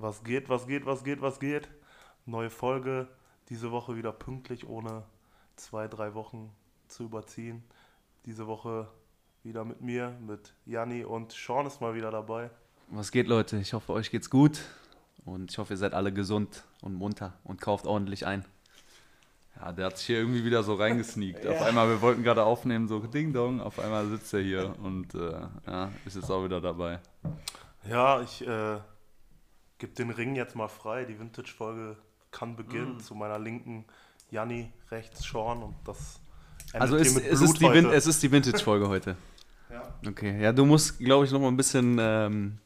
Was 0.00 0.22
geht, 0.22 0.48
was 0.48 0.68
geht, 0.68 0.86
was 0.86 1.02
geht, 1.02 1.20
was 1.20 1.40
geht? 1.40 1.68
Neue 2.24 2.50
Folge, 2.50 3.08
diese 3.48 3.72
Woche 3.72 3.96
wieder 3.96 4.12
pünktlich, 4.12 4.68
ohne 4.68 5.02
zwei, 5.56 5.88
drei 5.88 6.14
Wochen 6.14 6.52
zu 6.86 7.02
überziehen. 7.02 7.64
Diese 8.24 8.46
Woche 8.46 8.86
wieder 9.42 9.64
mit 9.64 9.80
mir, 9.80 10.16
mit 10.24 10.54
Janni 10.66 11.04
und 11.04 11.32
Sean 11.32 11.66
ist 11.66 11.80
mal 11.80 11.96
wieder 11.96 12.12
dabei. 12.12 12.48
Was 12.90 13.10
geht, 13.10 13.26
Leute? 13.26 13.56
Ich 13.56 13.72
hoffe, 13.72 13.92
euch 13.92 14.12
geht's 14.12 14.30
gut 14.30 14.60
und 15.24 15.50
ich 15.50 15.58
hoffe, 15.58 15.74
ihr 15.74 15.78
seid 15.78 15.94
alle 15.94 16.12
gesund 16.12 16.62
und 16.80 16.94
munter 16.94 17.32
und 17.42 17.60
kauft 17.60 17.84
ordentlich 17.84 18.24
ein. 18.24 18.44
Ja, 19.56 19.72
der 19.72 19.86
hat 19.86 19.98
sich 19.98 20.06
hier 20.06 20.18
irgendwie 20.18 20.44
wieder 20.44 20.62
so 20.62 20.74
reingesneakt. 20.74 21.44
Auf 21.48 21.60
einmal, 21.60 21.88
wir 21.88 22.00
wollten 22.00 22.22
gerade 22.22 22.44
aufnehmen, 22.44 22.86
so 22.86 23.00
Ding 23.00 23.32
Dong, 23.32 23.60
auf 23.60 23.80
einmal 23.80 24.06
sitzt 24.06 24.32
er 24.32 24.42
hier 24.42 24.76
und 24.80 25.12
äh, 25.16 25.40
ja, 25.66 25.90
ist 26.06 26.14
jetzt 26.14 26.30
auch 26.30 26.44
wieder 26.44 26.60
dabei. 26.60 27.00
Ja, 27.88 28.20
ich 28.20 28.46
äh, 28.46 28.78
gebe 29.78 29.92
den 29.94 30.10
Ring 30.10 30.36
jetzt 30.36 30.54
mal 30.56 30.68
frei. 30.68 31.04
Die 31.04 31.18
Vintage-Folge 31.18 31.96
kann 32.30 32.56
beginnen. 32.56 33.00
Zu 33.00 33.14
meiner 33.14 33.38
linken 33.38 33.84
Janni, 34.30 34.70
rechts 34.90 35.22
Sean 35.22 35.62
und 35.62 35.74
das 35.84 36.20
endet 36.72 36.80
Also 36.82 36.96
ist, 36.96 37.14
mit 37.14 37.24
es, 37.24 37.38
Blut 37.38 37.50
ist 37.50 37.60
die 37.60 37.72
Vin 37.72 37.86
heute. 37.86 37.96
es 37.96 38.06
ist 38.06 38.22
die 38.22 38.30
Vintage-Folge 38.32 38.88
heute. 38.88 39.16
Ja. 39.70 39.82
Okay, 40.08 40.40
ja, 40.42 40.50
du 40.50 40.64
musst, 40.64 40.98
glaube 40.98 41.26
ich, 41.26 41.30
noch 41.30 41.40
mal 41.40 41.48
ein 41.48 41.56
bisschen 41.58 41.98
ähm, 42.00 42.56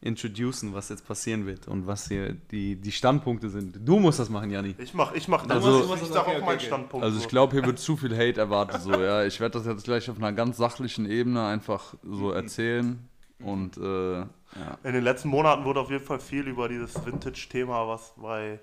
introducen, 0.00 0.72
was 0.72 0.88
jetzt 0.88 1.04
passieren 1.04 1.44
wird 1.44 1.66
und 1.66 1.88
was 1.88 2.06
hier 2.06 2.34
die, 2.52 2.76
die 2.76 2.92
Standpunkte 2.92 3.50
sind. 3.50 3.80
Du 3.84 3.98
musst 3.98 4.20
das 4.20 4.30
machen, 4.30 4.48
Janni. 4.50 4.76
Ich 4.78 4.94
mach, 4.94 5.12
ich 5.12 5.26
mach 5.26 5.44
das. 5.46 5.64
Also- 5.64 5.92
ich 5.92 6.04
sag 6.08 6.28
auch 6.28 6.40
meinen 6.46 6.60
Standpunkt. 6.60 7.02
Also 7.04 7.18
so. 7.18 7.22
ich 7.24 7.28
glaube, 7.28 7.54
hier 7.56 7.66
wird 7.66 7.78
zu 7.80 7.96
viel 7.96 8.16
Hate 8.16 8.40
erwartet. 8.40 8.80
So, 8.80 8.92
ja, 8.92 9.24
ich 9.24 9.40
werde 9.40 9.58
das 9.58 9.66
jetzt 9.66 9.82
gleich 9.82 10.08
auf 10.08 10.18
einer 10.18 10.32
ganz 10.32 10.56
sachlichen 10.56 11.04
Ebene 11.04 11.44
einfach 11.44 11.94
so 12.04 12.30
erzählen 12.30 13.08
und 13.40 13.76
äh, 13.76 14.24
ja. 14.56 14.78
In 14.82 14.94
den 14.94 15.04
letzten 15.04 15.28
Monaten 15.28 15.64
wurde 15.64 15.80
auf 15.80 15.90
jeden 15.90 16.04
Fall 16.04 16.20
viel 16.20 16.46
über 16.48 16.68
dieses 16.68 17.04
Vintage-Thema, 17.04 17.86
was 17.86 18.14
bei 18.16 18.58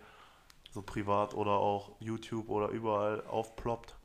so 0.72 0.82
privat 0.82 1.34
oder 1.34 1.52
auch 1.52 1.92
YouTube 2.00 2.50
oder 2.50 2.70
überall 2.70 3.26
aufploppt. 3.26 3.96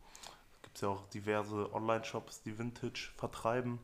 Es 0.55 0.63
gibt 0.63 0.81
ja 0.81 0.89
auch 0.89 1.09
diverse 1.09 1.73
Online-Shops, 1.75 2.43
die 2.43 2.59
Vintage 2.59 3.11
vertreiben. 3.17 3.79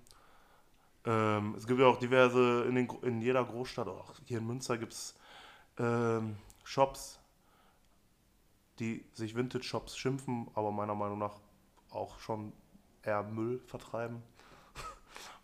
Ähm, 1.05 1.55
es 1.57 1.67
gibt 1.67 1.81
ja 1.81 1.87
auch 1.87 1.99
diverse, 1.99 2.65
in, 2.69 2.75
den, 2.75 2.89
in 3.03 3.21
jeder 3.21 3.45
Großstadt, 3.45 3.89
auch 3.89 4.15
hier 4.25 4.39
in 4.39 4.47
Münster 4.47 4.79
gibt 4.79 4.93
es 4.93 5.15
ähm, 5.79 6.37
Shops, 6.65 7.19
die 8.79 9.05
sich 9.13 9.35
Vintage-Shops 9.35 9.97
schimpfen, 9.97 10.49
aber 10.55 10.71
meiner 10.71 10.95
Meinung 10.95 11.19
nach 11.19 11.37
auch 11.91 12.19
schon 12.21 12.53
eher 13.03 13.23
Müll 13.23 13.61
vertreiben. 13.67 14.23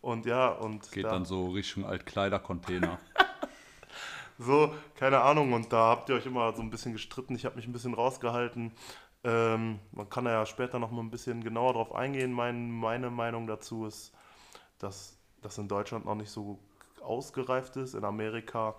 Und 0.01 0.25
ja, 0.25 0.49
und 0.49 0.91
geht 0.91 1.05
da- 1.05 1.11
dann 1.11 1.25
so 1.25 1.47
Richtung 1.49 1.85
Altkleidercontainer. 1.85 2.99
so, 4.37 4.73
keine 4.95 5.21
Ahnung. 5.21 5.53
Und 5.53 5.71
da 5.73 5.87
habt 5.89 6.09
ihr 6.09 6.15
euch 6.15 6.25
immer 6.25 6.53
so 6.53 6.61
ein 6.61 6.69
bisschen 6.69 6.93
gestritten. 6.93 7.35
Ich 7.35 7.45
habe 7.45 7.55
mich 7.55 7.67
ein 7.67 7.73
bisschen 7.73 7.93
rausgehalten. 7.93 8.71
Ähm, 9.23 9.79
man 9.91 10.09
kann 10.09 10.25
da 10.25 10.31
ja 10.31 10.45
später 10.45 10.77
noch 10.77 10.91
mal 10.91 11.01
ein 11.01 11.09
bisschen 11.09 11.43
genauer 11.43 11.73
drauf 11.73 11.95
eingehen. 11.95 12.31
Mein, 12.31 12.69
meine 12.71 13.09
Meinung 13.09 13.47
dazu 13.47 13.85
ist, 13.87 14.13
dass 14.77 15.17
das 15.41 15.57
in 15.57 15.67
Deutschland 15.67 16.05
noch 16.05 16.15
nicht 16.15 16.29
so 16.29 16.59
ausgereift 17.01 17.75
ist. 17.77 17.95
In 17.95 18.03
Amerika 18.03 18.75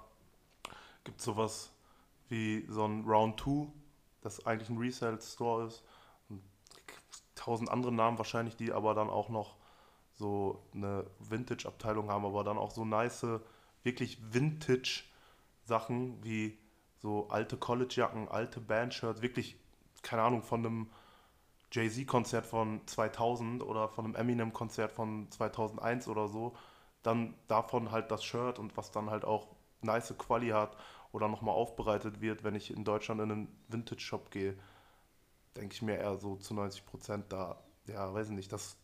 gibt 1.05 1.19
es 1.19 1.25
sowas 1.25 1.73
wie 2.29 2.65
so 2.69 2.85
ein 2.85 3.05
Round 3.05 3.41
2, 3.41 3.67
das 4.23 4.47
eigentlich 4.47 4.69
ein 4.69 4.79
Resale-Store 4.79 5.67
ist. 5.67 5.83
Und 6.29 6.43
tausend 7.35 7.69
andere 7.71 7.93
Namen 7.93 8.19
wahrscheinlich, 8.19 8.57
die 8.57 8.73
aber 8.73 8.95
dann 8.95 9.11
auch 9.11 9.29
noch 9.29 9.56
so 10.17 10.63
eine 10.75 11.05
Vintage-Abteilung 11.21 12.11
haben, 12.11 12.25
aber 12.25 12.43
dann 12.45 12.59
auch 12.59 12.71
so 12.71 12.85
nice, 12.85 13.27
wirklich 13.83 14.19
Vintage-Sachen 14.33 16.23
wie 16.25 16.59
so 16.99 17.29
alte 17.29 17.57
College-Jacken, 17.57 18.29
alte 18.29 18.61
Bandshirts, 18.61 19.23
wirklich, 19.23 19.57
keine 20.03 20.23
Ahnung, 20.23 20.43
von 20.43 20.65
einem 20.65 20.91
Jay-Z-Konzert 21.73 22.47
von 22.47 22.87
2000 22.87 23.63
oder 23.63 23.89
von 23.89 24.07
einem 24.07 24.15
Eminem-Konzert 24.15 24.93
von 24.93 25.31
2001 25.31 26.09
oder 26.09 26.29
so, 26.29 26.57
dann 27.03 27.35
davon 27.49 27.91
halt 27.91 28.11
das 28.11 28.25
Shirt 28.25 28.59
und 28.59 28.77
was 28.77 28.91
dann 28.91 29.11
halt 29.11 29.25
auch 29.25 29.49
nice 29.83 30.15
Quali 30.19 30.49
hat 30.51 30.77
oder 31.13 31.29
nochmal 31.29 31.55
aufbereitet 31.55 32.21
wird, 32.21 32.45
wenn 32.45 32.55
ich 32.55 32.71
in 32.73 32.85
Deutschland 32.85 33.21
in 33.21 33.31
einen 33.31 33.65
Vintage-Shop 33.69 34.31
gehe, 34.31 34.57
denke 35.57 35.75
ich 35.75 35.83
mir 35.83 35.99
eher 35.99 36.17
so 36.19 36.37
zu 36.37 36.55
90 36.55 36.87
Prozent 36.87 37.33
da, 37.33 37.63
ja, 37.87 38.13
weiß 38.13 38.29
ich 38.29 38.35
nicht, 38.35 38.53
das 38.53 38.77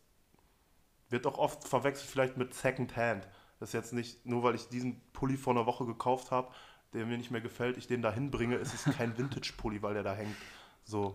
wird 1.12 1.26
auch 1.26 1.38
oft 1.38 1.68
verwechselt 1.68 2.10
vielleicht 2.10 2.36
mit 2.36 2.54
Second 2.54 2.96
Hand. 2.96 3.28
Das 3.60 3.68
ist 3.68 3.74
jetzt 3.74 3.92
nicht, 3.92 4.26
nur 4.26 4.42
weil 4.42 4.56
ich 4.56 4.68
diesen 4.68 5.00
Pulli 5.12 5.36
vor 5.36 5.52
einer 5.52 5.66
Woche 5.66 5.86
gekauft 5.86 6.30
habe, 6.32 6.48
der 6.92 7.06
mir 7.06 7.16
nicht 7.16 7.30
mehr 7.30 7.40
gefällt, 7.40 7.76
ich 7.76 7.86
den 7.86 8.02
da 8.02 8.12
hinbringe, 8.12 8.56
ist 8.56 8.74
es 8.74 8.96
kein 8.96 9.16
Vintage-Pulli, 9.16 9.82
weil 9.82 9.94
der 9.94 10.02
da 10.02 10.14
hängt. 10.14 10.36
So, 10.84 11.14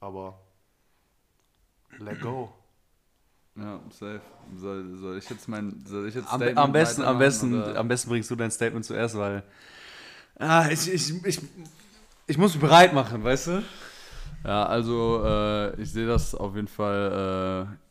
aber 0.00 0.40
let 1.98 2.20
go. 2.20 2.52
Ja, 3.56 3.80
safe. 3.90 4.20
Soll, 4.56 4.96
soll 4.96 5.18
ich 5.18 5.28
jetzt 5.28 5.48
mein, 5.48 5.84
soll 5.84 6.08
ich 6.08 6.14
jetzt 6.14 6.28
Am, 6.28 6.36
Statement 6.40 6.58
am, 6.58 6.72
besten, 6.72 7.02
am, 7.02 7.18
besten, 7.18 7.62
oder? 7.62 7.76
am 7.76 7.88
besten 7.88 8.10
bringst 8.10 8.30
du 8.30 8.36
dein 8.36 8.52
Statement 8.52 8.84
zuerst, 8.84 9.16
weil 9.16 9.42
ah, 10.38 10.68
ich, 10.70 10.92
ich, 10.92 11.24
ich, 11.24 11.40
ich 12.26 12.38
muss 12.38 12.54
mich 12.54 12.60
bereit 12.60 12.92
machen, 12.92 13.24
weißt 13.24 13.48
du? 13.48 13.62
Ja, 14.44 14.66
also 14.66 15.24
äh, 15.24 15.82
ich 15.82 15.90
sehe 15.90 16.06
das 16.06 16.34
auf 16.34 16.54
jeden 16.54 16.68
Fall 16.68 17.66
äh, 17.68 17.87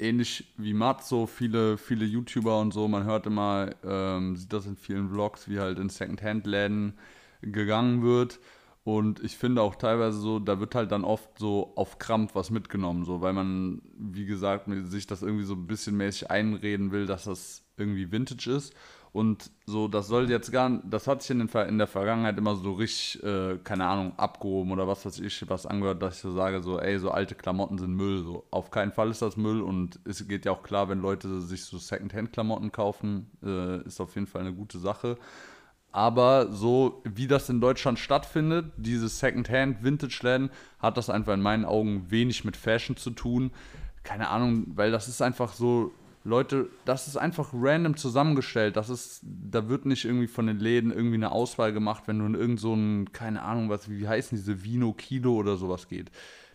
ähnlich 0.00 0.52
wie 0.56 0.72
Matt, 0.72 1.04
so 1.04 1.26
viele, 1.26 1.76
viele 1.78 2.04
YouTuber 2.04 2.60
und 2.60 2.72
so. 2.72 2.88
Man 2.88 3.04
hört 3.04 3.26
immer, 3.26 3.70
ähm, 3.84 4.36
sieht 4.36 4.52
das 4.52 4.66
in 4.66 4.76
vielen 4.76 5.08
Vlogs, 5.10 5.48
wie 5.48 5.60
halt 5.60 5.78
in 5.78 5.88
Secondhand-Läden 5.88 6.94
gegangen 7.42 8.02
wird. 8.02 8.38
Und 8.82 9.22
ich 9.22 9.36
finde 9.36 9.60
auch 9.62 9.74
teilweise 9.74 10.18
so, 10.18 10.38
da 10.38 10.58
wird 10.58 10.74
halt 10.74 10.90
dann 10.90 11.04
oft 11.04 11.38
so 11.38 11.72
auf 11.76 11.98
Krampf 11.98 12.34
was 12.34 12.50
mitgenommen, 12.50 13.04
so, 13.04 13.20
weil 13.20 13.34
man, 13.34 13.82
wie 13.98 14.24
gesagt, 14.24 14.68
sich 14.84 15.06
das 15.06 15.22
irgendwie 15.22 15.44
so 15.44 15.54
ein 15.54 15.66
bisschen 15.66 15.96
mäßig 15.98 16.30
einreden 16.30 16.90
will, 16.90 17.06
dass 17.06 17.24
das 17.24 17.66
irgendwie 17.76 18.10
Vintage 18.10 18.50
ist. 18.50 18.74
Und 19.12 19.50
so, 19.66 19.88
das 19.88 20.06
soll 20.06 20.30
jetzt 20.30 20.52
gar 20.52 20.70
das 20.84 21.08
hat 21.08 21.22
sich 21.22 21.32
in, 21.32 21.40
den, 21.40 21.48
in 21.68 21.78
der 21.78 21.88
Vergangenheit 21.88 22.38
immer 22.38 22.54
so 22.54 22.74
richtig, 22.74 23.22
äh, 23.24 23.58
keine 23.58 23.86
Ahnung, 23.86 24.12
abgehoben 24.16 24.70
oder 24.70 24.86
was 24.86 25.04
weiß 25.04 25.18
ich, 25.18 25.48
was 25.50 25.66
angehört, 25.66 26.00
dass 26.00 26.16
ich 26.16 26.20
so 26.22 26.32
sage, 26.32 26.62
so, 26.62 26.78
ey, 26.78 26.96
so 26.98 27.10
alte 27.10 27.34
Klamotten 27.34 27.78
sind 27.78 27.92
Müll. 27.94 28.22
So, 28.22 28.46
auf 28.52 28.70
keinen 28.70 28.92
Fall 28.92 29.10
ist 29.10 29.20
das 29.20 29.36
Müll 29.36 29.62
und 29.62 29.98
es 30.04 30.26
geht 30.28 30.44
ja 30.46 30.52
auch 30.52 30.62
klar, 30.62 30.88
wenn 30.88 31.00
Leute 31.00 31.40
sich 31.40 31.64
so 31.64 31.76
Secondhand-Klamotten 31.78 32.70
kaufen, 32.70 33.30
äh, 33.42 33.82
ist 33.84 34.00
auf 34.00 34.14
jeden 34.14 34.28
Fall 34.28 34.42
eine 34.42 34.54
gute 34.54 34.78
Sache. 34.78 35.18
Aber 35.92 36.52
so 36.52 37.02
wie 37.04 37.26
das 37.26 37.48
in 37.48 37.60
Deutschland 37.60 37.98
stattfindet, 37.98 38.72
diese 38.76 39.08
Secondhand-Vintage-Läden, 39.08 40.50
hat 40.78 40.96
das 40.96 41.10
einfach 41.10 41.34
in 41.34 41.42
meinen 41.42 41.64
Augen 41.64 42.10
wenig 42.10 42.44
mit 42.44 42.56
Fashion 42.56 42.96
zu 42.96 43.10
tun. 43.10 43.50
Keine 44.04 44.28
Ahnung, 44.28 44.66
weil 44.76 44.92
das 44.92 45.08
ist 45.08 45.20
einfach 45.20 45.52
so, 45.52 45.92
Leute, 46.22 46.68
das 46.84 47.08
ist 47.08 47.16
einfach 47.16 47.50
random 47.52 47.96
zusammengestellt. 47.96 48.76
Das 48.76 48.88
ist, 48.88 49.20
da 49.22 49.68
wird 49.68 49.86
nicht 49.86 50.04
irgendwie 50.04 50.28
von 50.28 50.46
den 50.46 50.58
Läden 50.58 50.92
irgendwie 50.92 51.16
eine 51.16 51.32
Auswahl 51.32 51.72
gemacht, 51.72 52.04
wenn 52.06 52.18
du 52.18 52.26
in 52.26 52.34
irgend 52.34 52.60
so 52.60 52.74
ein, 52.74 53.12
keine 53.12 53.42
Ahnung, 53.42 53.68
was, 53.68 53.88
wie 53.90 54.06
heißen 54.06 54.36
diese 54.36 54.62
Vino 54.62 54.92
Kilo 54.92 55.34
oder 55.34 55.56
sowas 55.56 55.88
geht. 55.88 56.10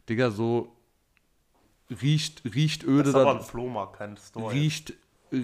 Digga, 0.07 0.29
so 0.29 0.71
riecht, 1.89 2.43
riecht 2.45 2.83
Das 2.83 2.89
öde 2.89 3.09
ist 3.09 3.15
aber 3.15 3.35
ein 3.35 3.41
Flohmarkt, 3.41 3.97
kein 3.97 4.17
Store. 4.17 4.53
rieht, 4.53 4.93
äh, 5.31 5.41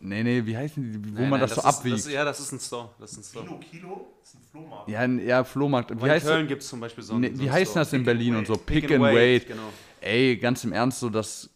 nee, 0.00 0.22
nee, 0.22 0.44
wie 0.46 0.56
heißen 0.56 0.82
die, 0.92 1.10
wo 1.16 1.20
Nein, 1.20 1.30
man 1.30 1.40
nein, 1.40 1.48
das 1.48 1.54
so 1.56 1.60
ist, 1.60 1.66
abwiegt. 1.66 1.96
Das, 1.98 2.10
ja, 2.10 2.24
das 2.24 2.40
ist 2.40 2.52
ein 2.52 2.60
Store. 2.60 2.90
Das 2.98 3.12
ist 3.12 3.18
ein 3.18 3.24
Store. 3.24 3.44
Kilo, 3.46 3.58
Kilo 3.58 4.06
ist 4.22 4.34
ein 4.34 4.40
Flohmarkt. 4.50 4.88
Ja, 4.88 5.02
n- 5.04 5.26
ja, 5.26 5.44
Flohmarkt. 5.44 6.02
Wie 6.02 6.10
heißt, 6.10 6.26
Köln 6.26 6.46
gibt 6.46 6.62
es 6.62 6.68
zum 6.68 6.80
Beispiel 6.80 7.04
so 7.04 7.12
einen 7.14 7.22
nee, 7.22 7.30
so 7.34 7.42
wie 7.42 7.50
heißt 7.50 7.70
Store. 7.72 7.84
das 7.84 7.92
in 7.92 8.00
Pick 8.04 8.08
and 8.12 8.18
Berlin 8.18 8.36
und 8.36 8.46
so? 8.46 8.54
Wait. 8.54 8.66
Pick, 8.66 8.90
and 8.92 9.02
wait. 9.02 9.46
Genau. 9.48 9.62
Ey, 10.00 10.36
ganz 10.36 10.62
im 10.64 10.72
Ernst, 10.72 11.00
so 11.00 11.08
das 11.10 11.50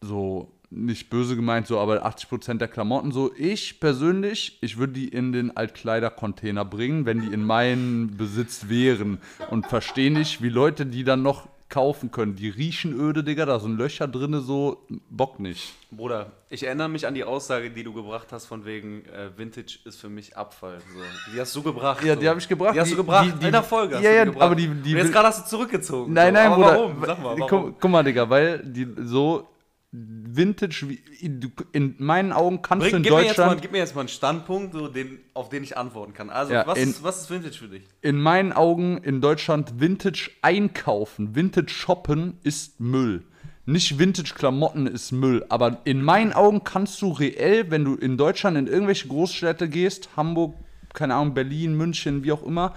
so 0.00 0.50
nicht 0.70 1.08
böse 1.08 1.36
gemeint, 1.36 1.66
so, 1.68 1.78
aber 1.78 2.04
80% 2.04 2.58
der 2.58 2.68
Klamotten 2.68 3.12
so. 3.12 3.32
Ich 3.36 3.78
persönlich, 3.78 4.58
ich 4.60 4.76
würde 4.76 4.92
die 4.94 5.08
in 5.08 5.32
den 5.32 5.56
Altkleidercontainer 5.56 6.64
bringen, 6.64 7.06
wenn 7.06 7.20
die 7.20 7.32
in 7.32 7.44
meinem 7.44 8.16
Besitz 8.16 8.68
wären. 8.68 9.18
Und 9.50 9.66
verstehe 9.68 10.12
nicht, 10.12 10.42
wie 10.42 10.48
Leute 10.48 10.84
die 10.84 11.04
dann 11.04 11.22
noch 11.22 11.48
kaufen 11.68 12.10
können. 12.10 12.36
Die 12.36 12.48
riechen 12.48 12.98
öde, 12.98 13.24
Digga, 13.24 13.46
da 13.46 13.58
sind 13.58 13.78
Löcher 13.78 14.06
drinne, 14.06 14.40
so, 14.40 14.86
Bock 15.10 15.40
nicht. 15.40 15.72
Bruder, 15.90 16.32
ich 16.50 16.64
erinnere 16.64 16.88
mich 16.88 17.06
an 17.06 17.14
die 17.14 17.24
Aussage, 17.24 17.70
die 17.70 17.82
du 17.82 17.92
gebracht 17.92 18.28
hast, 18.30 18.46
von 18.46 18.64
wegen 18.64 19.04
äh, 19.06 19.36
Vintage 19.36 19.78
ist 19.84 20.00
für 20.00 20.08
mich 20.08 20.36
Abfall. 20.36 20.78
So. 20.92 21.32
Die 21.32 21.40
hast 21.40 21.54
du 21.56 21.62
gebracht. 21.62 22.04
Ja, 22.04 22.14
so. 22.14 22.20
die 22.20 22.28
habe 22.28 22.38
ich 22.38 22.48
gebracht. 22.48 22.74
Die 22.74 22.80
hast 22.80 22.92
du 22.92 22.96
gebracht. 22.96 23.26
Die, 23.26 23.38
die, 23.38 23.46
in 23.46 23.52
der 23.52 23.62
Folge. 23.62 23.96
hast 23.96 24.02
ja, 24.02 24.24
du 24.24 24.32
ja, 24.32 24.40
aber 24.40 24.54
die, 24.54 24.68
die 24.68 24.92
jetzt 24.92 25.12
gerade 25.12 25.28
hast 25.28 25.46
du 25.46 25.56
zurückgezogen. 25.56 26.12
Nein, 26.12 26.28
so. 26.28 26.40
nein, 26.40 26.46
aber 26.46 26.56
Bruder. 26.56 26.78
Warum? 26.78 27.04
Sag 27.06 27.22
mal, 27.22 27.38
warum? 27.38 27.48
Guck, 27.48 27.80
guck 27.80 27.90
mal, 27.90 28.04
Digga, 28.04 28.28
weil 28.28 28.58
die 28.58 28.86
so 29.04 29.48
Vintage, 29.96 30.86
du- 31.22 31.50
in 31.72 31.94
meinen 31.98 32.32
Augen 32.32 32.62
kannst 32.62 32.86
du 32.86 32.90
Bring, 32.90 32.96
in 32.96 33.02
gib, 33.04 33.12
mir 33.12 33.18
jetzt 33.22 33.38
mal, 33.38 33.44
Deutschland, 33.44 33.62
gib 33.62 33.72
mir 33.72 33.78
jetzt 33.78 33.94
mal 33.94 34.00
einen 34.00 34.08
Standpunkt, 34.08 34.72
so 34.72 34.88
den, 34.88 35.18
auf 35.34 35.48
den 35.50 35.62
ich 35.62 35.76
antworten 35.76 36.12
kann. 36.14 36.30
Also, 36.30 36.52
Ja, 36.52 36.66
was, 36.66 36.78
in- 36.78 36.90
ist, 36.90 37.02
was 37.04 37.20
ist 37.22 37.30
Vintage 37.30 37.54
für 37.58 37.68
dich? 37.68 37.82
in 38.02 38.20
meinen 38.20 38.52
Augen 38.52 38.98
in 38.98 39.20
Deutschland 39.20 39.80
Vintage 39.80 40.30
einkaufen, 40.42 41.36
Vintage 41.36 41.68
shoppen 41.72 42.38
ist 42.42 42.80
Müll. 42.80 43.22
Nicht 43.66 43.98
Vintage 43.98 44.34
Klamotten 44.34 44.86
ist 44.88 45.12
Müll, 45.12 45.46
aber 45.48 45.80
in 45.84 46.02
meinen 46.02 46.32
Augen 46.32 46.64
kannst 46.64 47.00
du 47.00 47.12
reell, 47.12 47.70
wenn 47.70 47.84
du 47.84 47.94
in 47.94 48.16
Deutschland 48.18 48.58
in 48.58 48.66
irgendwelche 48.66 49.06
Großstädte 49.08 49.68
gehst, 49.68 50.10
Hamburg, 50.16 50.54
keine 50.92 51.14
Ahnung, 51.14 51.34
Berlin, 51.34 51.74
München, 51.76 52.24
wie 52.24 52.32
auch 52.32 52.42
immer, 52.42 52.74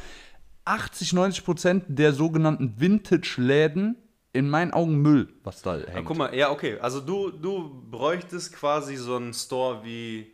80, 0.66 1.14
90 1.14 1.44
Prozent 1.44 1.84
der 1.88 2.14
sogenannten 2.14 2.75
Vintage-Läden 2.80 3.96
in 4.38 4.50
meinen 4.50 4.72
Augen 4.72 5.01
Müll, 5.01 5.28
was 5.44 5.63
da 5.63 5.78
hängt. 5.78 5.88
Ja, 5.94 6.01
guck 6.04 6.18
mal, 6.18 6.36
ja, 6.36 6.51
okay. 6.51 6.78
Also 6.80 7.01
du, 7.01 7.31
du 7.31 7.81
bräuchtest 7.89 8.54
quasi 8.54 8.95
so 8.95 9.16
einen 9.16 9.34
Store 9.34 9.84
wie, 9.84 10.31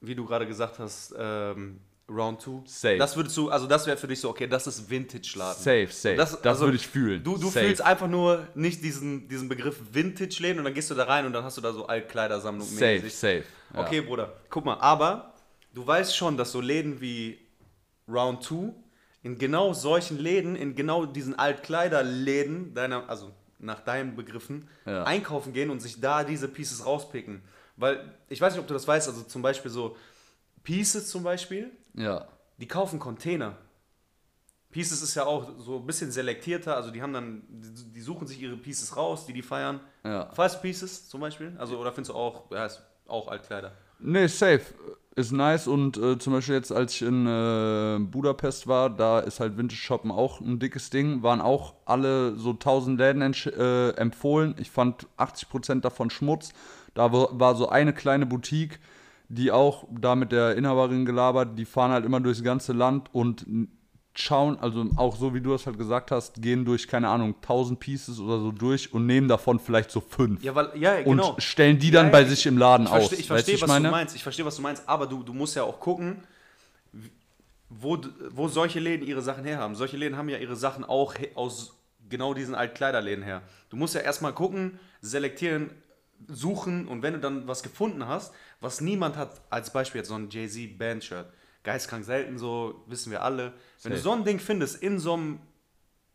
wie 0.00 0.14
du 0.14 0.24
gerade 0.24 0.46
gesagt 0.46 0.78
hast, 0.78 1.14
ähm, 1.18 1.80
Round 2.08 2.40
2. 2.40 2.62
Safe. 2.64 2.96
Das 2.96 3.16
würdest 3.16 3.36
du, 3.36 3.50
also 3.50 3.66
das 3.66 3.86
wäre 3.86 3.96
für 3.98 4.06
dich 4.06 4.20
so, 4.20 4.30
okay, 4.30 4.46
das 4.46 4.66
ist 4.66 4.88
Vintage-Laden. 4.88 5.62
Safe, 5.62 5.88
safe. 5.90 6.16
Das, 6.16 6.42
also 6.44 6.64
würde 6.64 6.76
ich 6.76 6.86
fühlen. 6.86 7.22
Du, 7.22 7.36
du 7.36 7.48
safe. 7.48 7.66
fühlst 7.66 7.82
einfach 7.82 8.08
nur 8.08 8.46
nicht 8.54 8.82
diesen, 8.82 9.28
diesen 9.28 9.48
Begriff 9.48 9.76
Vintage-Läden 9.92 10.58
und 10.58 10.64
dann 10.64 10.74
gehst 10.74 10.90
du 10.90 10.94
da 10.94 11.04
rein 11.04 11.26
und 11.26 11.32
dann 11.34 11.44
hast 11.44 11.58
du 11.58 11.60
da 11.60 11.72
so 11.72 11.86
Altkleidersammlung 11.86 12.66
Safe, 12.66 13.00
mäßig. 13.02 13.14
safe. 13.14 13.44
Ja. 13.74 13.80
Okay, 13.80 14.00
Bruder, 14.00 14.32
guck 14.48 14.64
mal, 14.64 14.78
aber 14.80 15.34
du 15.74 15.86
weißt 15.86 16.16
schon, 16.16 16.36
dass 16.38 16.52
so 16.52 16.60
Läden 16.60 17.00
wie 17.00 17.38
Round 18.08 18.42
2 18.42 18.72
in 19.26 19.38
genau 19.38 19.72
solchen 19.72 20.18
Läden, 20.18 20.54
in 20.54 20.76
genau 20.76 21.04
diesen 21.04 21.36
Altkleiderläden, 21.36 22.74
deiner, 22.74 23.08
also 23.10 23.32
nach 23.58 23.80
deinen 23.80 24.14
Begriffen, 24.14 24.68
Ja. 24.84 25.02
einkaufen 25.02 25.52
gehen 25.52 25.70
und 25.70 25.80
sich 25.80 26.00
da 26.00 26.22
diese 26.22 26.46
Pieces 26.46 26.86
rauspicken. 26.86 27.42
Weil, 27.76 28.14
ich 28.28 28.40
weiß 28.40 28.52
nicht, 28.52 28.60
ob 28.62 28.68
du 28.68 28.74
das 28.74 28.86
weißt, 28.86 29.08
also 29.08 29.22
zum 29.24 29.42
Beispiel 29.42 29.70
so 29.70 29.96
Pieces 30.62 31.08
zum 31.08 31.24
Beispiel, 31.24 31.72
Ja. 31.94 32.28
die 32.58 32.68
kaufen 32.68 33.00
Container. 33.00 33.56
Pieces 34.70 35.02
ist 35.02 35.16
ja 35.16 35.24
auch 35.24 35.50
so 35.58 35.78
ein 35.78 35.86
bisschen 35.86 36.12
selektierter, 36.12 36.76
also 36.76 36.92
die 36.92 37.02
haben 37.02 37.12
dann, 37.12 37.42
die, 37.48 37.92
die 37.94 38.00
suchen 38.00 38.28
sich 38.28 38.40
ihre 38.40 38.56
Pieces 38.56 38.96
raus, 38.96 39.26
die 39.26 39.32
die 39.32 39.42
feiern. 39.42 39.80
Ja. 40.04 40.26
Du 40.26 40.60
Pieces 40.62 41.08
zum 41.08 41.20
Beispiel? 41.20 41.52
Also, 41.58 41.78
oder 41.80 41.92
findest 41.92 42.10
du 42.10 42.14
auch, 42.14 42.48
ja, 42.52 42.66
ist 42.66 42.80
auch 43.08 43.26
Altkleider? 43.26 43.72
Nee, 43.98 44.28
safe. 44.28 44.62
Ist 45.18 45.32
nice 45.32 45.66
und 45.66 45.96
äh, 45.96 46.18
zum 46.18 46.34
Beispiel 46.34 46.56
jetzt, 46.56 46.70
als 46.70 46.92
ich 46.92 47.00
in 47.00 47.26
äh, 47.26 47.98
Budapest 47.98 48.66
war, 48.66 48.90
da 48.90 49.18
ist 49.20 49.40
halt 49.40 49.56
Vintage 49.56 49.80
Shoppen 49.80 50.10
auch 50.10 50.42
ein 50.42 50.58
dickes 50.58 50.90
Ding. 50.90 51.22
Waren 51.22 51.40
auch 51.40 51.72
alle 51.86 52.36
so 52.36 52.50
1000 52.50 52.98
Läden 52.98 53.22
äh, 53.22 53.90
empfohlen. 53.92 54.54
Ich 54.58 54.70
fand 54.70 55.06
80% 55.16 55.80
davon 55.80 56.10
Schmutz. 56.10 56.52
Da 56.92 57.12
war, 57.12 57.54
so 57.54 57.70
eine 57.70 57.94
kleine 57.94 58.26
Boutique, 58.26 58.78
die 59.30 59.50
auch 59.52 59.88
da 59.90 60.16
mit 60.16 60.32
der 60.32 60.54
Inhaberin 60.54 61.06
gelabert, 61.06 61.58
die 61.58 61.64
fahren 61.64 61.92
halt 61.92 62.04
immer 62.04 62.20
durchs 62.20 62.42
ganze 62.42 62.74
Land 62.74 63.08
und 63.14 63.46
schauen, 64.18 64.58
also 64.60 64.86
auch 64.96 65.16
so 65.16 65.34
wie 65.34 65.40
du 65.40 65.50
das 65.50 65.66
halt 65.66 65.78
gesagt 65.78 66.10
hast, 66.10 66.40
gehen 66.40 66.64
durch, 66.64 66.88
keine 66.88 67.08
Ahnung, 67.08 67.34
1000 67.36 67.78
Pieces 67.78 68.18
oder 68.18 68.38
so 68.40 68.50
durch 68.52 68.92
und 68.92 69.06
nehmen 69.06 69.28
davon 69.28 69.58
vielleicht 69.58 69.90
so 69.90 70.00
fünf. 70.00 70.42
Ja, 70.42 70.54
weil, 70.54 70.70
ja, 70.74 71.02
genau. 71.02 71.32
Und 71.34 71.42
stellen 71.42 71.78
die 71.78 71.90
dann 71.90 72.06
Ja, 72.06 72.12
bei 72.12 72.22
ja, 72.22 72.28
sich 72.28 72.46
im 72.46 72.58
Laden 72.58 72.86
ich 72.86 72.92
aus. 72.92 73.12
ich 73.12 73.26
verstehe 73.26 73.54
ich 73.56 73.62
was 73.62 73.68
meine? 73.68 73.88
du 73.88 73.90
meinst. 73.90 74.16
Ich 74.16 74.22
verstehe, 74.22 74.44
was 74.44 74.56
du 74.56 74.62
meinst. 74.62 74.88
Aber 74.88 75.06
du, 75.06 75.22
du 75.22 75.32
musst 75.32 75.54
ja 75.56 75.62
auch 75.64 75.78
gucken, 75.80 76.22
wo, 77.68 77.98
wo 78.30 78.48
solche 78.48 78.80
Läden 78.80 79.06
ihre 79.06 79.22
Sachen 79.22 79.44
herhaben. 79.44 79.74
Solche 79.74 79.96
Läden 79.96 80.16
haben 80.16 80.28
ja 80.28 80.38
ihre 80.38 80.56
Sachen 80.56 80.84
auch 80.84 81.14
aus 81.34 81.74
genau 82.08 82.34
diesen 82.34 82.54
Altkleiderläden 82.54 83.24
her. 83.24 83.42
Du 83.70 83.76
musst 83.76 83.94
ja 83.94 84.00
erstmal 84.00 84.32
gucken, 84.32 84.78
selektieren, 85.00 85.70
suchen 86.28 86.88
und 86.88 87.02
wenn 87.02 87.14
du 87.14 87.20
dann 87.20 87.46
was 87.46 87.62
gefunden 87.62 88.06
hast, 88.06 88.32
was 88.60 88.80
niemand 88.80 89.16
hat, 89.16 89.40
als 89.50 89.72
Beispiel 89.72 89.98
jetzt 90.00 90.08
so 90.08 90.14
ein 90.14 90.30
Jay-Z 90.30 90.78
Bandshirt, 90.78 91.26
geistkrank 91.66 92.04
selten, 92.04 92.38
so 92.38 92.82
wissen 92.86 93.10
wir 93.10 93.22
alle. 93.22 93.52
Wenn 93.82 93.90
du 93.92 93.98
Safe. 93.98 94.08
so 94.08 94.12
ein 94.12 94.24
Ding 94.24 94.38
findest 94.38 94.80
in 94.82 94.98
so 94.98 95.12
einem, 95.14 95.40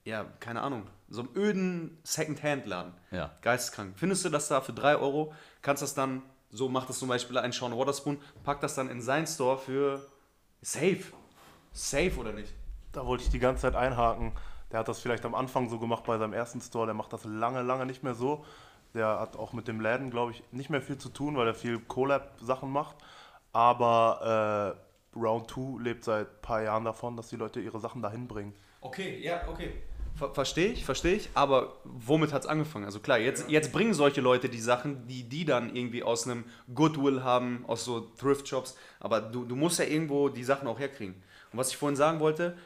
ja, 0.05 0.25
keine 0.39 0.61
Ahnung, 0.61 0.87
so 1.09 1.21
einem 1.21 1.29
öden 1.35 1.97
Second-Hand-Laden, 2.03 2.93
Ja. 3.11 3.31
geisteskrank. 3.41 3.93
Findest 3.97 4.25
du 4.25 4.29
das 4.29 4.47
da 4.47 4.61
für 4.61 4.73
3 4.73 4.95
Euro, 4.95 5.33
kannst 5.61 5.83
das 5.83 5.93
dann, 5.93 6.23
so 6.49 6.69
macht 6.69 6.89
das 6.89 6.97
zum 6.99 7.09
Beispiel 7.09 7.37
ein 7.37 7.51
Sean 7.51 7.77
Waterspoon, 7.77 8.17
packt 8.43 8.63
das 8.63 8.75
dann 8.75 8.89
in 8.89 9.01
sein 9.01 9.27
Store 9.27 9.57
für 9.57 10.01
safe. 10.61 11.03
Safe 11.73 12.13
oder 12.17 12.31
nicht? 12.31 12.53
Da 12.93 13.05
wollte 13.05 13.23
ich 13.25 13.29
die 13.29 13.39
ganze 13.39 13.63
Zeit 13.63 13.75
einhaken. 13.75 14.31
Der 14.71 14.79
hat 14.79 14.87
das 14.87 14.99
vielleicht 14.99 15.25
am 15.25 15.35
Anfang 15.35 15.69
so 15.69 15.79
gemacht 15.79 16.03
bei 16.05 16.17
seinem 16.17 16.33
ersten 16.33 16.61
Store. 16.61 16.85
Der 16.85 16.95
macht 16.95 17.11
das 17.13 17.25
lange, 17.25 17.61
lange 17.61 17.85
nicht 17.85 18.03
mehr 18.03 18.15
so. 18.15 18.45
Der 18.93 19.19
hat 19.19 19.35
auch 19.35 19.51
mit 19.53 19.67
dem 19.67 19.79
Läden, 19.81 20.09
glaube 20.11 20.31
ich, 20.31 20.43
nicht 20.51 20.69
mehr 20.69 20.81
viel 20.81 20.97
zu 20.97 21.09
tun, 21.09 21.35
weil 21.37 21.47
er 21.47 21.53
viel 21.53 21.79
Collab-Sachen 21.79 22.69
macht. 22.71 22.95
Aber 23.53 24.75
äh, 24.77 24.90
Round 25.15 25.49
2 25.49 25.83
lebt 25.83 26.03
seit 26.03 26.27
ein 26.27 26.41
paar 26.41 26.63
Jahren 26.63 26.85
davon, 26.85 27.17
dass 27.17 27.29
die 27.29 27.35
Leute 27.35 27.59
ihre 27.59 27.79
Sachen 27.79 28.01
dahin 28.01 28.27
bringen. 28.27 28.53
Okay, 28.81 29.19
ja, 29.21 29.47
okay. 29.47 29.71
Ver 30.15 30.33
verstehe 30.33 30.71
ich, 30.71 30.83
verstehe 30.83 31.15
ich, 31.15 31.29
aber 31.33 31.77
womit 31.85 32.33
hat 32.33 32.41
es 32.41 32.47
angefangen? 32.47 32.85
Also 32.85 32.99
klar, 32.99 33.17
jetzt, 33.17 33.49
jetzt 33.49 33.71
bringen 33.71 33.93
solche 33.93 34.19
Leute 34.19 34.49
die 34.49 34.59
Sachen, 34.59 35.07
die 35.07 35.23
die 35.23 35.45
dann 35.45 35.73
irgendwie 35.73 36.03
aus 36.03 36.25
einem 36.27 36.43
Goodwill 36.73 37.23
haben, 37.23 37.63
aus 37.67 37.85
so 37.85 38.01
Thrift-Shops, 38.01 38.77
aber 38.99 39.21
du, 39.21 39.45
du 39.45 39.55
musst 39.55 39.79
ja 39.79 39.85
irgendwo 39.85 40.27
die 40.29 40.43
Sachen 40.43 40.67
auch 40.67 40.79
herkriegen. 40.79 41.15
Und 41.51 41.59
was 41.59 41.69
ich 41.69 41.77
vorhin 41.77 41.95
sagen 41.95 42.19
wollte, 42.19 42.57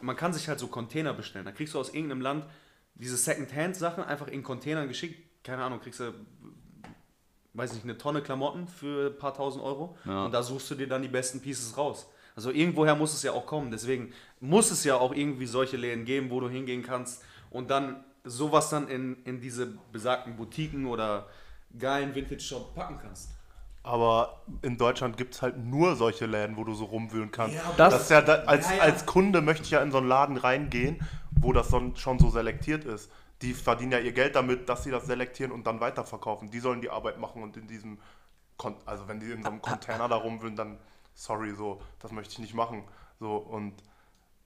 man 0.00 0.16
kann 0.16 0.32
sich 0.32 0.48
halt 0.48 0.58
so 0.58 0.68
Container 0.68 1.12
bestellen. 1.12 1.44
Da 1.44 1.52
kriegst 1.52 1.74
du 1.74 1.80
aus 1.80 1.92
irgendeinem 1.92 2.20
Land 2.20 2.46
diese 2.94 3.16
Second-Hand-Sachen 3.16 4.04
einfach 4.04 4.28
in 4.28 4.42
Containern 4.42 4.88
geschickt. 4.88 5.44
Keine 5.44 5.64
Ahnung, 5.64 5.80
kriegst 5.80 6.00
du, 6.00 6.12
weiß 7.54 7.72
nicht, 7.74 7.84
eine 7.84 7.98
Tonne 7.98 8.22
Klamotten 8.22 8.66
für 8.66 9.10
ein 9.10 9.18
paar 9.18 9.34
tausend 9.34 9.62
Euro 9.62 9.96
Ja. 10.04 10.24
und 10.24 10.32
da 10.32 10.42
suchst 10.42 10.70
du 10.70 10.74
dir 10.74 10.88
dann 10.88 11.02
die 11.02 11.08
besten 11.08 11.40
Pieces 11.40 11.76
raus. 11.76 12.08
Also 12.34 12.50
irgendwoher 12.50 12.94
muss 12.94 13.12
es 13.12 13.22
ja 13.22 13.32
auch 13.32 13.44
kommen. 13.44 13.70
Deswegen 13.70 14.12
muss 14.40 14.70
es 14.70 14.84
ja 14.84 14.96
auch 14.96 15.12
irgendwie 15.14 15.44
solche 15.46 15.76
Läden 15.76 16.04
geben, 16.06 16.30
wo 16.30 16.40
du 16.40 16.48
hingehen 16.48 16.82
kannst 16.82 17.22
und 17.50 17.70
dann 17.70 18.02
sowas 18.24 18.70
dann 18.70 18.88
in, 18.88 19.22
in 19.24 19.40
diese 19.40 19.66
besagten 19.92 20.36
Boutiquen 20.36 20.86
oder 20.86 21.26
geilen 21.78 22.14
Vintage-Shop 22.14 22.74
packen 22.74 22.98
kannst. 23.02 23.30
Aber 23.82 24.40
in 24.62 24.78
Deutschland 24.78 25.16
gibt 25.16 25.34
es 25.34 25.42
halt 25.42 25.58
nur 25.58 25.96
solche 25.96 26.24
Läden, 26.26 26.56
wo 26.56 26.62
du 26.64 26.72
so 26.72 26.84
rumwühlen 26.84 27.32
kannst. 27.32 27.56
Ja, 27.56 27.62
das, 27.76 27.92
das- 27.94 28.02
ist 28.04 28.10
ja 28.10 28.20
da, 28.22 28.34
als, 28.44 28.70
Ja, 28.70 28.76
ja. 28.76 28.82
als 28.84 29.04
Kunde 29.06 29.40
möchte 29.42 29.64
ich 29.64 29.70
ja 29.72 29.82
in 29.82 29.90
so 29.90 29.98
einen 29.98 30.06
Laden 30.08 30.36
reingehen, 30.36 31.00
wo 31.32 31.52
das 31.52 31.70
schon 31.96 32.18
so 32.18 32.30
selektiert 32.30 32.84
ist. 32.84 33.10
Die 33.42 33.54
verdienen 33.54 33.92
ja 33.92 33.98
ihr 33.98 34.12
Geld 34.12 34.36
damit, 34.36 34.68
dass 34.68 34.84
sie 34.84 34.90
das 34.90 35.06
selektieren 35.06 35.52
und 35.52 35.66
dann 35.66 35.80
weiterverkaufen. 35.80 36.50
Die 36.50 36.60
sollen 36.60 36.80
die 36.80 36.90
Arbeit 36.90 37.18
machen 37.18 37.42
und 37.42 37.56
in 37.56 37.66
diesem, 37.66 37.98
Kon 38.56 38.76
also 38.86 39.08
wenn 39.08 39.20
die 39.20 39.30
in 39.30 39.42
so 39.42 39.48
einem 39.48 39.60
Container 39.60 40.08
da 40.08 40.16
rumwühlen, 40.16 40.56
dann 40.56 40.78
sorry, 41.14 41.54
so, 41.54 41.82
das 41.98 42.12
möchte 42.12 42.32
ich 42.32 42.38
nicht 42.38 42.54
machen. 42.54 42.84
So 43.18 43.36
und 43.36 43.82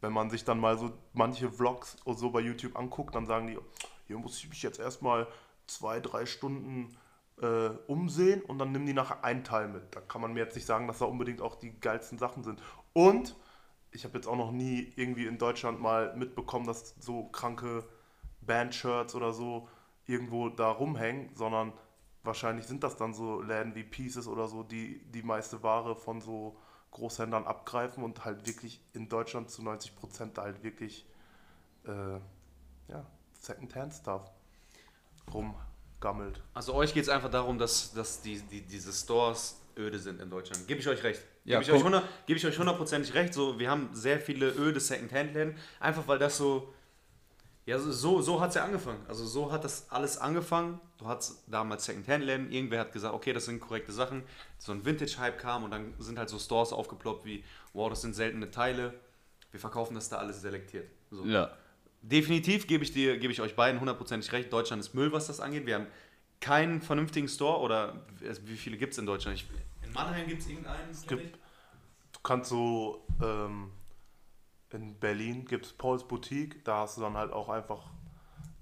wenn 0.01 0.13
man 0.13 0.31
sich 0.31 0.45
dann 0.45 0.59
mal 0.59 0.79
so 0.79 0.93
manche 1.13 1.51
Vlogs 1.51 1.97
oder 2.05 2.19
so 2.19 2.31
bei 2.31 2.41
YouTube 2.41 2.77
anguckt, 2.77 3.15
dann 3.15 3.27
sagen 3.27 3.47
die, 3.49 3.59
hier 4.07 4.19
muss 4.19 4.39
ich 4.39 4.49
mich 4.49 4.63
jetzt 4.63 4.79
erstmal 4.79 5.27
zwei, 5.67 6.01
drei 6.01 6.27
Stunden 6.27 6.97
äh, 7.41 7.69
umsehen 7.87 8.43
und 8.43 8.59
dann 8.59 8.73
nimm 8.73 8.87
die 8.87 8.93
nachher 8.93 9.25
einen 9.25 9.45
Teil 9.45 9.69
mit. 9.69 9.95
Da 9.95 10.01
kann 10.01 10.21
man 10.21 10.33
mir 10.33 10.41
jetzt 10.41 10.55
nicht 10.55 10.67
sagen, 10.67 10.87
dass 10.87 10.99
da 10.99 11.05
unbedingt 11.07 11.43
auch 11.43 11.57
die 11.57 11.79
geilsten 11.81 12.19
Sachen 12.19 12.45
sind. 12.45 12.63
Und 12.93 13.35
ich 13.91 14.05
habe 14.05 14.15
jetzt 14.15 14.27
auch 14.27 14.37
noch 14.37 14.53
nie 14.53 14.93
irgendwie 14.97 15.27
in 15.27 15.39
Deutschland 15.39 15.81
mal 15.81 16.15
mitbekommen, 16.17 16.67
dass 16.67 16.95
so 16.99 17.25
kranke 17.25 17.85
Bandshirts 18.47 19.15
oder 19.15 19.33
so 19.33 19.69
irgendwo 20.07 20.49
da 20.49 20.71
rumhängen, 20.71 21.31
sondern 21.35 21.73
wahrscheinlich 22.23 22.67
sind 22.67 22.83
das 22.83 22.97
dann 22.97 23.15
so 23.15 23.41
Läden 23.41 23.75
wie 23.75 23.85
Pieces 23.85 24.27
oder 24.27 24.49
so, 24.49 24.63
die 24.63 25.01
die 25.13 25.23
meiste 25.23 25.63
Ware 25.63 25.97
von 25.97 26.21
so 26.21 26.57
Großhändlern 26.91 27.45
abgreifen 27.45 28.03
und 28.03 28.25
halt 28.25 28.47
wirklich 28.47 28.81
in 28.95 29.09
Deutschland 29.09 29.51
zu 29.51 29.63
90 29.63 29.97
Prozent 29.97 30.39
halt 30.39 30.63
wirklich 30.63 31.07
äh, 31.85 32.19
ja, 32.89 33.07
Second-Hand-Stuff 33.41 34.31
rumgammelt. 35.33 36.43
Also 36.55 36.75
euch 36.75 36.95
geht 36.95 37.05
es 37.05 37.09
einfach 37.09 37.31
darum, 37.31 37.59
dass, 37.59 37.93
dass 37.93 38.23
die, 38.23 38.41
die, 38.41 38.63
diese 38.63 38.93
Stores 38.93 39.61
öde 39.77 39.99
sind 39.99 40.21
in 40.21 40.31
Deutschland. 40.31 40.67
Gebe 40.67 40.81
ich 40.81 40.89
euch 40.89 41.03
recht. 41.03 41.23
Ja, 41.45 41.59
Gebe 41.59 41.65
ich, 41.65 41.77
euch 41.77 41.83
komm. 41.83 41.95
100 41.95 42.27
gebe 42.27 42.39
ich 42.39 42.47
euch 42.47 42.59
hundertprozentig 42.59 43.13
recht. 43.15 43.35
So, 43.35 43.59
wir 43.59 43.71
haben 43.71 43.91
sehr 43.93 44.19
viele 44.19 44.49
öde 44.53 44.81
Second-Hand-Läden, 44.81 45.57
einfach 45.81 46.07
weil 46.09 46.19
das 46.19 46.37
so... 46.37 46.73
Ja, 47.67 47.79
so- 47.81 47.91
so, 47.93 48.23
so 48.23 48.41
hat 48.41 48.51
es 48.51 48.55
ja 48.55 48.65
angefangen. 48.65 49.05
Also 49.09 49.27
so 49.27 49.51
hat 49.51 49.65
das 49.65 49.91
alles 49.91 50.19
angefangen. 50.19 50.81
Du 50.99 51.07
hattest 51.07 51.43
damals 51.49 51.85
Second-Hand-Läden. 51.85 52.51
Irgendwer 52.53 52.81
hat 52.81 52.93
gesagt, 52.93 53.13
okay, 53.15 53.33
das 53.33 53.47
sind 53.47 53.61
korrekte 53.61 53.93
Sachen. 53.93 54.23
So 54.59 54.71
ein 54.73 54.85
Vintage-Hype 54.85 55.37
kam 55.39 55.65
und 55.65 55.73
dann 55.73 55.93
sind 55.99 56.17
halt 56.19 56.29
so 56.29 56.39
Stores 56.39 56.73
aufgeploppt 56.73 57.25
wie, 57.25 57.43
wow, 57.73 57.91
das 57.91 58.03
sind 58.03 58.15
seltene 58.15 58.51
Teile. 58.51 58.95
Wir 59.51 59.59
verkaufen 59.61 59.95
das 59.95 60.09
da 60.09 60.19
alles 60.19 60.41
selektiert. 60.43 60.89
So. 61.11 61.25
Ja. 61.25 61.51
Definitiv 62.03 62.69
gebe 62.69 62.85
ich 62.85 62.93
dir, 62.93 63.19
gebe 63.19 63.33
ich 63.33 63.41
euch 63.41 63.57
beiden 63.57 63.81
hundertprozentig 63.81 64.31
recht. 64.33 64.53
Deutschland 64.53 64.81
ist 64.81 64.95
Müll, 64.95 65.11
was 65.13 65.27
das 65.27 65.41
angeht. 65.41 65.67
Wir 65.67 65.75
haben 65.75 65.87
keinen 66.41 66.81
vernünftigen 66.81 67.27
Store 67.27 67.59
oder 67.61 68.07
wie 68.45 68.57
viele 68.57 68.77
gibt 68.77 68.93
es 68.93 68.99
in 68.99 69.07
Deutschland? 69.07 69.39
Ich, 69.39 69.47
in 69.85 69.93
Mannheim 69.93 70.29
gibt 70.29 70.41
es 70.43 70.49
irgendeinen. 70.49 70.89
gibt- 71.09 71.23
ich. 71.25 71.33
Du 72.13 72.21
kannst 72.23 72.51
so, 72.51 73.05
ähm, 73.21 73.71
in 74.75 74.99
Berlin 74.99 75.45
gibt 75.45 75.67
es 75.67 75.73
Paul's 75.73 76.07
Boutique, 76.07 76.65
da 76.65 76.81
hast 76.81 76.97
du 76.97 77.03
dann 77.03 77.17
halt 77.17 77.33
auch 77.33 77.49
einfach, 77.49 77.91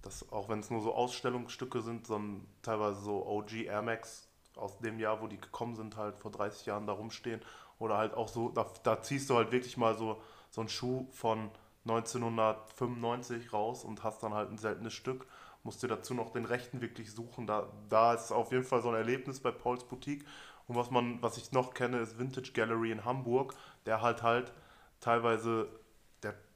das, 0.02 0.30
auch 0.32 0.48
wenn 0.48 0.60
es 0.60 0.70
nur 0.70 0.82
so 0.82 0.94
Ausstellungsstücke 0.94 1.80
sind, 1.80 2.06
sondern 2.06 2.46
teilweise 2.62 3.00
so 3.00 3.26
OG 3.26 3.64
Air 3.64 3.82
Max 3.82 4.28
aus 4.56 4.78
dem 4.78 4.98
Jahr, 4.98 5.20
wo 5.20 5.26
die 5.26 5.40
gekommen 5.40 5.74
sind, 5.74 5.96
halt 5.96 6.18
vor 6.18 6.30
30 6.30 6.66
Jahren 6.66 6.86
da 6.86 6.92
rumstehen. 6.92 7.40
Oder 7.78 7.96
halt 7.96 8.14
auch 8.14 8.28
so, 8.28 8.50
da, 8.50 8.66
da 8.82 9.02
ziehst 9.02 9.28
du 9.30 9.36
halt 9.36 9.50
wirklich 9.50 9.76
mal 9.76 9.96
so, 9.96 10.20
so 10.50 10.60
einen 10.60 10.68
Schuh 10.68 11.08
von 11.10 11.50
1995 11.86 13.52
raus 13.52 13.84
und 13.84 14.04
hast 14.04 14.22
dann 14.22 14.34
halt 14.34 14.50
ein 14.50 14.58
seltenes 14.58 14.92
Stück. 14.92 15.26
Musst 15.64 15.82
dir 15.82 15.88
dazu 15.88 16.14
noch 16.14 16.30
den 16.30 16.44
rechten 16.44 16.80
wirklich 16.80 17.12
suchen. 17.12 17.46
Da, 17.46 17.68
da 17.88 18.14
ist 18.14 18.30
auf 18.30 18.52
jeden 18.52 18.64
Fall 18.64 18.82
so 18.82 18.90
ein 18.90 18.94
Erlebnis 18.94 19.40
bei 19.40 19.50
Paul's 19.50 19.84
Boutique. 19.84 20.24
Und 20.66 20.76
was 20.76 20.90
man, 20.90 21.20
was 21.22 21.36
ich 21.36 21.52
noch 21.52 21.74
kenne, 21.74 21.98
ist 21.98 22.18
Vintage 22.18 22.52
Gallery 22.52 22.90
in 22.90 23.04
Hamburg, 23.04 23.54
der 23.86 24.02
halt 24.02 24.22
halt 24.22 24.52
teilweise 25.00 25.68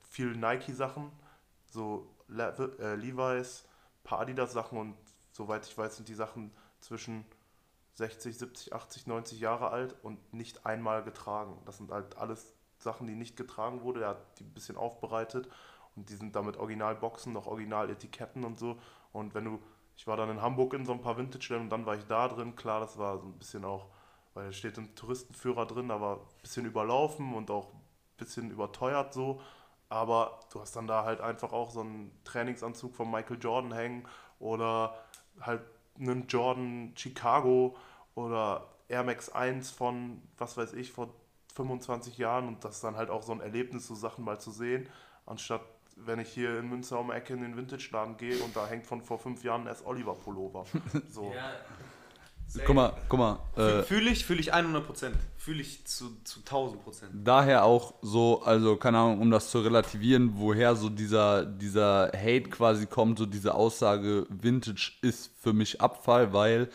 viel 0.08 0.36
Nike-Sachen, 0.36 1.12
so 1.66 2.14
Le 2.28 2.76
äh, 2.80 2.94
Levi's, 2.94 3.64
paar 4.04 4.20
Adidas-Sachen 4.20 4.78
und 4.78 4.96
soweit 5.32 5.66
ich 5.66 5.76
weiß, 5.76 5.96
sind 5.96 6.08
die 6.08 6.14
Sachen 6.14 6.52
zwischen 6.80 7.24
60, 7.94 8.38
70, 8.38 8.72
80, 8.72 9.06
90 9.06 9.40
Jahre 9.40 9.70
alt 9.70 9.96
und 10.02 10.32
nicht 10.32 10.66
einmal 10.66 11.02
getragen. 11.02 11.60
Das 11.64 11.78
sind 11.78 11.90
halt 11.90 12.16
alles 12.16 12.54
Sachen, 12.78 13.06
die 13.06 13.14
nicht 13.14 13.36
getragen 13.36 13.82
wurde. 13.82 14.02
Er 14.02 14.08
hat 14.10 14.38
die 14.38 14.44
ein 14.44 14.54
bisschen 14.54 14.76
aufbereitet 14.76 15.48
und 15.96 16.08
die 16.08 16.14
sind 16.14 16.36
damit 16.36 16.56
Originalboxen, 16.56 17.32
noch 17.32 17.46
Original-Etiketten 17.46 18.44
und 18.44 18.58
so. 18.58 18.78
Und 19.12 19.34
wenn 19.34 19.44
du, 19.44 19.60
ich 19.96 20.06
war 20.06 20.16
dann 20.16 20.30
in 20.30 20.40
Hamburg 20.40 20.74
in 20.74 20.86
so 20.86 20.92
ein 20.92 21.00
paar 21.00 21.16
Vintage-Läden 21.16 21.64
und 21.64 21.70
dann 21.70 21.86
war 21.86 21.96
ich 21.96 22.06
da 22.06 22.28
drin. 22.28 22.54
Klar, 22.54 22.80
das 22.80 22.98
war 22.98 23.18
so 23.18 23.26
ein 23.26 23.38
bisschen 23.38 23.64
auch, 23.64 23.88
weil 24.34 24.46
da 24.46 24.52
steht 24.52 24.78
ein 24.78 24.94
Touristenführer 24.94 25.66
drin, 25.66 25.90
aber 25.90 26.20
ein 26.20 26.42
bisschen 26.42 26.66
überlaufen 26.66 27.34
und 27.34 27.50
auch 27.50 27.72
ein 27.72 27.80
bisschen 28.16 28.50
überteuert 28.52 29.12
so. 29.12 29.40
Aber 29.88 30.40
du 30.52 30.60
hast 30.60 30.76
dann 30.76 30.86
da 30.86 31.04
halt 31.04 31.20
einfach 31.20 31.52
auch 31.52 31.70
so 31.70 31.80
einen 31.80 32.12
Trainingsanzug 32.24 32.94
von 32.94 33.10
Michael 33.10 33.38
Jordan 33.40 33.72
hängen 33.72 34.06
oder 34.38 34.94
halt 35.40 35.62
einen 35.98 36.26
Jordan 36.26 36.92
Chicago 36.96 37.76
oder 38.14 38.66
Air 38.88 39.04
Max 39.04 39.30
1 39.30 39.70
von, 39.70 40.22
was 40.36 40.56
weiß 40.56 40.74
ich, 40.74 40.92
vor 40.92 41.08
25 41.54 42.18
Jahren 42.18 42.48
und 42.48 42.64
das 42.64 42.76
ist 42.76 42.84
dann 42.84 42.96
halt 42.96 43.10
auch 43.10 43.22
so 43.22 43.32
ein 43.32 43.40
Erlebnis, 43.40 43.86
so 43.86 43.94
Sachen 43.94 44.24
mal 44.24 44.38
zu 44.38 44.50
sehen, 44.50 44.88
anstatt 45.26 45.62
wenn 45.96 46.20
ich 46.20 46.28
hier 46.28 46.58
in 46.58 46.68
Münster 46.68 47.00
um 47.00 47.08
die 47.08 47.14
Ecke 47.14 47.32
in 47.32 47.40
den 47.40 47.56
Vintage-Laden 47.56 48.16
gehe 48.16 48.38
und 48.44 48.54
da 48.54 48.66
hängt 48.66 48.86
von 48.86 49.02
vor 49.02 49.18
fünf 49.18 49.42
Jahren 49.42 49.66
erst 49.66 49.84
Oliver 49.84 50.14
Pullover. 50.14 50.64
So. 51.10 51.32
Ja. 51.34 51.50
Guck 52.64 52.74
mal, 52.74 52.92
guck 53.08 53.18
mal. 53.18 53.38
Äh, 53.56 53.82
Fühle 53.82 54.10
ich, 54.10 54.24
fühle 54.24 54.40
ich 54.40 54.52
100 54.52 54.86
Prozent. 54.86 55.16
Fühle 55.36 55.60
ich 55.60 55.84
zu, 55.84 56.16
zu 56.24 56.40
1000 56.40 56.82
Prozent. 56.82 57.10
daher 57.14 57.64
auch 57.64 57.94
so, 58.02 58.42
also 58.42 58.76
keine 58.76 58.98
Ahnung, 58.98 59.20
um 59.20 59.30
das 59.30 59.50
zu 59.50 59.60
relativieren, 59.60 60.32
woher 60.36 60.74
so 60.74 60.88
dieser, 60.88 61.44
dieser 61.44 62.10
Hate 62.14 62.48
quasi 62.48 62.86
kommt, 62.86 63.18
so 63.18 63.26
diese 63.26 63.54
Aussage, 63.54 64.26
Vintage 64.30 64.92
ist 65.02 65.30
für 65.40 65.52
mich 65.52 65.80
Abfall, 65.80 66.32
weil, 66.32 66.68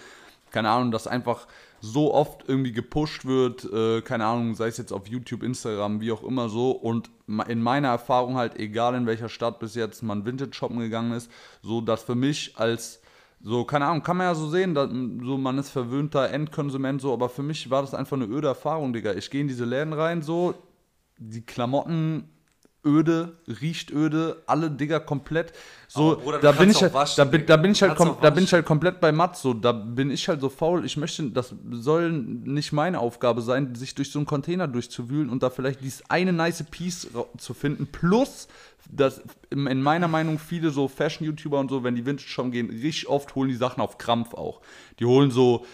keine 0.51 0.69
Ahnung, 0.69 0.91
das 0.91 1.07
einfach 1.07 1.47
so 1.81 2.13
oft 2.13 2.47
irgendwie 2.47 2.71
gepusht 2.71 3.25
wird, 3.25 3.65
äh, 3.65 4.01
keine 4.01 4.25
Ahnung, 4.25 4.55
sei 4.55 4.67
es 4.67 4.77
jetzt 4.77 4.93
auf 4.93 5.07
YouTube, 5.07 5.43
Instagram, 5.43 5.99
wie 5.99 6.13
auch 6.13 6.23
immer 6.23 6.47
so 6.47 6.71
und 6.71 7.09
in 7.47 7.61
meiner 7.61 7.89
Erfahrung 7.89 8.37
halt, 8.37 8.57
egal 8.57 8.95
in 8.95 9.05
welcher 9.05 9.27
Stadt 9.27 9.59
bis 9.59 9.75
jetzt 9.75 10.01
man 10.01 10.25
Vintage 10.25 10.53
shoppen 10.53 10.79
gegangen 10.79 11.11
ist, 11.11 11.29
so 11.61 11.81
dass 11.81 12.03
für 12.03 12.15
mich 12.15 12.53
als 12.55 13.01
so, 13.45 13.65
keine 13.65 13.85
Ahnung, 13.85 14.03
kann 14.03 14.15
man 14.15 14.27
ja 14.27 14.35
so 14.35 14.49
sehen, 14.49 14.73
dass, 14.73 14.89
so 14.89 15.37
man 15.37 15.57
ist 15.57 15.69
verwöhnter 15.69 16.29
Endkonsument, 16.29 17.01
so, 17.01 17.11
aber 17.11 17.27
für 17.27 17.43
mich 17.43 17.69
war 17.69 17.81
das 17.81 17.93
einfach 17.93 18.15
eine 18.15 18.25
öde 18.25 18.47
Erfahrung, 18.47 18.93
Digga. 18.93 19.13
Ich 19.13 19.29
gehe 19.29 19.41
in 19.41 19.49
diese 19.49 19.65
Läden 19.65 19.91
rein, 19.91 20.21
so, 20.21 20.53
die 21.17 21.41
Klamotten 21.41 22.29
öde, 22.85 23.33
riecht 23.61 23.91
öde, 23.91 24.43
alle 24.45 24.69
Digga 24.69 24.99
komplett. 24.99 25.53
So, 25.87 26.17
Bruder, 26.17 26.39
da 26.39 26.51
bin 26.51 26.69
ich 26.69 26.81
halt, 26.81 26.93
waschen, 26.93 27.15
da 27.17 27.25
bin, 27.25 27.45
da 27.45 27.57
bin 27.57 27.71
ich 27.71 27.81
halt, 27.81 27.97
da 27.99 28.29
bin 28.29 28.43
ich 28.43 28.53
halt 28.53 28.65
komplett 28.65 28.99
bei 28.99 29.11
Matt, 29.11 29.37
so, 29.37 29.53
da 29.53 29.71
bin 29.71 30.09
ich 30.09 30.27
halt 30.27 30.41
so 30.41 30.49
faul. 30.49 30.85
Ich 30.85 30.97
möchte, 30.97 31.29
das 31.29 31.53
soll 31.71 32.11
nicht 32.11 32.71
meine 32.71 32.99
Aufgabe 32.99 33.41
sein, 33.41 33.75
sich 33.75 33.93
durch 33.95 34.11
so 34.11 34.19
einen 34.19 34.25
Container 34.25 34.67
durchzuwühlen 34.67 35.29
und 35.29 35.43
da 35.43 35.49
vielleicht 35.49 35.81
dieses 35.81 36.09
eine 36.09 36.33
nice 36.33 36.63
Piece 36.69 37.07
zu 37.37 37.53
finden. 37.53 37.87
Plus, 37.87 38.47
dass 38.91 39.21
in 39.49 39.67
in 39.67 39.81
meiner 39.81 40.07
Meinung 40.07 40.39
viele 40.39 40.71
so 40.71 40.87
Fashion-YouTuber 40.87 41.59
und 41.59 41.69
so, 41.69 41.83
wenn 41.83 41.95
die 41.95 42.05
Vintage 42.05 42.27
shoppen 42.27 42.51
gehen, 42.51 42.69
richtig 42.69 43.07
oft 43.07 43.35
holen 43.35 43.49
die 43.49 43.55
Sachen 43.55 43.81
auf 43.81 43.97
Krampf 43.97 44.33
auch. 44.33 44.61
Die 44.99 45.05
holen 45.05 45.31
so, 45.31 45.65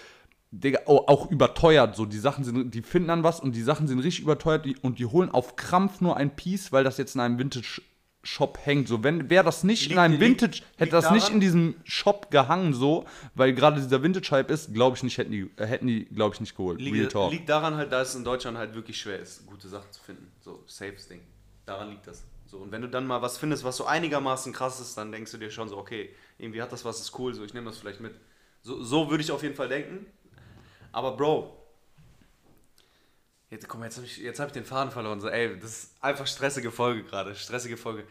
Digga, 0.51 0.79
au- 0.87 1.05
auch 1.07 1.29
überteuert. 1.29 1.95
So, 1.95 2.05
die 2.05 2.17
Sachen 2.17 2.43
sind, 2.43 2.73
die 2.73 2.81
finden 2.81 3.09
dann 3.09 3.23
was 3.23 3.39
und 3.39 3.55
die 3.55 3.61
Sachen 3.61 3.87
sind 3.87 3.99
richtig 3.99 4.23
überteuert 4.23 4.65
die, 4.65 4.75
und 4.77 4.97
die 4.99 5.05
holen 5.05 5.29
auf 5.29 5.55
Krampf 5.55 6.01
nur 6.01 6.17
ein 6.17 6.35
Piece, 6.35 6.71
weil 6.71 6.83
das 6.83 6.97
jetzt 6.97 7.13
in 7.13 7.21
einem 7.21 7.37
Vintage-Shop 7.37 8.57
hängt. 8.63 8.87
So, 8.87 9.03
wenn 9.03 9.29
wäre 9.29 9.43
das 9.43 9.63
nicht 9.63 9.83
in 9.83 9.89
Liegt- 9.89 9.99
einem 9.99 10.13
liegt- 10.19 10.41
Vintage, 10.41 10.63
hätte 10.77 10.83
liegt 10.85 10.93
das 10.93 11.11
nicht 11.11 11.23
daran- 11.27 11.33
in 11.35 11.39
diesem 11.41 11.75
Shop 11.83 12.31
gehangen, 12.31 12.73
so, 12.73 13.05
weil 13.35 13.53
gerade 13.53 13.79
dieser 13.79 14.01
Vintage-Hype 14.01 14.49
ist, 14.49 14.73
glaube 14.73 14.97
ich 14.97 15.03
nicht, 15.03 15.17
hätten 15.19 15.31
die, 15.31 15.51
äh, 15.57 15.65
hätten 15.67 15.85
die, 15.87 16.05
glaube 16.05 16.33
ich, 16.33 16.41
nicht 16.41 16.55
geholt. 16.55 16.79
Real 16.79 16.93
Liegt, 16.93 17.11
Talk. 17.11 17.31
liegt 17.31 17.47
daran 17.49 17.75
halt, 17.75 17.91
dass 17.91 18.09
es 18.09 18.15
in 18.15 18.23
Deutschland 18.23 18.57
halt 18.57 18.73
wirklich 18.73 18.99
schwer 18.99 19.19
ist, 19.19 19.45
gute 19.45 19.67
Sachen 19.67 19.91
zu 19.91 20.01
finden. 20.01 20.31
So, 20.41 20.63
safes 20.65 21.07
Ding. 21.07 21.21
Daran 21.67 21.89
liegt 21.91 22.07
das. 22.07 22.23
So, 22.47 22.57
und 22.57 22.71
wenn 22.71 22.81
du 22.81 22.87
dann 22.89 23.05
mal 23.05 23.21
was 23.21 23.37
findest, 23.37 23.63
was 23.63 23.77
so 23.77 23.85
einigermaßen 23.85 24.51
krass 24.51 24.79
ist, 24.79 24.97
dann 24.97 25.11
denkst 25.11 25.31
du 25.31 25.37
dir 25.37 25.51
schon 25.51 25.69
so, 25.69 25.77
okay, 25.77 26.09
irgendwie 26.39 26.63
hat 26.63 26.71
das 26.71 26.83
was, 26.83 26.99
ist 26.99 27.17
cool, 27.19 27.35
so, 27.35 27.43
ich 27.43 27.53
nehme 27.53 27.67
das 27.67 27.77
vielleicht 27.77 27.99
mit. 28.01 28.15
So, 28.63 28.81
so 28.83 29.09
würde 29.11 29.23
ich 29.23 29.31
auf 29.31 29.43
jeden 29.43 29.53
Fall 29.55 29.69
denken. 29.69 30.07
Aber 30.91 31.15
Bro, 31.15 31.55
jetzt, 33.49 33.67
jetzt 33.67 33.97
habe 33.97 34.05
ich, 34.05 34.39
hab 34.39 34.47
ich 34.47 34.53
den 34.53 34.65
Faden 34.65 34.91
verloren. 34.91 35.19
So, 35.21 35.29
ey, 35.29 35.59
das 35.59 35.71
ist 35.71 36.03
einfach 36.03 36.27
stressige 36.27 36.71
Folge 36.71 37.03
gerade, 37.03 37.35
stressige 37.35 37.77
Folge. 37.77 38.05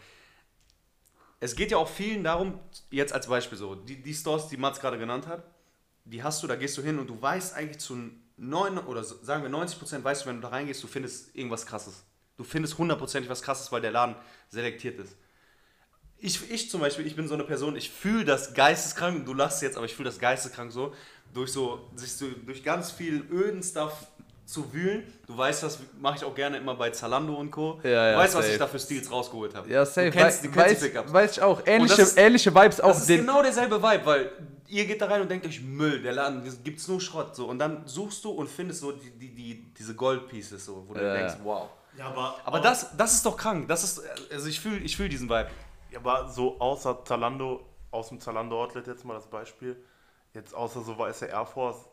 Es 1.41 1.55
geht 1.55 1.71
ja 1.71 1.77
auch 1.77 1.89
vielen 1.89 2.25
darum, 2.25 2.59
jetzt 2.91 3.13
als 3.13 3.29
Beispiel 3.29 3.59
so, 3.59 3.75
die, 3.75 4.03
die 4.03 4.15
Stores, 4.15 4.49
die 4.49 4.57
Mats 4.57 4.81
gerade 4.81 4.99
genannt 4.99 5.27
hat, 5.27 5.45
die 6.05 6.23
hast 6.23 6.43
du, 6.43 6.47
da 6.47 6.57
gehst 6.57 6.77
du 6.79 6.83
hin 6.83 6.99
und 6.99 7.09
du 7.09 7.21
weißt 7.21 7.55
eigentlich 7.55 7.79
zu 7.79 8.11
9 8.39 8.79
oder 8.79 9.05
sagen 9.05 9.43
wir 9.43 9.51
90 9.51 9.79
Prozent, 9.79 10.05
weißt 10.05 10.25
du, 10.25 10.29
wenn 10.29 10.37
du 10.37 10.43
da 10.43 10.49
reingehst, 10.49 10.83
du 10.83 10.87
findest 10.87 11.35
irgendwas 11.37 11.67
krasses. 11.67 12.05
Du 12.37 12.45
findest 12.45 12.79
hundertprozentig 12.79 13.29
was 13.31 13.43
krasses, 13.43 13.71
weil 13.73 13.81
der 13.81 13.91
Laden 13.91 14.17
selektiert 14.49 14.99
ist. 14.99 15.17
Ich, 16.21 16.51
ich 16.51 16.71
zum 16.71 16.81
Beispiel, 16.81 17.07
ich 17.07 17.15
bin 17.15 17.29
so 17.29 17.35
eine 17.35 17.45
Person, 17.45 17.77
ich 17.77 17.91
fühle 17.91 18.25
das 18.25 18.53
geisteskrank, 18.55 19.25
du 19.25 19.35
lachst 19.35 19.63
jetzt, 19.63 19.77
aber 19.77 19.87
ich 19.87 19.95
fühle 19.95 20.09
das 20.09 20.19
geisteskrank 20.19 20.73
so, 20.73 20.93
durch 21.33 21.53
so, 21.53 21.89
sich 21.95 22.13
so, 22.13 22.27
durch 22.45 22.65
ganz 22.65 22.91
viel 22.91 23.25
öden 23.31 23.63
Stuff 23.63 23.93
zu 24.45 24.73
wühlen. 24.73 25.05
Du 25.27 25.37
weißt, 25.37 25.63
das 25.63 25.79
mache 26.01 26.17
ich 26.17 26.25
auch 26.25 26.35
gerne 26.35 26.57
immer 26.57 26.75
bei 26.75 26.91
Zalando 26.91 27.35
und 27.35 27.51
Co. 27.51 27.79
Ja, 27.85 27.91
ja, 27.91 28.13
du 28.13 28.19
weißt, 28.19 28.35
was 28.35 28.43
safe. 28.45 28.53
ich 28.55 28.59
da 28.59 28.67
für 28.67 28.79
Stils 28.79 29.11
rausgeholt 29.11 29.55
habe. 29.55 29.71
Ja, 29.71 29.85
safe. 29.85 30.11
Du 30.11 30.17
kennst, 30.17 30.45
du 30.45 30.51
kennst 30.51 30.57
weiß, 30.59 30.81
die 30.81 30.89
Pickups. 30.89 31.13
weiß 31.13 31.31
ich 31.33 31.43
auch. 31.43 31.63
Ähnliche, 31.67 31.97
das 31.97 32.09
ist- 32.11 32.19
ähnliche 32.19 32.55
Vibes 32.55 32.81
auch. 32.81 32.89
Das 32.89 33.01
ist 33.03 33.09
genau 33.09 33.43
derselbe 33.43 33.81
Vibe, 33.81 34.07
weil 34.07 34.33
ihr 34.67 34.87
geht 34.87 35.01
da 35.01 35.07
rein 35.07 35.21
und 35.21 35.31
denkt 35.31 35.47
euch, 35.47 35.61
Müll, 35.61 36.03
der 36.03 36.13
Laden, 36.13 36.43
gibt's 36.65 36.89
nur 36.89 37.01
Schrott. 37.01 37.37
So. 37.37 37.47
Und 37.47 37.59
dann 37.59 37.87
suchst 37.87 38.25
du 38.25 38.31
und 38.31 38.49
findest 38.49 38.81
so 38.81 38.93
die, 38.93 39.11
die, 39.11 39.35
die, 39.35 39.73
diese 39.79 39.95
Gold-Pieces, 39.95 40.65
so, 40.65 40.85
wo 40.89 40.95
du 40.95 41.01
Ja, 41.03 41.15
denkst, 41.15 41.35
wow. 41.45 41.69
Ja, 41.97 42.07
aber, 42.07 42.37
Aber 42.45 42.61
das, 42.61 42.97
das 42.97 43.15
ist 43.15 43.27
doch 43.27 43.37
krank. 43.37 43.69
Das 43.69 43.85
ist, 43.85 44.01
also 44.33 44.49
ich 44.49 44.61
fühle 44.61 44.79
ich 44.79 44.97
fühl 44.97 45.09
diesen 45.11 45.29
Vibe. 45.29 45.49
Ja, 45.91 45.99
aber 46.01 46.29
so 46.29 46.61
außer 46.61 47.05
Zalando, 47.05 47.65
aus 47.91 48.09
dem 48.09 48.21
Zalando 48.21 48.63
Outlet 48.63 48.87
jetzt 48.87 49.05
mal 49.05 49.15
das 49.15 49.27
Beispiel, 49.27 49.83
jetzt 50.35 50.55
außer 50.55 50.83
so 50.83 50.99
weiße 50.99 51.27
Air 51.27 51.47
Force, 51.47 51.87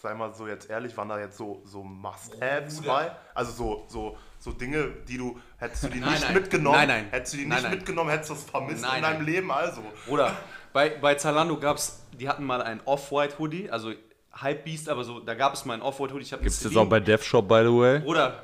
sei 0.00 0.14
mal 0.14 0.34
so 0.34 0.46
jetzt 0.48 0.68
ehrlich, 0.70 0.96
waren 0.96 1.08
da 1.08 1.18
jetzt 1.18 1.36
so, 1.36 1.62
so 1.64 1.82
Must-Haves 1.82 2.76
Bruder. 2.80 2.92
bei? 2.92 3.16
Also 3.34 3.52
so, 3.52 3.84
so, 3.88 4.16
so 4.38 4.52
Dinge, 4.52 4.88
die 5.08 5.18
du, 5.18 5.38
hättest 5.58 5.84
du 5.84 5.88
die 5.88 6.00
Nein, 6.00 6.10
nicht 6.12 6.24
nein. 6.24 6.34
mitgenommen, 6.34 6.76
Nein, 6.76 6.88
nein. 6.88 7.08
hättest 7.10 7.34
du 7.34 7.38
die 7.38 7.46
nicht 7.46 7.70
mitgenommen, 7.70 8.10
hättest 8.10 8.30
du 8.30 8.34
es 8.34 8.44
vermisst 8.44 8.84
in 8.84 9.02
deinem. 9.02 9.24
Leben, 9.24 9.50
also. 9.50 9.82
Oder 10.08 10.36
bei, 10.72 10.90
bei 10.90 11.14
Zalando 11.14 11.56
gab's, 11.58 12.04
die 12.12 12.28
hatten 12.28 12.44
mal 12.44 12.62
ein 12.62 12.80
Off-White-Hoodie, 12.84 13.70
also 13.70 13.92
Hype 14.40 14.64
Beast, 14.64 14.88
aber 14.88 15.04
so, 15.04 15.20
da 15.20 15.34
gab 15.34 15.54
es 15.54 15.64
mal 15.64 15.74
ein 15.74 15.82
Off-White-Hoodie. 15.82 16.24
Ich 16.24 16.32
hab 16.32 16.40
Gibt's 16.42 16.64
einen 16.64 16.74
das 16.74 16.82
auch 16.82 16.88
bei 16.88 17.00
Dev 17.00 17.22
Shop, 17.22 17.46
by 17.46 17.62
the 17.64 17.72
way? 17.72 18.02
Oder, 18.04 18.42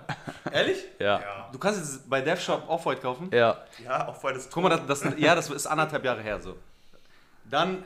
ehrlich? 0.52 0.78
Ja. 0.98 1.20
Ja, 1.20 1.48
Du 1.52 1.58
kannst 1.58 1.80
jetzt 1.80 2.10
bei 2.10 2.20
Dev 2.20 2.40
Shop 2.40 2.64
Off-White 2.68 3.00
kaufen? 3.00 3.30
Ja. 3.32 3.56
ja 3.82 4.14
weil 4.20 4.34
das 4.34 4.50
Guck 4.50 4.62
mal, 4.62 4.68
das, 4.68 5.00
das, 5.00 5.14
ja, 5.18 5.34
das 5.34 5.48
ist 5.48 5.66
anderthalb 5.66 6.04
Jahre 6.04 6.22
her 6.22 6.40
so. 6.40 6.56
Dann 7.44 7.84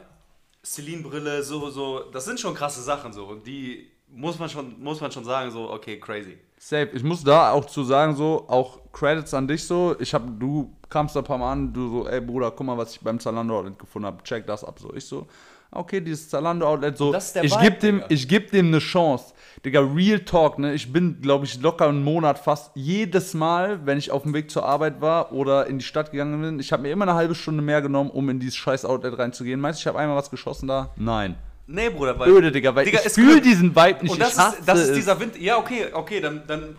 Celine-Brille, 0.64 1.42
so, 1.42 1.70
so, 1.70 2.10
das 2.10 2.24
sind 2.24 2.40
schon 2.40 2.54
krasse 2.54 2.82
Sachen 2.82 3.12
so. 3.12 3.26
Und 3.26 3.46
die 3.46 3.90
muss 4.08 4.38
man 4.38 4.48
schon, 4.48 4.82
muss 4.82 5.00
man 5.00 5.10
schon 5.10 5.24
sagen, 5.24 5.50
so, 5.50 5.70
okay, 5.70 5.98
crazy. 5.98 6.38
Safe. 6.58 6.90
Ich 6.92 7.02
muss 7.02 7.24
da 7.24 7.52
auch 7.52 7.64
zu 7.64 7.82
sagen, 7.82 8.14
so, 8.14 8.44
auch 8.48 8.78
Credits 8.92 9.34
an 9.34 9.48
dich 9.48 9.64
so. 9.64 9.96
Ich 9.98 10.12
hab, 10.14 10.22
du 10.38 10.72
kamst 10.88 11.16
da 11.16 11.20
ein 11.20 11.24
paar 11.24 11.38
Mal 11.38 11.52
an, 11.52 11.72
du 11.72 11.88
so, 11.88 12.08
ey 12.08 12.20
Bruder, 12.20 12.50
guck 12.50 12.66
mal, 12.66 12.76
was 12.76 12.92
ich 12.92 13.00
beim 13.00 13.18
Zalando 13.18 13.64
gefunden 13.78 14.06
habe, 14.06 14.22
check 14.22 14.46
das 14.46 14.62
ab. 14.64 14.78
So, 14.78 14.92
ich 14.94 15.04
so, 15.04 15.26
okay, 15.72 16.00
dieses 16.00 16.28
Zalando 16.28 16.66
Outlet, 16.66 16.96
so, 16.96 17.12
Das 17.12 17.26
ist 17.26 17.36
der 17.36 17.44
ich 17.44 17.52
Vibe, 17.52 17.62
geb 17.62 17.80
dem, 17.80 17.94
Digga. 17.96 18.06
ich 18.10 18.28
geb 18.28 18.50
dem 18.50 18.66
eine 18.68 18.78
Chance. 18.78 19.34
Digga, 19.64 19.80
Real 19.80 20.20
Talk, 20.20 20.58
ne, 20.58 20.74
ich 20.74 20.92
bin, 20.92 21.20
glaube 21.20 21.44
ich, 21.44 21.60
locker 21.60 21.88
einen 21.88 22.02
Monat 22.02 22.38
fast 22.38 22.72
jedes 22.74 23.34
Mal, 23.34 23.84
wenn 23.86 23.98
ich 23.98 24.10
auf 24.10 24.22
dem 24.22 24.34
Weg 24.34 24.50
zur 24.50 24.64
Arbeit 24.64 25.00
war 25.00 25.32
oder 25.32 25.66
in 25.66 25.78
die 25.78 25.84
Stadt 25.84 26.10
gegangen 26.10 26.40
bin, 26.40 26.58
ich 26.58 26.72
habe 26.72 26.82
mir 26.82 26.90
immer 26.90 27.04
eine 27.04 27.14
halbe 27.14 27.34
Stunde 27.34 27.62
mehr 27.62 27.80
genommen, 27.82 28.10
um 28.10 28.28
in 28.28 28.40
dieses 28.40 28.56
scheiß 28.56 28.84
Outlet 28.84 29.18
reinzugehen. 29.18 29.60
Meinst 29.60 29.80
du, 29.80 29.82
ich 29.82 29.86
habe 29.86 29.98
einmal 29.98 30.16
was 30.16 30.30
geschossen 30.30 30.68
da? 30.68 30.90
Nein. 30.96 31.36
Nee, 31.66 31.90
Bruder, 31.90 32.18
weil. 32.18 32.28
Öde, 32.28 32.50
Digga, 32.50 32.74
weil 32.74 32.84
Digga, 32.84 33.00
ich 33.04 33.12
fühle 33.12 33.40
diesen 33.40 33.74
Vibe 33.74 34.02
nicht. 34.02 34.12
Und 34.12 34.20
das 34.20 34.32
ich 34.32 34.38
hasse 34.38 34.58
ist, 34.58 34.68
das 34.68 34.80
ist 34.80 34.88
es. 34.88 34.94
dieser 34.96 35.20
Wind. 35.20 35.38
Ja, 35.40 35.58
okay, 35.58 35.86
okay, 35.92 36.20
dann, 36.20 36.42
dann 36.46 36.76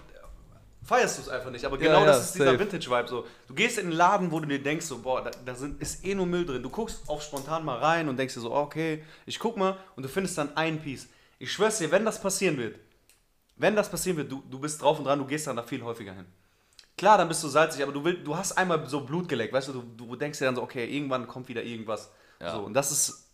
feierst 0.84 1.18
du 1.18 1.22
es 1.24 1.30
einfach 1.30 1.50
nicht. 1.50 1.66
Aber 1.66 1.78
genau 1.78 2.02
ja, 2.02 2.06
das 2.08 2.26
ist 2.26 2.36
dieser 2.36 2.46
safe. 2.46 2.60
Vintage-Vibe. 2.60 3.08
So. 3.08 3.26
Du 3.48 3.54
gehst 3.54 3.78
in 3.78 3.88
einen 3.88 3.96
Laden, 3.96 4.32
wo 4.32 4.40
du 4.40 4.48
dir 4.48 4.62
denkst, 4.62 4.86
so, 4.86 5.00
boah, 5.00 5.24
da, 5.24 5.32
da 5.46 5.56
sind, 5.56 5.82
ist 5.82 6.06
eh 6.06 6.16
nur 6.16 6.26
Müll 6.26 6.46
drin. 6.46 6.62
Du 6.62 6.70
guckst 6.70 7.08
auf 7.08 7.24
spontan 7.24 7.64
mal 7.66 7.78
rein 7.78 8.10
und 8.10 8.18
denkst 8.18 8.34
dir 8.34 8.42
so, 8.42 8.54
okay, 8.54 9.04
ich 9.26 9.40
guck 9.40 9.58
mal 9.58 9.78
und 9.96 10.04
du 10.04 10.10
findest 10.10 10.38
dann 10.38 10.56
ein 10.56 10.82
Piece. 10.82 11.08
Ich 11.40 11.52
schwör's 11.52 11.78
dir, 11.78 11.92
wenn 11.92 12.06
das 12.06 12.22
passieren 12.22 12.58
wird, 12.58 12.78
wenn 13.56 13.76
das 13.76 13.90
passieren 13.90 14.18
wird, 14.18 14.32
du, 14.32 14.44
du 14.50 14.60
bist 14.60 14.82
drauf 14.82 14.98
und 14.98 15.06
dran, 15.06 15.20
du 15.20 15.26
gehst 15.26 15.48
dann 15.48 15.56
da 15.56 15.64
viel 15.64 15.84
häufiger 15.84 16.14
hin. 16.14 16.26
Klar, 16.98 17.18
dann 17.18 17.28
bist 17.28 17.44
du 17.44 17.48
salzig, 17.48 17.82
aber 17.82 17.92
du, 17.92 18.04
willst, 18.04 18.26
du 18.26 18.36
hast 18.36 18.54
einmal 18.54 18.88
so 18.88 19.02
Blut 19.02 19.28
geleckt, 19.28 19.54
weißt 19.54 19.70
du, 19.70 19.74
du, 19.74 19.82
du 19.82 20.16
denkst 20.16 20.40
dir 20.40 20.46
dann 20.46 20.56
so, 20.56 20.62
okay, 20.62 20.86
irgendwann 20.86 21.28
kommt 21.28 21.48
wieder 21.48 21.64
irgendwas. 21.64 22.12
Ja. 22.40 22.54
So, 22.54 22.60
und 22.60 22.74
das 22.74 22.92
ist, 22.92 23.28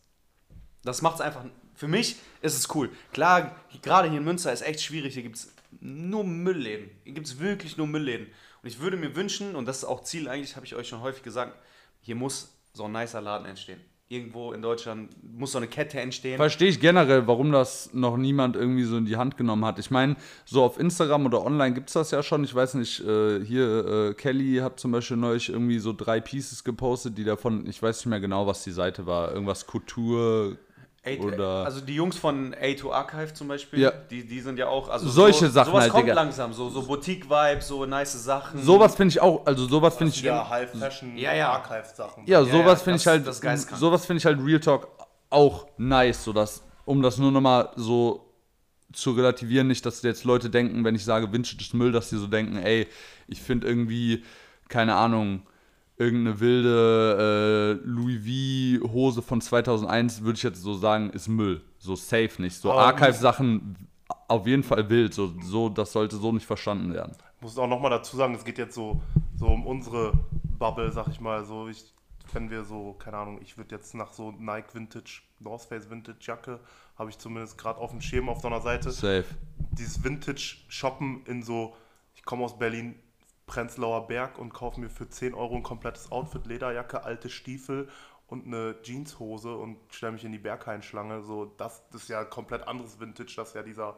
das 0.83 1.01
macht 1.01 1.15
es 1.15 1.21
einfach, 1.21 1.43
für 1.75 1.87
mich 1.87 2.15
ist 2.41 2.57
es 2.57 2.73
cool. 2.75 2.89
Klar, 3.11 3.55
gerade 3.81 4.09
hier 4.09 4.19
in 4.19 4.23
Münster 4.23 4.51
ist 4.51 4.61
echt 4.61 4.81
schwierig, 4.81 5.13
hier 5.13 5.23
gibt 5.23 5.35
es 5.35 5.53
nur 5.81 6.23
Müllläden. 6.23 6.89
Hier 7.03 7.13
gibt 7.13 7.27
es 7.27 7.39
wirklich 7.39 7.77
nur 7.77 7.87
Müllläden. 7.87 8.27
Und 8.61 8.69
ich 8.69 8.79
würde 8.79 8.97
mir 8.97 9.15
wünschen, 9.15 9.55
und 9.55 9.65
das 9.65 9.79
ist 9.79 9.85
auch 9.85 10.03
Ziel 10.03 10.27
eigentlich, 10.27 10.55
habe 10.55 10.65
ich 10.65 10.75
euch 10.75 10.87
schon 10.87 11.01
häufig 11.01 11.23
gesagt, 11.23 11.57
hier 12.01 12.15
muss 12.15 12.55
so 12.73 12.85
ein 12.85 12.91
nicer 12.91 13.21
Laden 13.21 13.45
entstehen. 13.45 13.79
Irgendwo 14.11 14.53
in 14.53 14.61
Deutschland 14.63 15.11
muss 15.21 15.51
so 15.51 15.59
eine 15.59 15.67
Kette 15.67 15.99
entstehen. 15.99 16.37
Verstehe 16.37 16.69
ich 16.69 16.79
generell, 16.79 17.27
warum 17.27 17.51
das 17.51 17.93
noch 17.93 18.17
niemand 18.17 18.55
irgendwie 18.55 18.83
so 18.83 18.97
in 18.97 19.05
die 19.05 19.17
Hand 19.17 19.37
genommen 19.37 19.63
hat. 19.65 19.77
Ich 19.77 19.91
meine, 19.91 20.15
so 20.45 20.63
auf 20.63 20.79
Instagram 20.79 21.27
oder 21.27 21.45
online 21.45 21.75
gibt 21.75 21.89
es 21.89 21.93
das 21.93 22.09
ja 22.09 22.23
schon. 22.23 22.43
Ich 22.43 22.55
weiß 22.55 22.73
nicht, 22.73 23.01
äh, 23.01 23.45
hier 23.45 23.85
äh, 23.85 24.13
Kelly 24.15 24.57
hat 24.57 24.79
zum 24.79 24.91
Beispiel 24.91 25.17
neulich 25.17 25.49
irgendwie 25.49 25.77
so 25.77 25.93
drei 25.93 26.21
Pieces 26.21 26.63
gepostet, 26.63 27.19
die 27.19 27.23
davon, 27.23 27.67
ich 27.67 27.79
weiß 27.83 27.97
nicht 27.97 28.07
mehr 28.07 28.19
genau, 28.19 28.47
was 28.47 28.63
die 28.63 28.71
Seite 28.71 29.05
war. 29.05 29.31
Irgendwas 29.31 29.67
Couture 29.67 30.57
Oder. 31.19 31.65
also 31.65 31.81
die 31.81 31.95
Jungs 31.95 32.17
von 32.17 32.53
A2 32.53 32.91
Archive 32.91 33.33
zum 33.33 33.47
Beispiel, 33.47 33.79
Ja. 33.79 33.91
die, 33.91 34.25
die 34.27 34.39
sind 34.41 34.59
ja 34.59 34.67
auch. 34.67 34.89
Also 34.89 35.09
Solche 35.09 35.47
so, 35.47 35.51
Sachen 35.53 35.71
sowas 35.71 35.81
halt, 35.83 35.91
kommt 35.91 36.03
Digga. 36.03 36.13
langsam, 36.13 36.53
so, 36.53 36.69
so 36.69 36.83
Boutique-Vibe, 36.83 37.61
so 37.61 37.85
nice 37.85 38.13
Sachen. 38.23 38.61
sowas 38.61 38.95
finde 38.95 39.13
ich 39.13 39.21
auch, 39.21 39.45
also 39.45 39.67
sowas 39.67 39.97
finde 39.97 40.13
ich. 40.13 40.21
ja, 40.21 40.47
High 40.49 40.69
Fashion 40.71 41.17
Ja, 41.17 41.33
ja. 41.33 41.49
Archive-Sachen. 41.53 42.23
Ja, 42.27 42.39
Ja, 42.41 42.45
sowas 42.45 42.79
ja, 42.79 42.83
finde 42.83 42.97
ich 42.99 43.07
halt, 43.07 43.25
sowas 43.77 44.05
finde 44.05 44.19
ich 44.19 44.25
halt 44.25 44.39
Real 44.43 44.59
Talk 44.59 44.87
auch 45.29 45.67
nice, 45.77 46.23
so 46.23 46.33
dass, 46.33 46.63
um 46.85 47.01
das 47.01 47.17
nur 47.17 47.31
nochmal 47.31 47.69
so 47.75 48.25
zu 48.91 49.11
relativieren, 49.11 49.67
nicht, 49.67 49.85
dass 49.85 50.01
jetzt 50.01 50.23
Leute 50.23 50.49
denken, 50.49 50.83
wenn 50.83 50.95
ich 50.95 51.05
sage 51.05 51.31
Vintage 51.31 51.57
ist 51.61 51.73
Müll, 51.75 51.91
dass 51.91 52.09
die 52.09 52.17
so 52.17 52.25
denken, 52.27 52.57
ey, 52.57 52.87
ich 53.27 53.39
finde 53.41 53.67
irgendwie, 53.67 54.23
keine 54.67 54.95
Ahnung, 54.95 55.43
irgendeine 55.99 56.39
wilde 56.39 57.79
äh, 57.83 57.87
Louis 57.87 58.79
V 58.79 58.91
Hose 58.91 59.21
von 59.21 59.41
2001, 59.41 60.23
würde 60.23 60.37
ich 60.37 60.43
jetzt 60.43 60.61
so 60.61 60.73
sagen, 60.73 61.09
ist 61.11 61.27
Müll. 61.27 61.61
So 61.77 61.95
safe 61.95 62.41
nicht. 62.41 62.55
So 62.55 62.71
Archive-Sachen 62.71 63.75
auf 64.27 64.47
jeden 64.47 64.63
Fall 64.63 64.89
wild. 64.89 65.13
So, 65.13 65.33
so, 65.43 65.69
das 65.69 65.91
sollte 65.91 66.15
so 66.15 66.31
nicht 66.31 66.45
verstanden 66.45 66.93
werden. 66.93 67.15
Ich 67.35 67.41
muss 67.41 67.57
auch 67.57 67.67
nochmal 67.67 67.91
dazu 67.91 68.15
sagen, 68.15 68.33
es 68.33 68.45
geht 68.45 68.57
jetzt 68.57 68.75
so, 68.75 69.01
so 69.35 69.47
um 69.47 69.67
unsere 69.67 70.13
Bubble, 70.57 70.91
sag 70.91 71.09
ich 71.09 71.19
mal. 71.19 71.43
So, 71.43 71.67
ich, 71.67 71.93
wenn 72.31 72.49
wir 72.49 72.63
so, 72.63 72.93
keine 72.93 73.17
Ahnung, 73.17 73.39
ich 73.41 73.57
würde 73.57 73.75
jetzt 73.75 73.93
nach 73.93 74.13
so 74.13 74.31
Nike 74.31 74.73
Vintage, 74.75 75.21
North 75.39 75.63
Face 75.63 75.89
Vintage 75.89 76.17
Jacke, 76.21 76.61
habe 76.97 77.09
ich 77.09 77.17
zumindest 77.17 77.57
gerade 77.57 77.79
auf 77.79 77.91
dem 77.91 78.01
Schirm 78.01 78.29
auf 78.29 78.39
so 78.39 78.47
einer 78.47 78.61
Seite. 78.61 78.91
Safe. 78.91 79.25
Dieses 79.71 80.01
Vintage 80.01 80.57
Shoppen 80.69 81.25
in 81.25 81.43
so, 81.43 81.75
ich 82.15 82.23
komme 82.23 82.45
aus 82.45 82.57
Berlin, 82.57 82.95
Prenzlauer 83.49 84.07
Berg 84.07 84.37
und 84.37 84.53
kaufe 84.53 84.79
mir 84.79 84.89
für 84.89 85.09
10 85.09 85.33
Euro 85.33 85.55
ein 85.55 85.63
komplettes 85.63 86.11
Outfit, 86.11 86.45
Lederjacke, 86.45 87.03
alte 87.03 87.29
Stiefel 87.29 87.89
und 88.27 88.45
eine 88.45 88.75
Jeanshose 88.83 89.55
und 89.55 89.77
stelle 89.89 90.11
mich 90.11 90.23
in 90.23 90.31
die 90.31 90.37
Bergheinschlange. 90.37 91.23
So, 91.23 91.45
das, 91.57 91.81
das 91.91 92.03
ist 92.03 92.09
ja 92.09 92.23
komplett 92.25 92.67
anderes 92.67 92.99
Vintage, 92.99 93.33
das 93.35 93.49
ist 93.49 93.55
ja 93.55 93.63
dieser 93.63 93.95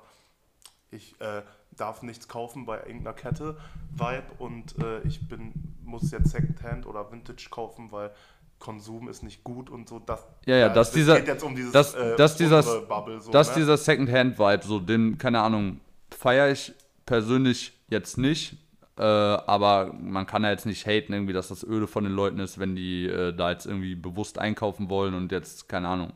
ich 0.93 1.19
äh, 1.21 1.41
darf 1.77 2.01
nichts 2.01 2.27
kaufen 2.27 2.65
bei 2.65 2.77
irgendeiner 2.79 3.13
Kette 3.13 3.57
Vibe 3.91 4.25
und 4.39 4.77
äh, 4.83 4.99
ich 5.03 5.25
bin 5.29 5.53
muss 5.83 6.11
jetzt 6.11 6.31
Secondhand 6.31 6.85
oder 6.85 7.09
Vintage 7.11 7.47
kaufen, 7.49 7.91
weil 7.91 8.11
Konsum 8.59 9.07
ist 9.09 9.23
nicht 9.23 9.43
gut 9.43 9.69
und 9.69 9.87
so. 9.89 9.99
Das, 9.99 10.25
Ja, 10.45 10.55
ja, 10.57 10.69
dass 10.69 10.89
es 10.89 10.93
dieser- 10.93 11.17
geht 11.19 11.27
jetzt 11.27 11.43
um 11.43 11.55
dieses 11.55 11.71
dass- 11.71 11.93
äh, 11.95 12.15
unsere 12.17 12.81
Bubble 12.87 13.19
so, 13.21 13.31
dass 13.31 13.49
ne? 13.49 13.55
dieser 13.55 13.77
Secondhand-Vibe, 13.77 14.63
so 14.63 14.79
den, 14.79 15.17
keine 15.17 15.41
Ahnung, 15.41 15.79
feiere 16.09 16.51
ich 16.51 16.73
persönlich 17.05 17.73
jetzt 17.89 18.17
nicht. 18.17 18.57
Äh, 18.97 19.03
aber 19.03 19.93
man 19.93 20.25
kann 20.25 20.43
ja 20.43 20.51
jetzt 20.51 20.65
nicht 20.65 20.85
haten, 20.85 21.13
irgendwie, 21.13 21.33
dass 21.33 21.47
das 21.47 21.63
öde 21.63 21.87
von 21.87 22.03
den 22.03 22.13
Leuten 22.13 22.39
ist, 22.39 22.59
wenn 22.59 22.75
die 22.75 23.05
äh, 23.05 23.33
da 23.33 23.51
jetzt 23.51 23.65
irgendwie 23.65 23.95
bewusst 23.95 24.37
einkaufen 24.37 24.89
wollen 24.89 25.13
und 25.13 25.31
jetzt, 25.31 25.69
keine 25.69 25.87
Ahnung, 25.87 26.13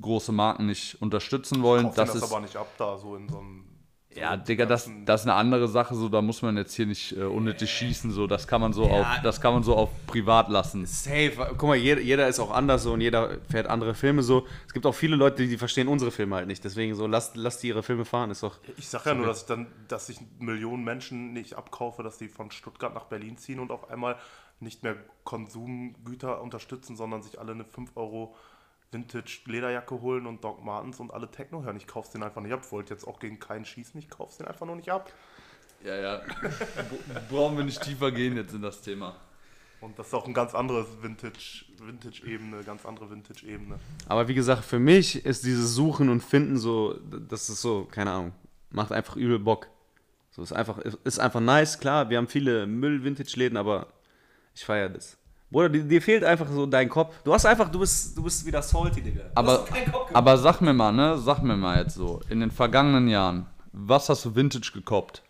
große 0.00 0.32
Marken 0.32 0.66
nicht 0.66 1.00
unterstützen 1.00 1.62
wollen. 1.62 1.84
Kauf 1.84 1.94
Das 1.94 2.12
das 2.12 2.22
ist, 2.22 2.30
aber 2.30 2.40
nicht 2.40 2.56
ab 2.56 2.68
da 2.76 2.98
so 2.98 3.14
in 3.16 3.28
so 3.28 3.38
einem 3.38 3.69
so 4.12 4.20
ja, 4.20 4.36
die 4.36 4.44
Digga, 4.44 4.66
das, 4.66 4.90
das 5.04 5.20
ist 5.20 5.26
eine 5.28 5.36
andere 5.36 5.68
Sache, 5.68 5.94
so 5.94 6.08
da 6.08 6.20
muss 6.20 6.42
man 6.42 6.56
jetzt 6.56 6.74
hier 6.74 6.86
nicht 6.86 7.16
äh, 7.16 7.22
unnötig 7.22 7.70
schießen, 7.70 8.10
so 8.10 8.26
das 8.26 8.48
kann 8.48 8.60
man 8.60 8.72
so 8.72 8.84
Ja. 8.88 9.00
auf, 9.00 9.06
das 9.22 9.40
kann 9.40 9.54
man 9.54 9.62
so 9.62 9.76
auf 9.76 9.88
privat 10.06 10.48
lassen. 10.48 10.84
Safe. 10.84 11.32
Guck 11.56 11.62
mal, 11.68 11.76
jeder, 11.76 12.00
jeder 12.00 12.26
ist 12.26 12.40
auch 12.40 12.50
anders 12.50 12.82
so 12.82 12.92
und 12.92 13.00
jeder 13.02 13.38
fährt 13.48 13.68
andere 13.68 13.94
Filme 13.94 14.22
so. 14.24 14.46
Es 14.66 14.72
gibt 14.72 14.84
auch 14.84 14.94
viele 14.94 15.14
Leute, 15.14 15.46
die 15.46 15.56
verstehen 15.56 15.86
unsere 15.86 16.10
Filme 16.10 16.34
halt 16.36 16.48
nicht. 16.48 16.64
Deswegen 16.64 16.94
so, 16.96 17.06
lasst, 17.06 17.36
lasst 17.36 17.62
die 17.62 17.68
ihre 17.68 17.84
Filme 17.84 18.04
fahren, 18.04 18.30
ist 18.32 18.42
doch. 18.42 18.58
Ich 18.78 18.88
sag 18.88 19.06
ja 19.06 19.14
nur, 19.14 19.26
dass 19.26 19.42
ich 19.42 19.46
dann, 19.46 19.68
dass 19.86 20.08
ich 20.08 20.18
Millionen 20.40 20.82
Menschen 20.82 21.32
nicht 21.32 21.54
abkaufe, 21.54 22.02
dass 22.02 22.18
die 22.18 22.28
von 22.28 22.50
Stuttgart 22.50 22.92
nach 22.92 23.04
Berlin 23.04 23.38
ziehen 23.38 23.60
und 23.60 23.70
auf 23.70 23.90
einmal 23.90 24.16
nicht 24.58 24.82
mehr 24.82 24.96
Konsumgüter 25.24 26.42
unterstützen, 26.42 26.96
sondern 26.96 27.22
sich 27.22 27.38
alle 27.38 27.52
eine 27.52 27.64
5 27.64 27.96
Euro 27.96 28.34
Vintage 28.92 29.40
Lederjacke 29.46 30.00
holen 30.00 30.26
und 30.26 30.42
Doc 30.42 30.64
Martens 30.64 31.00
und 31.00 31.12
alle 31.12 31.30
Techno 31.30 31.62
hören. 31.62 31.76
Ich 31.76 31.86
kauf's 31.86 32.10
den 32.10 32.22
einfach 32.22 32.40
nicht 32.40 32.52
ab. 32.52 32.70
Wollte 32.72 32.94
jetzt 32.94 33.06
auch 33.06 33.20
gegen 33.20 33.38
keinen 33.38 33.64
schießen, 33.64 33.98
ich 34.00 34.08
kauf's 34.08 34.38
den 34.38 34.46
einfach 34.46 34.66
nur 34.66 34.76
nicht 34.76 34.90
ab. 34.90 35.12
Ja, 35.84 35.96
ja. 35.96 36.20
Brauchen 37.30 37.56
wir 37.56 37.64
nicht 37.64 37.82
tiefer 37.82 38.12
gehen 38.12 38.36
jetzt 38.36 38.52
in 38.52 38.62
das 38.62 38.82
Thema. 38.82 39.16
Und 39.80 39.98
das 39.98 40.08
ist 40.08 40.14
auch 40.14 40.26
ein 40.26 40.34
ganz 40.34 40.54
anderes 40.54 40.86
Vintage, 41.00 41.64
Vintage-Ebene, 41.78 42.62
ganz 42.64 42.84
andere 42.84 43.10
Vintage-Ebene. 43.10 43.78
Aber 44.06 44.28
wie 44.28 44.34
gesagt, 44.34 44.64
für 44.64 44.78
mich 44.78 45.24
ist 45.24 45.44
dieses 45.44 45.74
Suchen 45.74 46.10
und 46.10 46.20
Finden 46.20 46.58
so, 46.58 46.98
das 47.28 47.48
ist 47.48 47.62
so, 47.62 47.86
keine 47.86 48.10
Ahnung, 48.10 48.32
macht 48.70 48.92
einfach 48.92 49.16
übel 49.16 49.38
Bock. 49.38 49.68
So, 50.32 50.42
ist 50.42 50.52
einfach, 50.52 50.78
ist 50.78 51.18
einfach 51.18 51.40
nice, 51.40 51.80
klar, 51.80 52.10
wir 52.10 52.18
haben 52.18 52.28
viele 52.28 52.66
Müll-Vintage-Läden, 52.66 53.56
aber 53.56 53.86
ich 54.54 54.64
feiere 54.64 54.90
das. 54.90 55.16
Bruder, 55.50 55.68
dir, 55.68 55.82
dir 55.82 56.00
fehlt 56.02 56.22
einfach 56.22 56.46
so 56.48 56.64
dein 56.66 56.88
Kopf. 56.88 57.14
Du 57.24 57.34
hast 57.34 57.44
einfach, 57.44 57.68
du 57.70 57.80
bist, 57.80 58.16
du 58.16 58.22
bist 58.22 58.46
wieder 58.46 58.62
salty, 58.62 59.02
Digga. 59.02 59.22
Du 59.24 59.30
Aber, 59.34 59.52
hast 59.52 59.66
keinen 59.66 59.90
Kopf 59.90 60.10
aber 60.12 60.38
sag 60.38 60.60
mir 60.60 60.72
mal, 60.72 60.92
ne? 60.92 61.18
Sag 61.18 61.42
mir 61.42 61.56
mal 61.56 61.78
jetzt 61.82 61.94
so, 61.96 62.20
in 62.28 62.40
den 62.40 62.50
vergangenen 62.52 63.08
Jahren, 63.08 63.46
was 63.72 64.08
hast 64.08 64.24
du 64.24 64.34
Vintage 64.34 64.70
gekoppt? 64.72 65.22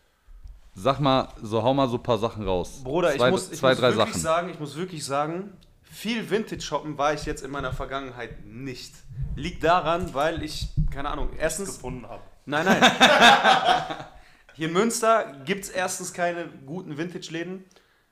Sag 0.75 1.01
mal, 1.01 1.29
so 1.43 1.63
hau 1.63 1.75
mal 1.75 1.89
so 1.89 1.97
ein 1.97 2.03
paar 2.03 2.19
Sachen 2.19 2.45
raus. 2.47 2.81
Bruder, 2.85 3.17
zwei, 3.17 3.27
ich 3.27 3.31
muss, 3.33 3.51
ich 3.51 3.59
zwei 3.59 3.71
muss 3.71 3.79
drei 3.81 3.89
wirklich 3.97 4.09
Sachen. 4.15 4.21
sagen, 4.21 4.51
ich 4.51 4.61
muss 4.61 4.77
wirklich 4.77 5.05
sagen, 5.05 5.53
viel 5.83 6.31
Vintage 6.31 6.61
shoppen 6.63 6.97
war 6.99 7.13
ich 7.15 7.25
jetzt 7.25 7.43
in 7.43 7.51
meiner 7.51 7.73
Vergangenheit 7.73 8.45
nicht. 8.47 8.93
Liegt 9.37 9.65
daran, 9.65 10.13
weil 10.15 10.43
ich, 10.43 10.69
keine 10.91 11.09
Ahnung, 11.09 11.31
erstens, 11.39 11.77
Gefunden 11.77 12.07
habe. 12.07 12.23
nein, 12.47 12.67
nein. 12.67 12.81
Hier 14.55 14.69
in 14.69 14.75
Münster 14.75 15.25
gibt 15.45 15.65
es 15.65 15.71
erstens 15.71 16.13
keine 16.13 16.49
guten 16.67 16.99
Vintage-Läden. 16.99 17.65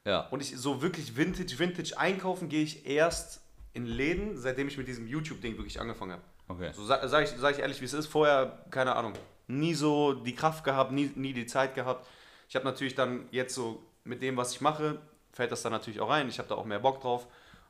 Ja. 0.09 0.21
Und 0.31 0.41
ich 0.41 0.57
so 0.57 0.81
wirklich 0.81 1.19
Vintage, 1.19 1.59
Vintage 1.59 1.99
einkaufen 1.99 2.49
gehe 2.49 2.63
ich 2.63 2.87
erst 2.87 3.43
in 3.75 3.85
Läden, 3.85 4.39
seitdem 4.39 4.67
ich 4.67 4.79
mit 4.79 4.89
diesem 4.89 5.07
YouTube-Ding 5.07 5.59
wirklich 5.59 5.79
angefangen 5.81 6.13
habe. 6.13 6.23
Okay. 6.49 6.73
So 6.73 6.83
sage 6.83 7.07
sag 7.09 7.25
ich, 7.25 7.31
sag 7.31 7.55
ich 7.55 7.61
ehrlich, 7.61 7.83
wie 7.83 7.85
es 7.85 7.93
ist. 7.93 8.07
Vorher, 8.07 8.65
keine 8.71 8.97
Ahnung, 8.97 9.13
nie 9.49 9.75
so 9.75 10.15
die 10.15 10.35
Kraft 10.35 10.65
gehabt, 10.65 10.93
nie, 10.93 11.13
nie 11.15 11.35
die 11.35 11.45
Zeit 11.45 11.75
gehabt. 11.75 12.07
Ich 12.49 12.57
habe 12.57 12.65
natürlich 12.65 12.95
dann 12.95 13.29
jetzt 13.33 13.55
so 13.55 13.83
mit 14.05 14.23
dem, 14.23 14.39
was 14.39 14.53
ich 14.53 14.63
mache, 14.63 14.99
fällt 15.31 15.53
das 15.53 15.61
dann 15.61 15.73
natürlich 15.73 16.01
auch 16.01 16.09
rein. 16.09 16.27
Ich 16.31 16.39
habe 16.39 16.49
da 16.49 16.55
auch 16.55 16.65
mehr 16.65 16.79
Bock 16.79 17.03
drauf. 17.03 17.27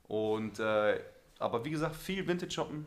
Und, 0.06 0.60
äh, 0.60 1.00
aber 1.40 1.64
wie 1.64 1.70
gesagt, 1.70 1.96
viel 1.96 2.24
Vintage 2.24 2.52
shoppen 2.52 2.86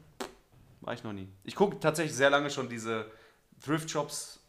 war 0.79 0.93
ich 0.93 1.03
noch 1.03 1.11
nie. 1.11 1.27
Ich 1.43 1.55
gucke 1.55 1.77
tatsächlich 1.77 2.15
sehr 2.15 2.29
lange 2.29 2.49
schon 2.49 2.69
diese 2.69 3.11
Thrift 3.61 3.91
Shops 3.91 4.40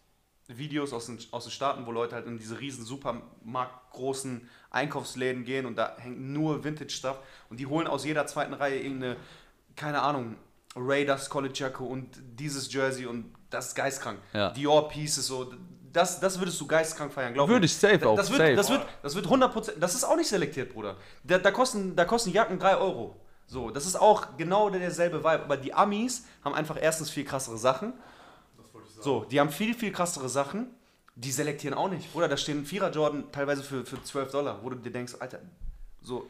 Videos 0.59 0.93
aus 0.93 1.07
den, 1.07 1.19
aus 1.31 1.45
den 1.45 1.51
Staaten, 1.51 1.87
wo 1.87 1.93
Leute 1.93 2.15
halt 2.15 2.27
in 2.27 2.39
diese 2.39 2.61
riesen 2.61 2.85
Supermarktgroßen 2.85 4.49
Einkaufsläden 4.71 5.45
gehen 5.45 5.67
und 5.67 5.77
da 5.77 5.97
hängt 5.99 6.21
nur 6.21 6.65
Vintage-Stuff 6.65 7.19
und 7.51 7.61
die 7.61 7.67
holen 7.67 7.87
aus 7.87 8.05
jeder 8.05 8.27
zweiten 8.27 8.55
Reihe 8.55 8.79
irgendeine, 8.79 9.17
keine 9.77 10.03
Ahnung, 10.03 10.37
Raiders 10.75 11.29
College 11.29 11.55
Jacke 11.55 11.83
und 11.83 12.09
dieses 12.39 12.73
Jersey 12.73 13.07
und 13.07 13.33
das 13.51 13.69
ist 13.69 13.75
geistkrank. 13.75 14.19
Ja. 14.33 14.51
Dior 14.51 14.89
Pieces, 14.89 15.27
so, 15.27 15.53
das, 15.93 16.21
das 16.21 16.39
würdest 16.39 16.61
du 16.61 16.67
geistkrank 16.67 17.13
feiern, 17.13 17.35
glaub 17.35 17.49
mir. 17.49 17.55
Würde 17.55 17.67
ich 17.67 17.77
safe 17.77 18.09
auch, 18.09 18.17
das 18.17 18.31
wird, 18.31 18.39
safe. 18.39 18.55
Das 18.55 18.71
wird, 18.71 18.87
das 19.03 19.15
wird 19.15 19.27
100%, 19.27 19.79
das 19.79 19.95
ist 19.95 20.05
auch 20.05 20.17
nicht 20.17 20.29
selektiert, 20.29 20.73
Bruder. 20.73 20.97
Da, 21.25 21.39
da, 21.39 21.51
kosten, 21.51 21.95
da 21.95 22.05
kosten 22.05 22.31
Jacken 22.31 22.59
3 22.59 22.77
Euro. 22.77 23.17
So, 23.47 23.71
das 23.71 23.85
ist 23.85 23.97
auch 23.97 24.39
genau 24.39 24.71
derselbe 24.71 25.19
Vibe. 25.19 25.43
Aber 25.43 25.57
die 25.59 25.75
Amis 25.75 26.25
haben 26.43 26.55
einfach 26.55 26.79
erstens 26.81 27.11
viel 27.11 27.25
krassere 27.25 27.59
Sachen. 27.59 27.93
So, 29.03 29.25
die 29.25 29.41
haben 29.41 29.51
viel, 29.51 29.75
viel 29.75 29.93
krassere 29.93 30.29
Sachen. 30.29 30.67
Die 31.15 31.31
selektieren 31.31 31.77
auch 31.77 31.91
nicht. 31.91 32.11
Bruder, 32.13 32.29
da 32.29 32.37
stehen 32.37 32.65
Vierer 32.65 32.91
Jordan 32.91 33.25
teilweise 33.33 33.63
für, 33.63 33.85
für 33.85 34.03
12 34.03 34.31
Dollar, 34.31 34.61
wo 34.63 34.71
du 34.71 34.77
dir 34.77 34.91
denkst, 34.91 35.15
Alter, 35.19 35.41
so, 36.05 36.29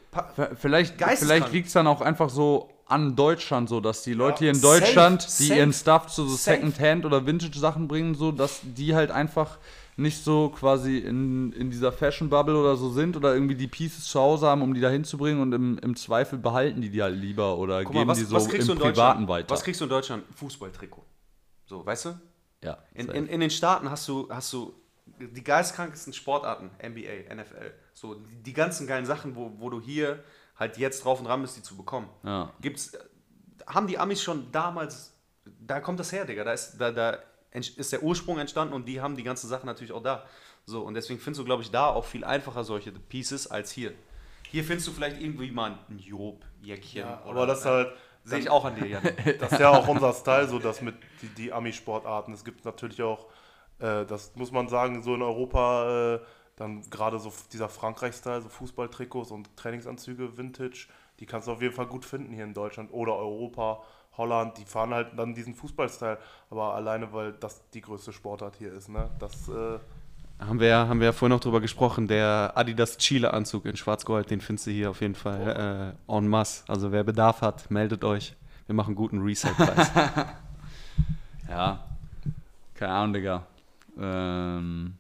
Vielleicht, 0.60 1.02
vielleicht 1.18 1.50
liegt 1.52 1.68
es 1.68 1.72
dann 1.72 1.86
auch 1.86 2.02
einfach 2.02 2.28
so 2.28 2.68
an 2.86 3.16
Deutschland, 3.16 3.70
so 3.70 3.80
dass 3.80 4.02
die 4.02 4.12
Leute 4.12 4.40
hier 4.40 4.50
in 4.50 4.54
safe, 4.54 4.80
Deutschland, 4.80 5.26
die 5.38 5.44
safe, 5.44 5.58
ihren 5.60 5.72
Stuff 5.72 6.08
zu 6.08 6.28
so. 6.28 6.36
Secondhand 6.36 7.06
oder 7.06 7.24
Vintage-Sachen 7.24 7.88
bringen, 7.88 8.14
so 8.14 8.32
dass 8.32 8.60
die 8.62 8.94
halt 8.94 9.10
einfach 9.10 9.58
nicht 9.96 10.22
so 10.22 10.50
quasi 10.50 10.98
in, 10.98 11.52
in 11.52 11.70
dieser 11.70 11.90
Fashion-Bubble 11.90 12.56
oder 12.56 12.76
so 12.76 12.90
sind 12.90 13.16
oder 13.16 13.32
irgendwie 13.32 13.54
die 13.54 13.66
Pieces 13.66 14.04
zu 14.04 14.20
Hause 14.20 14.46
haben, 14.46 14.60
um 14.62 14.74
die 14.74 14.80
da 14.80 14.90
hinzubringen 14.90 15.40
und 15.40 15.52
im, 15.52 15.78
im 15.78 15.96
Zweifel 15.96 16.38
behalten 16.38 16.82
die 16.82 16.90
die 16.90 17.02
halt 17.02 17.16
lieber 17.16 17.56
oder 17.56 17.82
guck 17.82 17.92
geben 17.92 18.06
mal, 18.06 18.12
was, 18.12 18.18
die 18.18 18.24
so 18.24 18.72
im? 18.72 18.78
Privaten 18.78 19.28
weiter. 19.28 19.50
Was 19.50 19.64
kriegst 19.64 19.80
du 19.80 19.84
in 19.84 19.90
Deutschland? 19.90 20.24
Fußballtrikot. 20.36 21.04
So, 21.64 21.84
weißt 21.84 22.06
du? 22.06 22.20
Ja, 22.62 22.78
In, 22.94 23.08
in, 23.08 23.26
in 23.26 23.40
den 23.40 23.50
Staaten 23.50 23.90
hast 23.90 24.06
du, 24.08 24.28
hast 24.30 24.52
du 24.52 24.74
die 25.18 25.44
geistkrankesten 25.44 26.12
Sportarten, 26.12 26.70
NBA, 26.82 27.34
NFL, 27.34 27.72
so 27.92 28.14
die, 28.14 28.42
die 28.42 28.52
ganzen 28.52 28.86
geilen 28.86 29.06
Sachen, 29.06 29.36
wo, 29.36 29.52
wo 29.58 29.70
du 29.70 29.80
hier 29.80 30.22
halt 30.56 30.78
jetzt 30.78 31.04
drauf 31.04 31.18
und 31.18 31.26
dran 31.26 31.42
bist, 31.42 31.56
die 31.56 31.62
zu 31.62 31.76
bekommen. 31.76 32.08
Ja. 32.22 32.52
Gibt's, 32.60 32.92
haben 33.66 33.86
die 33.86 33.98
Amis 33.98 34.22
schon 34.22 34.50
damals, 34.52 35.14
da 35.44 35.80
kommt 35.80 36.00
das 36.00 36.12
her, 36.12 36.24
Digga, 36.24 36.44
da 36.44 36.52
ist, 36.52 36.76
da, 36.78 36.90
da 36.90 37.18
ist 37.52 37.92
der 37.92 38.02
Ursprung 38.02 38.38
entstanden 38.38 38.74
und 38.74 38.86
die 38.86 39.00
haben 39.00 39.16
die 39.16 39.22
ganzen 39.22 39.48
Sachen 39.48 39.66
natürlich 39.66 39.92
auch 39.92 40.02
da. 40.02 40.24
So, 40.64 40.82
und 40.82 40.94
deswegen 40.94 41.20
findest 41.20 41.40
du, 41.40 41.44
glaube 41.44 41.62
ich, 41.62 41.70
da 41.70 41.86
auch 41.86 42.04
viel 42.04 42.24
einfacher 42.24 42.64
solche 42.64 42.92
Pieces 42.92 43.50
als 43.50 43.72
hier. 43.72 43.92
Hier 44.50 44.64
findest 44.64 44.86
du 44.88 44.92
vielleicht 44.92 45.20
irgendwie 45.20 45.50
mal 45.50 45.78
ein 45.88 45.98
Job-Jäckchen. 45.98 47.04
aber 47.04 47.46
das 47.46 47.64
halt, 47.64 47.92
Sehe 48.24 48.38
ich 48.38 48.50
auch 48.50 48.64
an 48.64 48.76
dir, 48.76 48.86
Jan. 48.86 49.02
das 49.40 49.52
ist 49.52 49.58
ja 49.58 49.70
auch 49.70 49.88
unser 49.88 50.12
Style, 50.12 50.48
so 50.48 50.58
dass 50.58 50.80
mit 50.80 50.94
die, 51.22 51.28
die 51.28 51.52
Ami-Sportarten. 51.52 52.32
Es 52.32 52.44
gibt 52.44 52.64
natürlich 52.64 53.02
auch, 53.02 53.26
äh, 53.78 54.04
das 54.06 54.34
muss 54.36 54.52
man 54.52 54.68
sagen, 54.68 55.02
so 55.02 55.14
in 55.14 55.22
Europa, 55.22 56.14
äh, 56.14 56.20
dann 56.56 56.88
gerade 56.90 57.18
so 57.18 57.32
dieser 57.52 57.68
Frankreich-Style, 57.68 58.42
so 58.42 58.48
Fußballtrikots 58.48 59.30
und 59.30 59.56
Trainingsanzüge, 59.56 60.36
Vintage, 60.36 60.88
die 61.18 61.26
kannst 61.26 61.48
du 61.48 61.52
auf 61.52 61.62
jeden 61.62 61.74
Fall 61.74 61.86
gut 61.86 62.04
finden 62.04 62.32
hier 62.32 62.44
in 62.44 62.54
Deutschland 62.54 62.92
oder 62.92 63.16
Europa, 63.16 63.82
Holland, 64.16 64.58
die 64.58 64.64
fahren 64.66 64.92
halt 64.92 65.18
dann 65.18 65.34
diesen 65.34 65.54
Fußballstyle, 65.54 66.18
aber 66.50 66.74
alleine, 66.74 67.12
weil 67.12 67.32
das 67.32 67.68
die 67.70 67.80
größte 67.80 68.12
Sportart 68.12 68.56
hier 68.56 68.72
ist, 68.72 68.88
ne? 68.88 69.10
Das, 69.18 69.48
äh, 69.48 69.78
Haben 70.46 70.60
wir, 70.60 70.68
ja- 70.68 70.88
haben 70.88 70.98
wir 71.00 71.06
ja 71.06 71.12
vorhin 71.12 71.34
noch 71.34 71.40
drüber 71.40 71.60
gesprochen. 71.60 72.08
Der 72.08 72.52
Adidas 72.56 72.96
Chile-Anzug 72.98 73.64
in 73.66 73.76
Schwarz-Gold, 73.76 74.30
den 74.30 74.40
findest 74.40 74.66
du 74.66 74.70
hier 74.70 74.90
auf 74.90 75.00
jeden 75.00 75.14
Fall 75.14 75.94
äh, 76.08 76.12
en 76.16 76.28
masse. 76.28 76.64
Also 76.68 76.90
wer 76.92 77.04
Bedarf 77.04 77.42
hat, 77.42 77.70
meldet 77.70 78.02
euch. 78.04 78.34
Wir 78.66 78.74
machen 78.74 78.94
guten 78.94 79.20
Resale-Preis. 79.22 79.90
Ja, 81.48 81.80
keine 82.74 82.92
Ahnung, 82.94 83.12
Digga. 83.12 83.42
Ähm, 84.00 84.94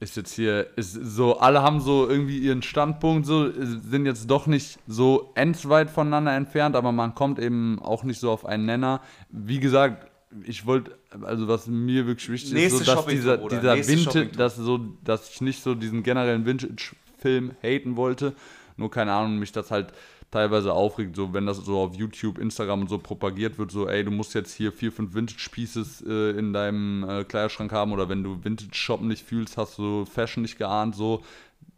ist 0.00 0.16
jetzt 0.16 0.32
hier, 0.32 0.66
ist 0.76 0.94
so, 0.94 1.38
alle 1.38 1.62
haben 1.62 1.80
so 1.80 2.08
irgendwie 2.08 2.38
ihren 2.38 2.62
Standpunkt, 2.62 3.24
so, 3.24 3.52
sind 3.52 4.04
jetzt 4.06 4.28
doch 4.28 4.48
nicht 4.48 4.80
so 4.88 5.30
endweit 5.36 5.90
voneinander 5.90 6.34
entfernt, 6.34 6.74
aber 6.74 6.90
man 6.90 7.14
kommt 7.14 7.38
eben 7.38 7.78
auch 7.80 8.02
nicht 8.02 8.18
so 8.18 8.32
auf 8.32 8.44
einen 8.46 8.64
Nenner. 8.66 9.00
Wie 9.28 9.60
gesagt, 9.60 10.10
ich 10.44 10.66
wollte, 10.66 10.96
also 11.22 11.48
was 11.48 11.66
mir 11.66 12.06
wirklich 12.06 12.30
wichtig 12.30 12.52
Nächste 12.52 12.80
ist, 12.80 12.86
so, 12.86 12.94
dass 12.94 13.06
dieser, 13.06 13.36
dieser 13.36 13.88
Vintage, 13.88 14.28
dass 14.28 14.56
so, 14.56 14.78
dass 15.04 15.30
ich 15.30 15.40
nicht 15.40 15.62
so 15.62 15.74
diesen 15.74 16.02
generellen 16.02 16.46
Vintage-Film 16.46 17.52
haten 17.62 17.96
wollte, 17.96 18.34
nur 18.76 18.90
keine 18.90 19.12
Ahnung, 19.12 19.38
mich 19.38 19.52
das 19.52 19.70
halt 19.70 19.92
teilweise 20.30 20.72
aufregt, 20.72 21.14
so 21.14 21.34
wenn 21.34 21.46
das 21.46 21.58
so 21.58 21.78
auf 21.78 21.94
YouTube, 21.94 22.38
Instagram 22.38 22.82
und 22.82 22.88
so 22.88 22.98
propagiert 22.98 23.58
wird, 23.58 23.70
so 23.70 23.86
ey, 23.86 24.02
du 24.02 24.10
musst 24.10 24.34
jetzt 24.34 24.54
hier 24.54 24.72
vier, 24.72 24.90
fünf 24.90 25.14
Vintage-Pieces 25.14 26.04
äh, 26.08 26.30
in 26.30 26.52
deinem 26.52 27.08
äh, 27.08 27.24
Kleiderschrank 27.24 27.70
haben 27.70 27.92
oder 27.92 28.08
wenn 28.08 28.24
du 28.24 28.42
Vintage-Shoppen 28.42 29.08
nicht 29.08 29.26
fühlst, 29.26 29.56
hast 29.58 29.78
du 29.78 30.04
Fashion 30.06 30.42
nicht 30.42 30.58
geahnt, 30.58 30.96
so. 30.96 31.22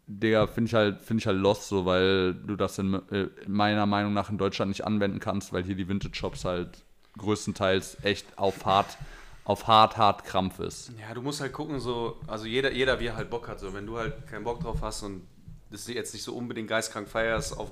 Digga, 0.07 0.45
finde 0.45 0.67
ich 0.67 0.73
halt, 0.75 1.01
finde 1.01 1.21
ich 1.21 1.27
halt 1.27 1.39
lost, 1.39 1.67
so, 1.67 1.85
weil 1.87 2.35
du 2.35 2.55
das 2.55 2.77
in, 2.77 2.93
äh, 2.93 3.27
meiner 3.47 3.87
Meinung 3.87 4.13
nach 4.13 4.29
in 4.29 4.37
Deutschland 4.37 4.69
nicht 4.69 4.85
anwenden 4.85 5.19
kannst, 5.19 5.51
weil 5.51 5.63
hier 5.63 5.73
die 5.75 5.87
Vintage-Shops 5.87 6.45
halt 6.45 6.85
größtenteils 7.17 7.97
echt 8.03 8.25
auf 8.37 8.65
hart, 8.65 8.97
auf 9.43 9.67
hart, 9.67 9.97
hart 9.97 10.25
Krampf 10.25 10.59
ist. 10.59 10.91
Ja, 10.99 11.13
du 11.13 11.21
musst 11.21 11.41
halt 11.41 11.53
gucken, 11.53 11.79
so, 11.79 12.17
also 12.27 12.45
jeder, 12.45 12.71
jeder 12.71 12.99
wie 12.99 13.07
er 13.07 13.15
halt 13.15 13.29
Bock 13.29 13.47
hat, 13.47 13.59
so, 13.59 13.73
wenn 13.73 13.85
du 13.85 13.97
halt 13.97 14.27
keinen 14.27 14.43
Bock 14.43 14.59
drauf 14.59 14.77
hast 14.81 15.03
und 15.03 15.27
das 15.71 15.87
jetzt 15.87 16.13
nicht 16.13 16.23
so 16.23 16.33
unbedingt 16.35 16.67
geistkrank 16.67 17.07
feierst, 17.09 17.57
auf, 17.57 17.69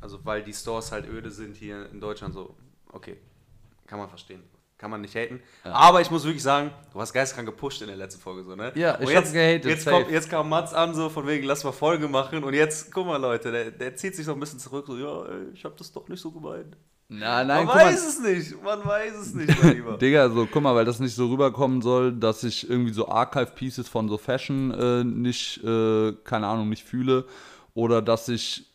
also 0.00 0.18
weil 0.24 0.42
die 0.42 0.52
Stores 0.52 0.92
halt 0.92 1.08
öde 1.08 1.30
sind 1.30 1.56
hier 1.56 1.90
in 1.90 2.00
Deutschland, 2.00 2.34
so, 2.34 2.54
okay, 2.92 3.16
kann 3.86 3.98
man 3.98 4.08
verstehen. 4.08 4.42
Kann 4.76 4.90
man 4.90 5.00
nicht 5.00 5.14
haten. 5.14 5.40
Aber 5.62 6.00
ich 6.00 6.10
muss 6.10 6.24
wirklich 6.24 6.42
sagen, 6.42 6.70
du 6.92 7.00
hast 7.00 7.12
geistkrank 7.12 7.46
gepusht 7.46 7.80
in 7.80 7.86
der 7.86 7.96
letzten 7.96 8.20
Folge, 8.20 8.42
so, 8.42 8.56
ne? 8.56 8.72
Ja, 8.74 8.96
Und 8.96 9.04
ich 9.04 9.10
jetzt, 9.10 9.28
hab 9.28 9.32
gehatet, 9.32 9.64
Jetzt, 9.66 9.86
kommt, 9.86 10.10
jetzt 10.10 10.28
kam 10.28 10.48
Mats 10.48 10.74
an, 10.74 10.94
so 10.94 11.08
von 11.08 11.26
wegen, 11.26 11.46
lass 11.46 11.62
mal 11.62 11.72
Folge 11.72 12.08
machen 12.08 12.42
und 12.42 12.54
jetzt, 12.54 12.92
guck 12.92 13.06
mal, 13.06 13.16
Leute, 13.16 13.52
der, 13.52 13.70
der 13.70 13.96
zieht 13.96 14.16
sich 14.16 14.26
so 14.26 14.32
ein 14.32 14.40
bisschen 14.40 14.58
zurück, 14.58 14.84
so, 14.86 14.96
ja, 14.98 15.26
ey, 15.26 15.50
ich 15.54 15.64
hab 15.64 15.76
das 15.76 15.92
doch 15.92 16.08
nicht 16.08 16.20
so 16.20 16.32
gemeint. 16.32 16.76
Na, 17.08 17.44
Man 17.44 17.68
weiß 17.68 18.06
es 18.08 18.20
nicht, 18.20 18.62
man 18.62 18.84
weiß 18.84 19.14
es 19.14 19.34
nicht, 19.34 19.62
mein 19.62 19.76
Lieber. 19.76 19.92
Digga, 19.98 20.30
so, 20.30 20.46
guck 20.50 20.62
mal, 20.62 20.74
weil 20.74 20.86
das 20.86 21.00
nicht 21.00 21.14
so 21.14 21.28
rüberkommen 21.28 21.82
soll, 21.82 22.12
dass 22.12 22.42
ich 22.44 22.68
irgendwie 22.68 22.92
so 22.92 23.08
Archive-Pieces 23.08 23.88
von 23.88 24.08
so 24.08 24.16
Fashion 24.16 24.70
äh, 24.72 25.04
nicht, 25.04 25.62
äh, 25.62 26.12
keine 26.24 26.46
Ahnung, 26.46 26.70
nicht 26.70 26.84
fühle. 26.84 27.26
Oder 27.74 28.00
dass 28.00 28.28
ich 28.28 28.66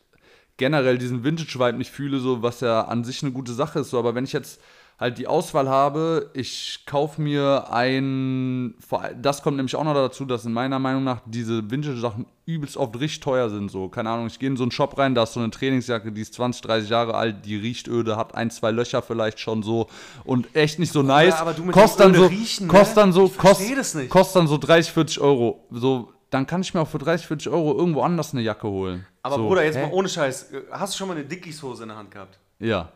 generell 0.58 0.98
diesen 0.98 1.24
Vintage-Vibe 1.24 1.78
nicht 1.78 1.92
fühle, 1.92 2.20
so, 2.20 2.44
was 2.44 2.62
ja 2.62 2.82
an 2.82 3.04
sich 3.04 3.24
eine 3.24 3.32
gute 3.32 3.54
Sache 3.54 3.80
ist. 3.80 3.90
So, 3.90 3.98
aber 3.98 4.14
wenn 4.14 4.26
ich 4.26 4.34
jetzt 4.34 4.62
halt 5.00 5.18
die 5.18 5.28
Auswahl 5.28 5.70
habe, 5.70 6.30
ich 6.34 6.84
kaufe 6.86 7.22
mir 7.22 7.72
ein, 7.72 8.76
das 9.22 9.42
kommt 9.42 9.56
nämlich 9.56 9.76
auch 9.76 9.84
noch 9.86 9.94
dazu, 9.94 10.26
dass 10.26 10.46
in 10.46 10.52
meiner 10.52 10.78
Meinung 10.78 11.06
nach 11.06 11.22
diese 11.26 11.72
Vintage-Sachen 11.72 12.26
übelst 12.46 12.76
oft 12.76 13.00
richtig 13.00 13.22
teuer 13.22 13.50
sind. 13.50 13.72
So, 13.72 13.88
keine 13.88 14.10
Ahnung, 14.10 14.28
ich 14.28 14.40
gehe 14.40 14.50
in 14.50 14.58
so 14.58 14.64
einen 14.64 14.72
Shop 14.72 14.98
rein, 14.98 15.16
da 15.16 15.24
ist 15.24 15.34
so 15.34 15.40
eine 15.40 15.52
Trainingsjacke, 15.52 16.12
die 16.12 16.22
ist 16.22 16.34
20, 16.34 16.62
30 16.64 16.90
Jahre 16.90 17.14
alt, 17.14 17.46
die 17.46 17.56
riecht 17.56 17.88
öde, 17.88 18.18
hat 18.18 18.36
ein, 18.36 18.52
zwei 18.52 18.72
Löcher 18.72 19.02
vielleicht 19.02 19.40
schon 19.40 19.64
so 19.64 19.88
und 20.26 20.54
echt 20.56 20.80
nicht 20.80 20.92
so 20.92 21.02
nice. 21.02 21.36
aber 21.36 21.54
du 21.54 21.64
mit 21.64 21.74
kostet 21.74 22.08
dem 22.08 22.14
dann 22.14 22.22
so, 22.22 22.28
Riechen, 22.28 22.68
ne? 22.68 22.74
kostet 22.74 22.98
dann 22.98 23.14
so, 23.14 23.26
Ich 23.26 23.34
versteh 23.34 23.66
kost, 23.68 23.78
das 23.78 23.96
nicht. 23.96 24.10
kostet 24.10 24.36
dann 24.36 24.48
so 24.48 24.58
30, 24.58 24.92
40 24.92 25.22
Euro. 25.22 25.66
So, 25.72 26.12
dann 26.30 26.46
kann 26.46 26.62
ich 26.62 26.74
mir 26.74 26.82
auch 26.82 26.88
für 26.88 26.98
30, 27.00 27.26
40 27.26 27.50
Euro 27.50 27.78
irgendwo 27.78 28.02
anders 28.02 28.34
eine 28.34 28.42
Jacke 28.42 28.68
holen. 28.68 29.06
Aber 29.24 29.36
so, 29.38 29.48
Bruder, 29.48 29.64
jetzt 29.64 29.78
hä? 29.78 29.84
mal 29.84 29.94
ohne 29.94 30.10
Scheiß, 30.10 30.52
hast 30.72 30.94
du 30.94 30.98
schon 30.98 31.08
mal 31.08 31.16
eine 31.16 31.26
Dickies-Hose 31.26 31.84
in 31.84 31.90
der 31.90 31.98
Hand 31.98 32.12
gehabt? 32.12 32.38
Ja, 32.60 32.92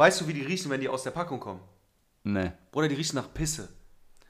Weißt 0.00 0.18
du, 0.22 0.26
wie 0.28 0.32
die 0.32 0.40
riechen, 0.42 0.70
wenn 0.70 0.80
die 0.80 0.88
aus 0.88 1.02
der 1.02 1.10
Packung 1.10 1.38
kommen? 1.40 1.60
ne. 2.24 2.54
Bruder, 2.72 2.88
die 2.88 2.94
riechen 2.94 3.16
nach 3.16 3.32
Pisse. 3.34 3.68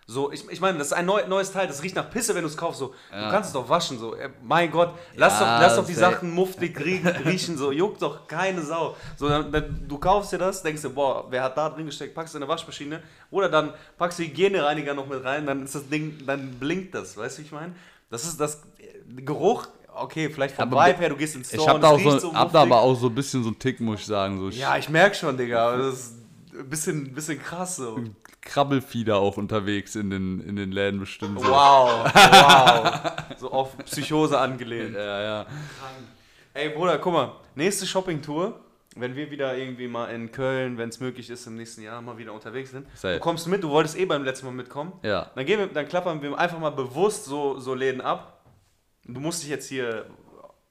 So, 0.04 0.33
ich, 0.33 0.48
ich 0.50 0.61
meine, 0.61 0.76
das 0.78 0.88
ist 0.88 0.92
ein 0.94 1.06
neu, 1.06 1.24
neues 1.28 1.52
Teil, 1.52 1.68
das 1.68 1.85
riecht 1.85 1.94
nach 1.94 2.11
Pisse, 2.11 2.35
wenn 2.35 2.42
du 2.42 2.48
es 2.48 2.56
kaufst. 2.56 2.80
So, 2.80 2.88
du 2.88 3.30
kannst 3.30 3.48
es 3.50 3.52
doch 3.52 3.68
waschen. 3.68 3.96
So, 3.96 4.16
äh, 4.16 4.30
mein 4.42 4.72
Gott, 4.72 4.92
lass, 5.14 5.38
Ja, 5.38 5.54
doch, 5.59 5.62
lass 5.62 5.76
doch 5.76 5.87
die 5.87 5.94
safe. 5.94 6.14
Sachen 6.16 6.33
muftig 6.35 6.76
rie- 6.80 7.06
riechen. 7.24 7.56
So, 7.56 7.70
juckt 7.70 8.02
doch 8.02 8.26
keine 8.26 8.62
Sau. 8.62 8.96
So, 9.16 9.28
dann, 9.28 9.52
dann, 9.52 9.87
du 9.87 9.98
kaufst 9.98 10.33
dir 10.33 10.38
das, 10.38 10.64
denkst 10.64 10.83
dir, 10.83 10.88
boah, 10.90 11.26
wer 11.30 11.44
hat 11.44 11.56
da 11.56 11.68
drin 11.70 11.87
gesteckt, 11.87 12.16
packst 12.16 12.35
es 12.35 12.37
in 12.37 12.42
eine 12.42 12.50
Waschmaschine. 12.50 13.00
Oder 13.30 13.48
dann 13.48 13.72
packst 13.96 14.18
du 14.18 14.24
Hygienereiniger 14.24 14.94
noch 14.94 15.06
mit 15.06 15.22
rein, 15.22 15.46
dann 15.46 15.62
ist 15.62 15.76
das 15.76 15.88
Ding, 15.88 16.26
dann 16.26 16.54
blinkt 16.59 16.92
das. 16.96 17.16
Weißt 17.16 17.38
du, 17.38 17.42
wie 17.42 17.46
ich 17.46 17.52
meine? 17.52 17.76
Das 18.11 18.24
ist 18.24 18.40
das 18.40 18.62
äh, 18.78 19.22
Geruch. 19.22 19.68
Okay, 20.00 20.30
vielleicht 20.30 20.54
vom 20.54 20.72
Aber 20.72 20.86
Vibe 20.86 20.98
her, 20.98 21.08
du 21.10 21.16
gehst 21.16 21.36
ins 21.36 21.48
Store 21.48 21.62
Ich 21.62 21.68
hab 21.68 21.74
und 21.76 21.82
da, 21.82 21.88
auch 21.88 22.00
so, 22.00 22.18
so 22.18 22.34
hab 22.34 22.52
da 22.52 22.62
aber 22.62 22.80
auch 22.80 22.94
so 22.94 23.08
ein 23.08 23.14
bisschen 23.14 23.42
so 23.42 23.50
einen 23.50 23.58
Tick, 23.58 23.80
muss 23.80 24.00
ich 24.00 24.06
sagen. 24.06 24.38
So, 24.38 24.48
Ja, 24.48 24.76
ich 24.76 24.88
merk 24.88 25.14
schon, 25.14 25.36
Digga. 25.36 25.76
Das 25.76 25.94
ist 25.94 26.14
ein 26.58 26.68
bisschen, 26.68 27.14
bisschen 27.14 27.40
krass 27.40 27.76
so. 27.76 27.98
Krabbelfieder 28.40 29.16
auch 29.16 29.36
unterwegs 29.36 29.94
in 29.96 30.10
den, 30.10 30.40
in 30.40 30.56
den 30.56 30.72
Läden 30.72 31.00
bestimmt. 31.00 31.40
So. 31.40 31.46
Wow, 31.46 32.10
wow. 32.14 33.12
So 33.38 33.52
auf 33.52 33.76
Psychose 33.84 34.38
angelehnt. 34.38 34.94
Ja, 34.94 35.22
ja. 35.22 35.46
Ey, 36.54 36.70
Bruder, 36.70 36.98
guck 36.98 37.12
mal. 37.12 37.32
Nächste 37.54 37.86
Shopping-Tour, 37.86 38.58
wenn 38.96 39.14
wir 39.14 39.30
wieder 39.30 39.56
irgendwie 39.56 39.86
mal 39.86 40.06
in 40.06 40.32
Köln, 40.32 40.78
wenn 40.78 40.88
es 40.88 40.98
möglich 40.98 41.28
ist, 41.28 41.46
im 41.46 41.56
nächsten 41.56 41.82
Jahr 41.82 42.00
mal 42.00 42.16
wieder 42.16 42.32
unterwegs 42.32 42.70
sind. 42.70 42.86
Safe. 42.94 43.14
Du 43.14 43.20
kommst 43.20 43.46
mit, 43.46 43.62
du 43.62 43.68
wolltest 43.68 43.98
eh 43.98 44.06
beim 44.06 44.24
letzten 44.24 44.46
Mal 44.46 44.52
mitkommen. 44.52 44.92
Ja. 45.02 45.30
Dann, 45.34 45.44
gehen 45.44 45.58
wir, 45.58 45.66
dann 45.66 45.86
klappern 45.86 46.22
wir 46.22 46.36
einfach 46.38 46.58
mal 46.58 46.70
bewusst 46.70 47.26
so, 47.26 47.58
so 47.58 47.74
Läden 47.74 48.00
ab. 48.00 48.39
Du 49.04 49.20
musst 49.20 49.42
dich 49.42 49.50
jetzt 49.50 49.68
hier 49.68 50.06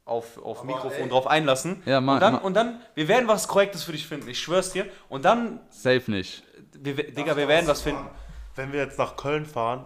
auf, 0.06 0.38
auf 0.44 0.64
Mikrofon 0.64 1.10
drauf 1.10 1.28
einlassen. 1.28 1.82
Ja, 1.86 2.02
ma- 2.02 2.16
und, 2.16 2.20
dann, 2.22 2.34
ma- 2.34 2.40
und 2.40 2.54
dann, 2.56 2.82
wir 2.96 3.08
werden 3.08 3.28
was 3.28 3.48
Korrektes 3.48 3.84
für 3.84 3.92
dich 3.92 4.08
finden. 4.08 4.28
Ich 4.30 4.40
schwör's 4.40 4.72
dir. 4.72 4.88
Und 5.08 5.26
dann, 5.26 5.60
Safe 5.70 6.04
nicht. 6.10 6.44
wir, 6.74 6.96
Digga, 6.96 7.36
wir 7.38 7.48
werden 7.48 7.68
was 7.68 7.82
finden. 7.82 8.08
Wenn 8.56 8.72
wir 8.72 8.80
jetzt 8.80 8.98
nach 8.98 9.16
Köln 9.16 9.46
fahren, 9.46 9.86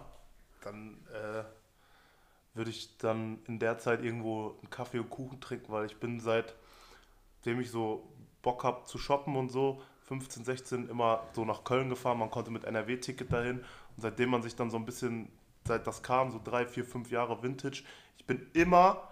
dann 0.62 0.96
äh, 1.12 1.44
würde 2.54 2.70
ich 2.70 2.96
dann 2.98 3.38
in 3.46 3.58
der 3.58 3.78
Zeit 3.78 4.02
irgendwo 4.02 4.56
einen 4.60 4.70
Kaffee 4.70 4.98
und 4.98 5.10
Kuchen 5.10 5.40
trinken, 5.40 5.70
weil 5.72 5.86
ich 5.86 5.96
bin 5.98 6.20
seitdem 6.20 7.60
ich 7.60 7.70
so 7.70 8.08
Bock 8.42 8.64
habe 8.64 8.84
zu 8.84 8.98
shoppen 8.98 9.36
und 9.36 9.50
so, 9.50 9.82
15, 10.06 10.44
16 10.44 10.88
immer 10.88 11.22
so 11.32 11.44
nach 11.44 11.64
Köln 11.64 11.88
gefahren. 11.88 12.18
Man 12.18 12.30
konnte 12.30 12.50
mit 12.50 12.64
NRW-Ticket 12.64 13.32
dahin. 13.32 13.58
Und 13.58 14.02
seitdem 14.02 14.30
man 14.30 14.42
sich 14.42 14.54
dann 14.56 14.70
so 14.70 14.76
ein 14.76 14.84
bisschen, 14.84 15.28
seit 15.66 15.86
das 15.86 16.02
kam, 16.02 16.30
so 16.30 16.40
drei, 16.42 16.66
vier, 16.66 16.84
fünf 16.84 17.10
Jahre 17.10 17.42
Vintage, 17.42 17.82
ich 18.18 18.26
bin 18.26 18.46
immer 18.52 19.08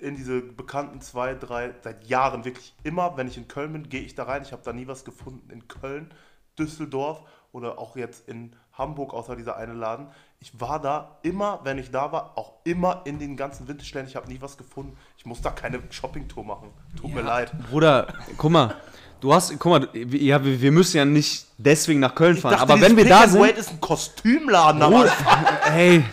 in 0.00 0.16
diese 0.16 0.40
bekannten 0.40 1.00
zwei, 1.00 1.34
drei, 1.34 1.74
seit 1.82 2.06
Jahren 2.06 2.44
wirklich 2.44 2.74
immer, 2.82 3.16
wenn 3.16 3.28
ich 3.28 3.36
in 3.36 3.48
Köln 3.48 3.72
bin, 3.72 3.88
gehe 3.88 4.00
ich 4.00 4.14
da 4.14 4.24
rein. 4.24 4.42
Ich 4.42 4.52
habe 4.52 4.62
da 4.64 4.72
nie 4.72 4.86
was 4.86 5.04
gefunden 5.04 5.50
in 5.50 5.68
Köln, 5.68 6.10
Düsseldorf 6.58 7.22
oder 7.52 7.78
auch 7.78 7.96
jetzt 7.96 8.28
in 8.28 8.56
Hamburg, 8.72 9.12
außer 9.12 9.36
dieser 9.36 9.56
eine 9.56 9.74
Laden. 9.74 10.08
Ich 10.38 10.58
war 10.58 10.80
da 10.80 11.18
immer, 11.22 11.60
wenn 11.64 11.76
ich 11.76 11.90
da 11.90 12.12
war, 12.12 12.38
auch 12.38 12.54
immer 12.64 13.02
in 13.04 13.18
den 13.18 13.36
ganzen 13.36 13.68
Vintage-Läden. 13.68 14.08
Ich 14.08 14.16
habe 14.16 14.28
nie 14.28 14.40
was 14.40 14.56
gefunden. 14.56 14.96
Ich 15.18 15.26
muss 15.26 15.42
da 15.42 15.50
keine 15.50 15.82
Shopping-Tour 15.90 16.44
machen. 16.44 16.70
Tut 16.98 17.12
mir 17.12 17.20
leid. 17.22 17.52
Bruder, 17.68 18.06
guck 18.38 18.50
mal, 18.50 18.74
du 19.20 19.34
hast, 19.34 19.58
guck 19.58 19.70
mal, 19.70 19.88
ja, 19.92 20.42
wir, 20.42 20.72
müssen 20.72 20.96
ja 20.96 21.04
nicht 21.04 21.46
deswegen 21.58 22.00
nach 22.00 22.14
Köln 22.14 22.38
fahren, 22.38 22.54
Ich 22.54 22.60
dachte, 22.60 22.72
aber 22.72 22.80
wenn 22.80 22.96
wir 22.96 23.04
da 23.04 23.16
Pick 23.16 23.24
and 23.24 23.32
sind, 23.32 23.42
Wait 23.42 23.58
ist 23.58 23.70
ein 23.70 23.80
Kostümladen. 23.80 24.80
Bruder, 24.80 25.12
hey, 25.64 26.04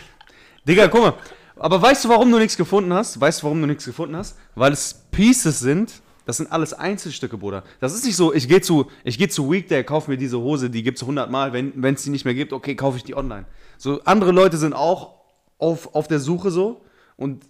Digga, 0.66 0.88
guck 0.88 1.00
mal, 1.00 1.14
aber 1.58 1.80
weißt 1.80 2.04
du, 2.04 2.08
warum 2.08 2.30
du 2.30 2.38
nichts 2.38 2.56
gefunden 2.56 2.92
hast? 2.92 3.20
Weißt 3.20 3.40
du, 3.40 3.44
warum 3.44 3.60
du 3.60 3.66
nichts 3.66 3.84
gefunden 3.84 4.16
hast? 4.16 4.36
Weil 4.54 4.72
es 4.72 5.06
Pieces 5.10 5.60
sind, 5.60 6.02
das 6.24 6.36
sind 6.36 6.52
alles 6.52 6.74
Einzelstücke, 6.74 7.38
Bruder. 7.38 7.64
Das 7.80 7.94
ist 7.94 8.04
nicht 8.04 8.16
so, 8.16 8.34
ich 8.34 8.48
gehe 8.48 8.60
zu, 8.60 8.90
gehe 9.04 9.28
zu 9.28 9.50
Weekday, 9.50 9.82
kaufe 9.82 10.10
mir 10.10 10.18
diese 10.18 10.38
Hose, 10.38 10.68
die 10.68 10.82
gibt's 10.82 11.02
100 11.02 11.30
Mal, 11.30 11.52
wenn 11.52 11.94
es 11.94 12.02
die 12.02 12.10
nicht 12.10 12.24
mehr 12.24 12.34
gibt, 12.34 12.52
okay, 12.52 12.74
kaufe 12.74 12.98
ich 12.98 13.04
die 13.04 13.16
online. 13.16 13.46
So, 13.78 14.02
andere 14.04 14.32
Leute 14.32 14.58
sind 14.58 14.74
auch 14.74 15.14
auf, 15.56 15.94
auf 15.94 16.06
der 16.06 16.20
Suche 16.20 16.50
so 16.50 16.82
und, 17.16 17.44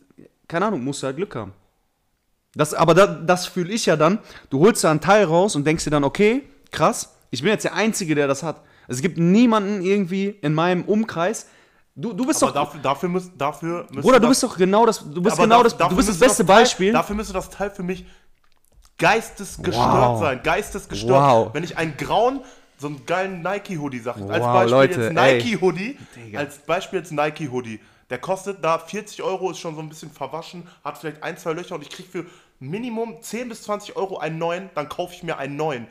keine 0.47 0.67
Ahnung, 0.67 0.85
musst 0.85 1.03
du 1.03 1.07
halt 1.07 1.17
Glück 1.17 1.35
haben. 1.35 1.53
Das, 2.55 2.75
aber 2.75 2.95
da, 2.95 3.07
das 3.07 3.47
fühle 3.47 3.73
ich 3.73 3.87
ja 3.87 3.97
dann. 3.97 4.21
Du 4.51 4.61
holst 4.61 4.83
da 4.85 4.91
einen 4.91 5.01
Teil 5.01 5.25
raus 5.25 5.57
und 5.57 5.67
denkst 5.67 5.85
dir 5.85 5.91
dann, 5.91 6.05
okay, 6.05 6.43
krass, 6.71 7.17
ich 7.31 7.43
bin 7.43 7.51
jetzt 7.51 7.65
der 7.65 7.75
Einzige, 7.75 8.15
der 8.15 8.27
das 8.27 8.43
hat. 8.43 8.63
Es 8.89 9.03
gibt 9.03 9.19
niemanden 9.19 9.83
irgendwie 9.83 10.29
in 10.29 10.55
meinem 10.55 10.85
Umkreis. 10.85 11.47
Du, 12.01 12.13
du 12.13 12.25
bist 12.25 12.41
Aber 12.45 12.53
doch. 12.53 12.65
dafür, 12.67 12.81
dafür, 12.81 13.09
müsst, 13.09 13.33
dafür 13.37 13.83
müsste 13.91 14.01
Bruder, 14.03 14.21
du 14.21 14.27
das- 14.27 14.29
bist 14.31 14.43
doch 14.45 14.57
genau 14.57 14.87
das. 14.87 14.99
Du 15.11 15.21
bist 15.21 15.37
genau 15.37 15.63
da- 15.65 15.69
das. 15.69 15.77
Du 15.77 15.97
bist 15.97 16.09
das 16.09 16.19
beste 16.19 16.47
Teil, 16.47 16.61
Beispiel. 16.63 16.93
Dafür 16.93 17.17
müsste 17.17 17.33
das 17.33 17.51
Teil 17.51 17.71
für 17.73 17.83
mich 17.83 18.07
geistesgestört 18.99 19.77
Wow. 20.03 20.21
sein. 20.21 20.41
Geistesgestört. 20.43 21.11
Wow. 21.11 21.51
Wenn 21.55 21.65
ich 21.65 21.77
einen 21.77 21.97
grauen, 21.97 22.41
so 22.79 22.87
einen 22.89 23.05
geilen 23.07 23.43
Nike-Hoodie 23.43 23.99
sage. 24.01 24.21
als 24.31 24.43
Wow, 24.45 24.53
Beispiel 24.55 24.71
Leute, 24.71 25.01
jetzt. 25.03 25.13
Nike-Hoodie. 25.13 25.99
Als 26.37 26.59
Beispiel 26.59 26.99
jetzt 27.01 27.13
Nike-Hoodie. 27.13 27.81
Der 28.11 28.19
kostet 28.19 28.65
da 28.65 28.79
40 28.79 29.23
Euro, 29.23 29.51
ist 29.51 29.59
schon 29.59 29.75
so 29.75 29.83
ein 29.83 29.89
bisschen 29.89 30.11
verwaschen, 30.11 30.67
hat 30.83 30.97
vielleicht 30.99 31.23
ein, 31.23 31.37
zwei 31.37 31.53
Löcher 31.53 31.75
und 31.75 31.83
ich 31.83 31.91
kriege 31.91 32.09
für 32.09 32.27
Minimum 32.61 33.21
10 33.23 33.49
bis 33.49 33.63
20 33.65 33.97
Euro 33.97 34.19
einen 34.19 34.39
neuen, 34.39 34.71
dann 34.75 34.89
kaufe 34.89 35.15
ich 35.15 35.23
mir 35.23 35.37
einen 35.37 35.57
neuen. 35.57 35.87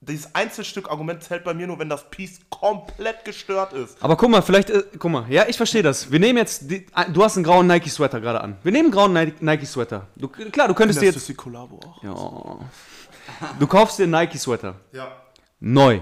Dieses 0.00 0.32
Einzelstück-Argument 0.34 1.22
zählt 1.24 1.42
bei 1.42 1.52
mir 1.54 1.66
nur, 1.66 1.78
wenn 1.80 1.88
das 1.88 2.08
Piece 2.08 2.38
komplett 2.50 3.24
gestört 3.24 3.72
ist. 3.72 3.96
Aber 4.00 4.16
guck 4.16 4.30
mal, 4.30 4.42
vielleicht, 4.42 4.70
äh, 4.70 4.84
guck 4.96 5.10
mal, 5.10 5.26
ja, 5.28 5.46
ich 5.48 5.56
verstehe 5.56 5.82
das. 5.82 6.10
Wir 6.12 6.20
nehmen 6.20 6.38
jetzt, 6.38 6.70
die, 6.70 6.86
äh, 6.94 7.10
du 7.12 7.24
hast 7.24 7.36
einen 7.36 7.42
grauen 7.44 7.66
Nike-Sweater 7.66 8.20
gerade 8.20 8.40
an. 8.40 8.56
Wir 8.62 8.70
nehmen 8.70 8.86
einen 8.86 8.92
grauen 8.92 9.12
Nike- 9.12 9.42
Nike-Sweater. 9.44 10.06
Du, 10.14 10.28
klar, 10.28 10.68
du 10.68 10.74
könntest 10.74 11.00
dir 11.02 11.06
Das 11.06 11.16
jetzt, 11.16 11.22
ist 11.22 11.28
die 11.30 11.34
Kollabo 11.34 11.80
auch. 11.84 12.02
ja. 12.04 13.50
du 13.58 13.66
kaufst 13.66 13.98
dir 13.98 14.04
einen 14.04 14.12
Nike-Sweater. 14.12 14.76
Ja. 14.92 15.10
Neu. 15.58 16.00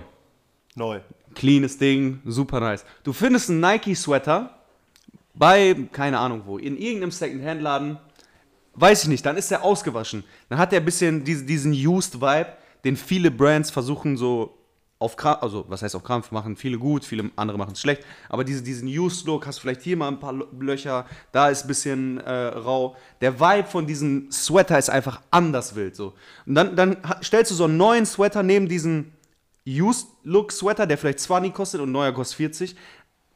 Neu. 0.74 1.00
Cleanes 1.34 1.78
Ding, 1.78 2.20
super 2.26 2.60
nice. 2.60 2.84
Du 3.02 3.14
findest 3.14 3.48
einen 3.48 3.60
Nike-Sweater 3.60 4.50
bei, 5.34 5.74
keine 5.92 6.18
Ahnung 6.18 6.42
wo, 6.44 6.58
in 6.58 6.76
irgendeinem 6.76 7.10
Second-Hand-Laden, 7.12 7.98
weiß 8.74 9.04
ich 9.04 9.08
nicht, 9.08 9.24
dann 9.24 9.38
ist 9.38 9.50
der 9.50 9.62
ausgewaschen. 9.64 10.22
Dann 10.50 10.58
hat 10.58 10.72
der 10.72 10.80
ein 10.80 10.84
bisschen 10.84 11.24
diese, 11.24 11.44
diesen 11.44 11.72
Used-Vibe, 11.72 12.48
den 12.86 12.96
viele 12.96 13.32
Brands 13.32 13.70
versuchen 13.70 14.16
so 14.16 14.56
auf 15.00 15.16
Krampf, 15.16 15.42
also 15.42 15.64
was 15.68 15.82
heißt 15.82 15.96
auf 15.96 16.04
Krampf, 16.04 16.30
machen 16.30 16.56
viele 16.56 16.78
gut, 16.78 17.04
viele 17.04 17.30
andere 17.34 17.58
machen 17.58 17.72
es 17.72 17.80
schlecht, 17.80 18.02
aber 18.28 18.44
diese, 18.44 18.62
diesen 18.62 18.88
Used-Look, 18.88 19.44
hast 19.46 19.58
vielleicht 19.58 19.82
hier 19.82 19.96
mal 19.96 20.08
ein 20.08 20.20
paar 20.20 20.32
Löcher, 20.32 21.04
da 21.32 21.48
ist 21.48 21.64
ein 21.64 21.68
bisschen 21.68 22.20
äh, 22.20 22.30
rau. 22.30 22.96
Der 23.20 23.40
Vibe 23.40 23.68
von 23.68 23.86
diesem 23.88 24.30
Sweater 24.30 24.78
ist 24.78 24.88
einfach 24.88 25.20
anders 25.32 25.74
wild 25.74 25.96
so. 25.96 26.14
Und 26.46 26.54
dann, 26.54 26.76
dann 26.76 26.96
stellst 27.22 27.50
du 27.50 27.56
so 27.56 27.64
einen 27.64 27.76
neuen 27.76 28.06
Sweater 28.06 28.44
neben 28.44 28.68
diesen 28.68 29.12
Used-Look-Sweater, 29.66 30.86
der 30.86 30.96
vielleicht 30.96 31.18
20 31.18 31.52
kostet 31.52 31.80
und 31.80 31.90
neuer 31.90 32.12
kostet 32.12 32.36
40, 32.36 32.76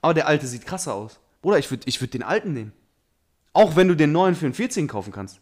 aber 0.01 0.15
der 0.15 0.29
alte 0.29 0.47
sieht 0.47 0.65
krasser 0.65 0.95
aus. 0.95 1.19
Bruder, 1.43 1.59
ich 1.59 1.71
würde 1.71 1.83
ich 1.87 2.01
würd 2.01 2.15
den 2.15 2.23
alten 2.23 2.53
nehmen. 2.53 2.73
Auch 3.53 3.75
wenn 3.75 3.89
du 3.89 3.97
den 3.97 4.13
neuen 4.13 4.37
für 4.37 4.47
einen 4.47 4.55
14 4.55 4.87
kaufen 4.87 5.13
kannst. 5.13 5.41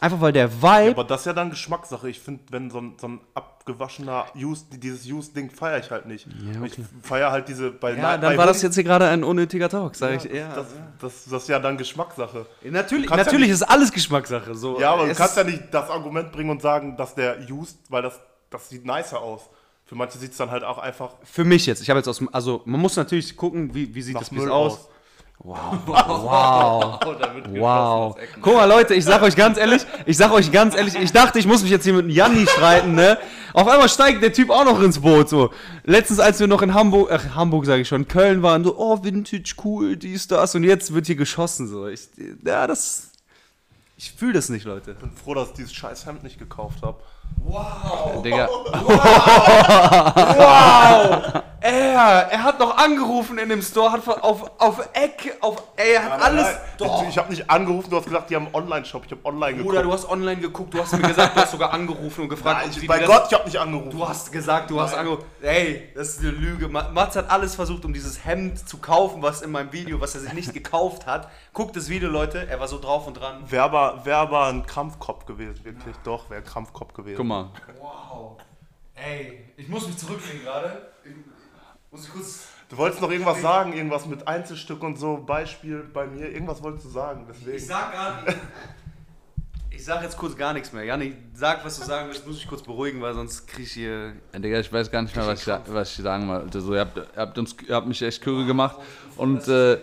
Einfach 0.00 0.20
weil 0.20 0.32
der 0.32 0.50
Vibe. 0.50 0.90
Aber 0.92 1.04
das 1.04 1.20
ist 1.20 1.26
ja 1.26 1.32
dann 1.34 1.50
Geschmackssache. 1.50 2.08
Ich 2.08 2.20
finde, 2.20 2.42
wenn 2.50 2.70
so 2.70 2.78
ein, 2.78 2.94
so 2.98 3.06
ein 3.08 3.20
abgewaschener 3.34 4.26
Used, 4.34 4.82
dieses 4.82 5.06
Used-Ding 5.06 5.50
feiere 5.50 5.78
ich 5.78 5.90
halt 5.90 6.06
nicht. 6.06 6.26
Ich 6.64 6.78
feiere 7.02 7.30
halt 7.30 7.48
diese 7.48 7.70
bei 7.70 7.90
ja, 7.94 7.96
bei 8.12 8.16
dann 8.16 8.36
war 8.38 8.46
das 8.46 8.58
Hoodies- 8.58 8.62
jetzt 8.62 8.74
hier 8.76 8.84
gerade 8.84 9.08
ein 9.08 9.22
unnötiger 9.22 9.68
Talk, 9.68 9.94
sag 9.94 10.24
ich. 10.24 10.32
Ja, 10.32 10.54
Das, 10.54 10.66
das, 11.00 11.24
das 11.26 11.42
ist 11.42 11.48
ja 11.48 11.58
dann 11.58 11.76
Geschmackssache. 11.76 12.46
natürlich 12.64 13.06
kannst 13.08 13.26
ja 13.26 13.32
natürlich 13.32 13.50
ist 13.50 13.62
alles 13.62 13.92
Geschmackssache. 13.92 14.54
So. 14.54 14.80
Ja, 14.80 14.92
aber 14.94 15.04
du 15.04 15.10
Es 15.10 15.18
kannst 15.18 15.36
ist- 15.36 15.44
ja 15.44 15.50
nicht 15.50 15.64
das 15.72 15.90
Argument 15.90 16.32
bringen 16.32 16.50
und 16.50 16.62
sagen, 16.62 16.96
dass 16.96 17.14
der 17.14 17.36
Used, 17.50 17.78
weil 17.90 18.02
das, 18.02 18.18
das 18.48 18.68
sieht 18.70 18.84
nicer 18.86 19.20
aus. 19.20 19.42
Für 19.84 19.96
manche 19.96 20.18
sieht 20.18 20.30
es 20.30 20.36
dann 20.36 20.50
halt 20.52 20.62
auch 20.62 20.78
einfach 20.78 21.14
Für 21.24 21.44
mich 21.44 21.66
jetzt. 21.66 21.82
Ich 21.82 21.90
habe 21.90 21.98
jetzt 21.98 22.06
aus 22.06 22.18
dem. 22.18 22.32
Also, 22.32 22.62
man 22.64 22.80
muss 22.80 22.94
natürlich 22.96 23.36
gucken, 23.36 23.74
wie, 23.74 23.92
wie 23.92 24.02
sieht 24.02 24.14
das 24.14 24.30
Müll 24.30 24.48
aus. 24.50 24.74
aus. 24.74 24.88
Wow. 25.44 25.78
Wow. 25.86 27.00
damit 27.20 27.48
Wow. 27.48 28.16
Guck 28.42 28.54
mal, 28.54 28.66
Leute, 28.66 28.94
ich 28.94 29.04
sag 29.04 29.22
euch 29.22 29.34
ganz 29.34 29.56
ehrlich, 29.56 29.82
ich 30.04 30.16
sag 30.16 30.32
euch 30.32 30.52
ganz 30.52 30.76
ehrlich, 30.76 30.94
ich 30.96 31.12
dachte, 31.12 31.38
ich 31.38 31.46
muss 31.46 31.62
mich 31.62 31.70
jetzt 31.70 31.84
hier 31.84 31.94
mit 31.94 32.10
Janni 32.10 32.46
streiten, 32.46 32.94
ne? 32.94 33.18
Auf 33.54 33.66
einmal 33.66 33.88
steigt 33.88 34.22
der 34.22 34.34
Typ 34.34 34.50
auch 34.50 34.64
noch 34.64 34.80
ins 34.82 35.00
Boot, 35.00 35.30
so. 35.30 35.50
Letztens, 35.84 36.20
als 36.20 36.40
wir 36.40 36.46
noch 36.46 36.60
in 36.60 36.74
Hamburg, 36.74 37.10
ach, 37.10 37.34
Hamburg 37.34 37.64
sage 37.64 37.82
ich 37.82 37.88
schon, 37.88 38.06
Köln 38.06 38.42
waren, 38.42 38.64
so, 38.64 38.76
oh, 38.78 39.02
Vintage, 39.02 39.54
cool, 39.64 39.96
dies, 39.96 40.28
das, 40.28 40.54
und 40.54 40.62
jetzt 40.62 40.92
wird 40.92 41.06
hier 41.06 41.16
geschossen, 41.16 41.68
so. 41.68 41.88
Ich, 41.88 42.08
ja, 42.44 42.66
das, 42.66 43.10
ich 43.96 44.12
fühle 44.12 44.34
das 44.34 44.50
nicht, 44.50 44.66
Leute. 44.66 44.92
Ich 44.92 44.98
bin 44.98 45.10
froh, 45.10 45.34
dass 45.34 45.48
ich 45.48 45.54
dieses 45.54 45.72
scheiß 45.72 46.04
Hemd 46.04 46.22
nicht 46.22 46.38
gekauft 46.38 46.82
habe. 46.82 46.98
Digga, 48.24 48.48
Er, 51.62 51.74
er 52.30 52.42
hat 52.42 52.58
noch 52.58 52.78
angerufen 52.78 53.36
in 53.36 53.50
dem 53.50 53.60
Store, 53.60 53.92
hat 53.92 54.08
auf, 54.08 54.50
auf 54.58 54.88
Eck, 54.94 55.36
auf, 55.42 55.62
ey, 55.76 55.92
er 55.92 56.04
hat 56.04 56.22
alles. 56.22 56.46
Doch. 56.78 57.02
Ich, 57.02 57.10
ich 57.10 57.18
habe 57.18 57.28
nicht 57.28 57.50
angerufen, 57.50 57.90
du 57.90 57.98
hast 57.98 58.06
gesagt, 58.06 58.30
die 58.30 58.36
haben 58.36 58.46
einen 58.46 58.54
Online-Shop. 58.54 59.02
Ich 59.04 59.12
habe 59.12 59.22
online 59.26 59.58
geguckt. 59.58 59.68
Bruder, 59.68 59.82
du 59.82 59.92
hast 59.92 60.08
online 60.08 60.40
geguckt, 60.40 60.72
du 60.72 60.78
hast 60.80 60.92
mir 60.94 61.06
gesagt, 61.06 61.36
du 61.36 61.40
hast 61.42 61.50
sogar 61.50 61.74
angerufen 61.74 62.22
und 62.22 62.28
gefragt, 62.30 62.60
Nein, 62.62 62.70
ob 62.74 62.82
ich, 62.82 62.88
bei 62.88 63.00
Gott, 63.00 63.24
ich 63.28 63.34
habe 63.34 63.44
nicht 63.44 63.58
angerufen. 63.58 63.90
Du 63.90 64.08
hast 64.08 64.32
gesagt, 64.32 64.70
du 64.70 64.80
hast 64.80 64.94
angerufen. 64.94 65.24
Ey, 65.42 65.90
das 65.94 66.08
ist 66.08 66.20
eine 66.20 66.30
Lüge. 66.30 66.66
Ma- 66.68 66.88
Mats 66.94 67.16
hat 67.16 67.28
alles 67.30 67.54
versucht, 67.56 67.84
um 67.84 67.92
dieses 67.92 68.24
Hemd 68.24 68.66
zu 68.66 68.78
kaufen, 68.78 69.20
was 69.20 69.42
in 69.42 69.50
meinem 69.50 69.70
Video, 69.70 70.00
was 70.00 70.14
er 70.14 70.22
sich 70.22 70.32
nicht 70.32 70.54
gekauft 70.54 71.06
hat. 71.06 71.28
Guckt 71.52 71.76
das 71.76 71.90
Video, 71.90 72.08
Leute. 72.08 72.46
Er 72.48 72.58
war 72.58 72.68
so 72.68 72.78
drauf 72.78 73.06
und 73.06 73.20
dran. 73.20 73.42
Wäre 73.50 73.64
aber, 73.64 74.00
wär 74.04 74.16
aber 74.16 74.46
ein 74.46 74.64
Krampfkopf 74.64 75.26
gewesen, 75.26 75.60
wirklich. 75.62 75.94
Doch, 76.04 76.30
wäre 76.30 76.40
ein 76.40 76.46
Krampfkopf 76.46 76.94
gewesen. 76.94 77.18
Guck 77.20 77.26
mal. 77.26 77.50
Wow. 77.78 78.38
Ey, 78.94 79.44
ich 79.56 79.68
muss 79.68 79.86
mich 79.86 79.96
zurücklegen 79.98 80.42
gerade. 80.42 80.90
Muss 81.90 82.06
ich 82.06 82.12
kurz. 82.12 82.46
Du 82.68 82.76
wolltest 82.76 83.02
noch 83.02 83.10
irgendwas 83.10 83.42
sagen, 83.42 83.72
irgendwas 83.72 84.06
mit 84.06 84.26
Einzelstück 84.26 84.82
und 84.82 84.96
so, 84.96 85.18
Beispiel 85.18 85.82
bei 85.92 86.06
mir, 86.06 86.30
irgendwas 86.30 86.62
wolltest 86.62 86.86
du 86.86 86.90
sagen, 86.90 87.26
deswegen. 87.28 87.56
Ich 87.56 87.66
sag 87.66 87.92
gar 87.92 88.22
nicht. 88.22 88.36
Ich 89.72 89.86
sag 89.86 90.02
jetzt 90.02 90.18
kurz 90.18 90.36
gar 90.36 90.52
nichts 90.52 90.74
mehr. 90.74 90.84
Janik, 90.84 91.16
sag, 91.32 91.64
was 91.64 91.78
du 91.78 91.86
sagen 91.86 92.08
willst. 92.08 92.26
Muss 92.26 92.36
ich 92.36 92.46
kurz 92.46 92.60
beruhigen, 92.60 93.00
weil 93.00 93.14
sonst 93.14 93.46
krieg 93.46 93.64
ich 93.64 93.72
hier. 93.72 94.12
Ja, 94.30 94.38
Digga, 94.38 94.60
ich 94.60 94.70
weiß 94.70 94.90
gar 94.90 95.00
nicht 95.00 95.16
mehr, 95.16 95.26
was 95.26 95.40
ich, 95.40 95.54
was 95.68 95.90
ich 95.92 96.04
sagen 96.04 96.28
wollte. 96.28 96.60
So, 96.60 96.74
ihr, 96.74 96.80
habt, 96.80 96.98
ihr, 96.98 97.06
habt 97.16 97.38
uns, 97.38 97.56
ihr 97.66 97.74
habt 97.74 97.86
mich 97.86 98.02
echt 98.02 98.20
Curry 98.20 98.44
gemacht. 98.44 98.76
Und 99.16 99.48
äh, 99.48 99.78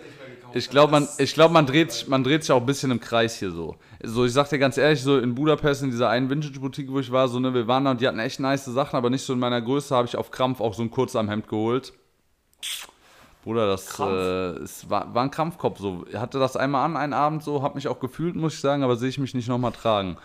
ich 0.54 0.70
glaube, 0.70 0.92
man, 0.92 1.08
ich 1.18 1.34
glaub, 1.34 1.50
man, 1.52 1.66
dreht, 1.66 1.92
sich- 1.92 2.08
man 2.08 2.24
dreht 2.24 2.42
sich 2.42 2.52
auch 2.52 2.60
ein 2.60 2.66
bisschen 2.66 2.90
im 2.90 3.00
Kreis 3.00 3.36
hier 3.38 3.50
so. 3.50 3.76
So, 4.02 4.24
ich 4.24 4.32
sag 4.32 4.48
dir 4.48 4.58
ganz 4.58 4.76
ehrlich, 4.78 5.02
so 5.02 5.18
in 5.18 5.34
Budapest, 5.34 5.82
in 5.82 5.90
dieser 5.90 6.08
einen 6.08 6.30
Vintage-Boutique, 6.30 6.90
wo 6.90 7.00
ich 7.00 7.10
war, 7.12 7.28
so, 7.28 7.38
ne, 7.40 7.52
wir 7.54 7.66
waren 7.66 7.84
da 7.84 7.90
und 7.92 8.00
die 8.00 8.08
hatten 8.08 8.18
echt 8.18 8.40
nice 8.40 8.64
Sachen, 8.64 8.96
aber 8.96 9.10
nicht 9.10 9.24
so 9.24 9.32
in 9.32 9.38
meiner 9.38 9.60
Größe, 9.60 9.94
habe 9.94 10.06
ich 10.08 10.16
auf 10.16 10.30
Krampf 10.30 10.60
auch 10.60 10.74
so 10.74 10.82
ein 10.82 10.90
Kurzarmhemd 10.90 11.48
geholt. 11.48 11.92
Bruder, 13.44 13.66
das 13.68 13.98
äh, 14.00 14.62
es 14.62 14.90
war, 14.90 15.14
war 15.14 15.22
ein 15.22 15.30
Krampfkopf 15.30 15.78
so. 15.78 16.04
Ich 16.10 16.16
hatte 16.16 16.38
das 16.38 16.56
einmal 16.56 16.84
an, 16.84 16.96
einen 16.96 17.12
Abend 17.12 17.42
so, 17.42 17.62
hab 17.62 17.74
mich 17.76 17.86
auch 17.88 18.00
gefühlt, 18.00 18.34
muss 18.36 18.54
ich 18.54 18.60
sagen, 18.60 18.82
aber 18.82 18.96
sehe 18.96 19.08
ich 19.08 19.18
mich 19.18 19.32
nicht 19.34 19.48
nochmal 19.48 19.72
tragen. 19.72 20.16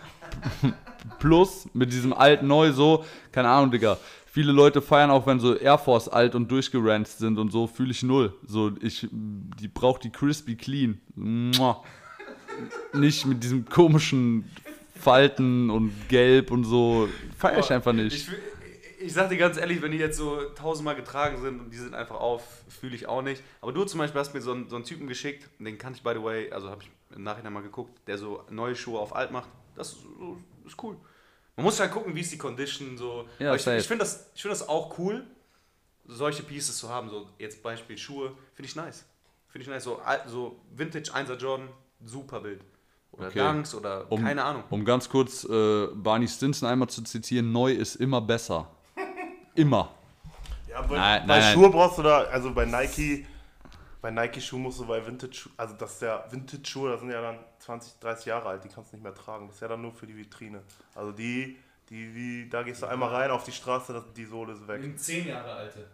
Plus 1.20 1.68
mit 1.74 1.92
diesem 1.92 2.12
alt-neu 2.12 2.72
so, 2.72 3.04
keine 3.32 3.48
Ahnung, 3.48 3.70
Digga. 3.70 3.98
Viele 4.34 4.50
Leute 4.50 4.82
feiern 4.82 5.10
auch, 5.12 5.28
wenn 5.28 5.38
so 5.38 5.54
Air 5.54 5.78
Force 5.78 6.08
alt 6.08 6.34
und 6.34 6.50
durchgeranzt 6.50 7.18
sind 7.20 7.38
und 7.38 7.52
so, 7.52 7.68
fühle 7.68 7.92
ich 7.92 8.02
null. 8.02 8.34
So, 8.44 8.72
ich, 8.80 9.06
die 9.12 9.68
braucht 9.68 10.02
die 10.02 10.10
crispy 10.10 10.56
clean. 10.56 11.00
Mua. 11.14 11.84
Nicht 12.92 13.26
mit 13.26 13.44
diesem 13.44 13.64
komischen 13.64 14.50
Falten 14.96 15.70
und 15.70 15.92
Gelb 16.08 16.50
und 16.50 16.64
so. 16.64 17.08
Feier 17.38 17.60
ich 17.60 17.70
einfach 17.70 17.92
nicht. 17.92 18.12
Ich, 18.12 18.24
fühl- 18.24 18.42
ich 18.98 19.12
sag 19.12 19.28
dir 19.28 19.36
ganz 19.36 19.56
ehrlich, 19.56 19.80
wenn 19.82 19.92
die 19.92 19.98
jetzt 19.98 20.16
so 20.18 20.42
tausendmal 20.56 20.96
getragen 20.96 21.40
sind 21.40 21.60
und 21.60 21.70
die 21.70 21.76
sind 21.76 21.94
einfach 21.94 22.16
auf, 22.16 22.42
fühle 22.68 22.96
ich 22.96 23.06
auch 23.06 23.22
nicht. 23.22 23.40
Aber 23.60 23.72
du 23.72 23.84
zum 23.84 23.98
Beispiel 23.98 24.20
hast 24.20 24.34
mir 24.34 24.40
so 24.40 24.50
einen, 24.50 24.68
so 24.68 24.74
einen 24.74 24.84
Typen 24.84 25.06
geschickt, 25.06 25.48
den 25.60 25.78
kannte 25.78 25.98
ich 25.98 26.02
by 26.02 26.10
the 26.12 26.24
way, 26.24 26.50
also 26.50 26.70
habe 26.70 26.82
ich 26.82 26.90
im 27.14 27.22
Nachhinein 27.22 27.52
mal 27.52 27.62
geguckt, 27.62 28.00
der 28.08 28.18
so 28.18 28.42
neue 28.50 28.74
Schuhe 28.74 28.98
auf 28.98 29.14
alt 29.14 29.30
macht. 29.30 29.48
Das 29.76 29.92
ist, 29.92 29.98
ist 30.66 30.82
cool. 30.82 30.96
Man 31.56 31.64
muss 31.64 31.78
halt 31.78 31.92
gucken, 31.92 32.14
wie 32.14 32.20
ist 32.20 32.32
die 32.32 32.38
Condition 32.38 32.96
so. 32.98 33.26
Ja, 33.38 33.54
ich 33.54 33.66
ich 33.66 33.86
finde 33.86 34.04
das, 34.04 34.30
ich 34.34 34.42
find 34.42 34.52
das 34.52 34.68
auch 34.68 34.98
cool, 34.98 35.24
solche 36.04 36.42
Pieces 36.42 36.76
zu 36.78 36.88
haben. 36.88 37.08
So 37.10 37.28
jetzt 37.38 37.62
Beispiel 37.62 37.96
Schuhe, 37.96 38.32
finde 38.54 38.68
ich 38.68 38.76
nice. 38.76 39.04
Finde 39.48 39.62
ich 39.64 39.68
nice. 39.70 39.84
So, 39.84 39.98
alt- 39.98 40.22
so 40.26 40.60
Vintage 40.74 41.12
1er 41.12 41.36
Jordan, 41.36 41.68
super 42.04 42.40
Bild. 42.40 42.64
Oder 43.12 43.28
Okay. 43.28 43.38
Dunks 43.38 43.72
oder 43.76 44.10
Um- 44.10 44.24
keine 44.24 44.42
Ahnung. 44.42 44.64
Um 44.70 44.84
ganz 44.84 45.08
kurz 45.08 45.44
äh, 45.44 45.86
Barney 45.94 46.26
Stinson 46.26 46.68
einmal 46.68 46.88
zu 46.88 47.02
zitieren, 47.02 47.52
neu 47.52 47.72
ist 47.72 47.94
immer 47.96 48.20
besser. 48.20 48.68
Immer. 49.54 49.94
Ja, 50.68 50.82
bei, 50.82 50.96
Nein, 50.96 51.26
bei 51.28 51.38
nein, 51.38 51.54
Schuhe 51.54 51.70
brauchst 51.70 51.98
du 51.98 52.02
da, 52.02 52.22
also 52.24 52.52
bei 52.52 52.64
Nike, 52.64 53.24
bei 54.04 54.10
Nike-Schuhen 54.10 54.60
musst 54.60 54.78
du 54.80 54.86
bei 54.86 55.04
Vintage, 55.06 55.48
also 55.56 55.74
das 55.76 55.94
ist 55.94 56.02
ja 56.02 56.24
Vintage-Schuhe, 56.30 56.90
das 56.90 57.00
sind 57.00 57.10
ja 57.10 57.22
dann 57.22 57.38
20, 57.58 57.98
30 58.00 58.26
Jahre 58.26 58.50
alt, 58.50 58.62
die 58.62 58.68
kannst 58.68 58.92
du 58.92 58.96
nicht 58.96 59.02
mehr 59.02 59.14
tragen. 59.14 59.46
Das 59.46 59.54
ist 59.56 59.62
ja 59.62 59.68
dann 59.68 59.80
nur 59.80 59.92
für 59.94 60.06
die 60.06 60.14
Vitrine. 60.14 60.60
Also 60.94 61.10
die, 61.10 61.56
die, 61.88 62.12
die 62.12 62.48
da 62.50 62.62
gehst 62.62 62.82
du 62.82 62.86
einmal 62.86 63.08
rein 63.08 63.30
auf 63.30 63.44
die 63.44 63.52
Straße, 63.52 63.94
das, 63.94 64.04
die 64.14 64.26
Sohle 64.26 64.52
ist 64.52 64.68
weg. 64.68 64.82
10 64.98 65.28
Jahre 65.28 65.52
alte. 65.54 65.86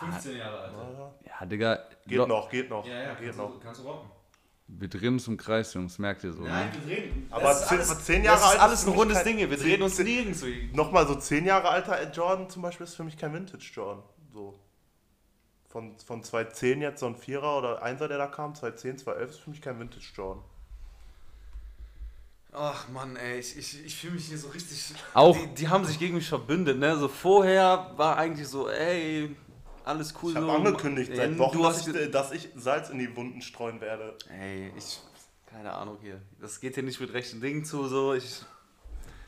15 0.00 0.36
Jahre 0.38 0.58
alte. 0.58 0.76
Ja, 1.24 1.46
Digga. 1.46 1.78
Geht 2.04 2.18
lo- 2.18 2.26
noch, 2.26 2.50
geht 2.50 2.68
noch, 2.68 2.84
Ja, 2.84 2.94
ja, 3.00 3.14
geht 3.14 3.26
kannst, 3.26 3.38
noch. 3.38 3.52
du, 3.52 3.58
kannst 3.60 3.80
du 3.80 3.84
rocken. 3.86 4.10
Wir 4.66 4.88
drehen 4.88 5.12
uns 5.14 5.28
im 5.28 5.36
Kreis, 5.36 5.72
Jungs, 5.74 5.98
merkt 6.00 6.24
ihr 6.24 6.32
so. 6.32 6.42
Nein, 6.42 6.66
Ne? 6.66 6.72
wir 6.86 6.96
drehen. 6.96 7.26
Aber 7.30 7.52
ist 7.52 7.68
zehn- 7.68 7.76
alles, 7.78 8.04
zehn 8.04 8.24
Jahre 8.24 8.38
das 8.40 8.44
ist 8.46 8.50
alt 8.52 8.60
alles 8.60 8.72
ist 8.74 8.80
ein 8.80 8.84
für 8.86 8.90
mich 8.90 8.98
rundes 9.00 9.16
kein- 9.18 9.26
Ding 9.26 9.36
hier. 9.36 9.50
Wir 9.50 9.58
zehn- 9.58 9.66
drehen 9.68 9.82
uns 9.82 9.96
zehn- 9.96 10.04
nirgends. 10.06 10.44
Nochmal 10.74 11.06
so 11.06 11.14
10 11.14 11.44
Jahre 11.44 11.68
alter 11.68 12.00
Ed 12.00 12.16
Jordan 12.16 12.48
zum 12.50 12.62
Beispiel 12.62 12.84
ist 12.84 12.94
für 12.96 13.04
mich 13.04 13.16
kein 13.16 13.32
Vintage-Jordan. 13.32 14.02
So. 14.32 14.58
Von, 15.72 15.96
von 16.06 16.22
2010 16.22 16.82
jetzt 16.82 17.00
so 17.00 17.06
ein 17.06 17.16
Vierer 17.16 17.56
oder 17.58 17.82
Einser, 17.82 18.06
der 18.06 18.18
da 18.18 18.26
kam, 18.26 18.54
2010, 18.54 18.98
2011 18.98 19.30
ist 19.30 19.40
für 19.40 19.50
mich 19.50 19.62
kein 19.62 19.80
Vintage-Jordan. 19.80 20.42
Ach 22.54 22.86
Mann, 22.90 23.16
ey, 23.16 23.38
ich, 23.38 23.56
ich, 23.56 23.86
ich 23.86 23.96
fühle 23.96 24.12
mich 24.14 24.26
hier 24.26 24.36
so 24.36 24.48
richtig. 24.48 24.92
Auch- 25.14 25.34
Die, 25.34 25.46
die 25.54 25.68
haben 25.68 25.86
sich 25.86 25.98
gegen 25.98 26.14
mich 26.16 26.28
verbündet, 26.28 26.78
ne? 26.78 26.96
So 26.98 27.08
vorher 27.08 27.92
war 27.96 28.18
eigentlich 28.18 28.46
so, 28.46 28.68
ey, 28.68 29.34
alles 29.86 30.12
cool 30.22 30.30
Ich 30.32 30.36
habe 30.36 30.46
so. 30.46 30.52
angekündigt 30.52 31.10
seit 31.16 31.38
Wochen, 31.38 31.56
du 31.56 31.62
dass 31.62 31.78
hast 31.78 31.88
ich, 31.88 32.10
dass 32.10 32.32
ich 32.32 32.48
Salz 32.54 32.90
in 32.90 32.98
die 32.98 33.16
Wunden 33.16 33.40
streuen 33.40 33.80
werde. 33.80 34.14
Ey, 34.38 34.70
ich. 34.76 35.00
Keine 35.50 35.72
Ahnung 35.72 35.96
hier. 36.02 36.20
Das 36.40 36.60
geht 36.60 36.74
hier 36.74 36.82
nicht 36.82 37.00
mit 37.00 37.12
rechten 37.14 37.40
Dingen 37.40 37.64
zu, 37.64 37.86
so. 37.88 38.12
Ich, 38.14 38.42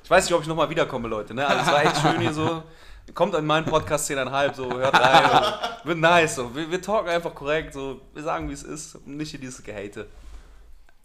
ich 0.03 0.11
weiß 0.11 0.25
nicht, 0.27 0.35
ob 0.35 0.43
ich 0.43 0.47
nochmal 0.49 0.69
wiederkomme, 0.69 1.09
Leute. 1.09 1.33
Ne? 1.35 1.47
Also, 1.47 1.63
es 1.63 1.67
war 1.69 1.83
echt 1.85 1.97
schön 2.03 2.21
hier 2.21 2.33
so. 2.35 2.63
Kommt 3.13 3.35
in 3.35 3.45
meinen 3.45 3.67
Podcast 3.67 4.11
10,5, 4.11 4.55
so, 4.55 4.71
hört 4.73 4.99
rein. 4.99 5.31
So. 5.83 5.89
Wird 5.89 5.99
nice, 5.99 6.37
so. 6.37 6.55
Wir, 6.55 6.71
wir 6.71 6.81
talken 6.81 7.11
einfach 7.11 7.35
korrekt, 7.35 7.75
so. 7.75 8.01
Wir 8.15 8.23
sagen, 8.23 8.49
wie 8.49 8.55
es 8.55 8.63
ist. 8.63 8.97
Und 8.97 9.17
nicht 9.19 9.31
hier 9.31 9.41
dieses 9.41 9.63
Gehate. 9.63 10.07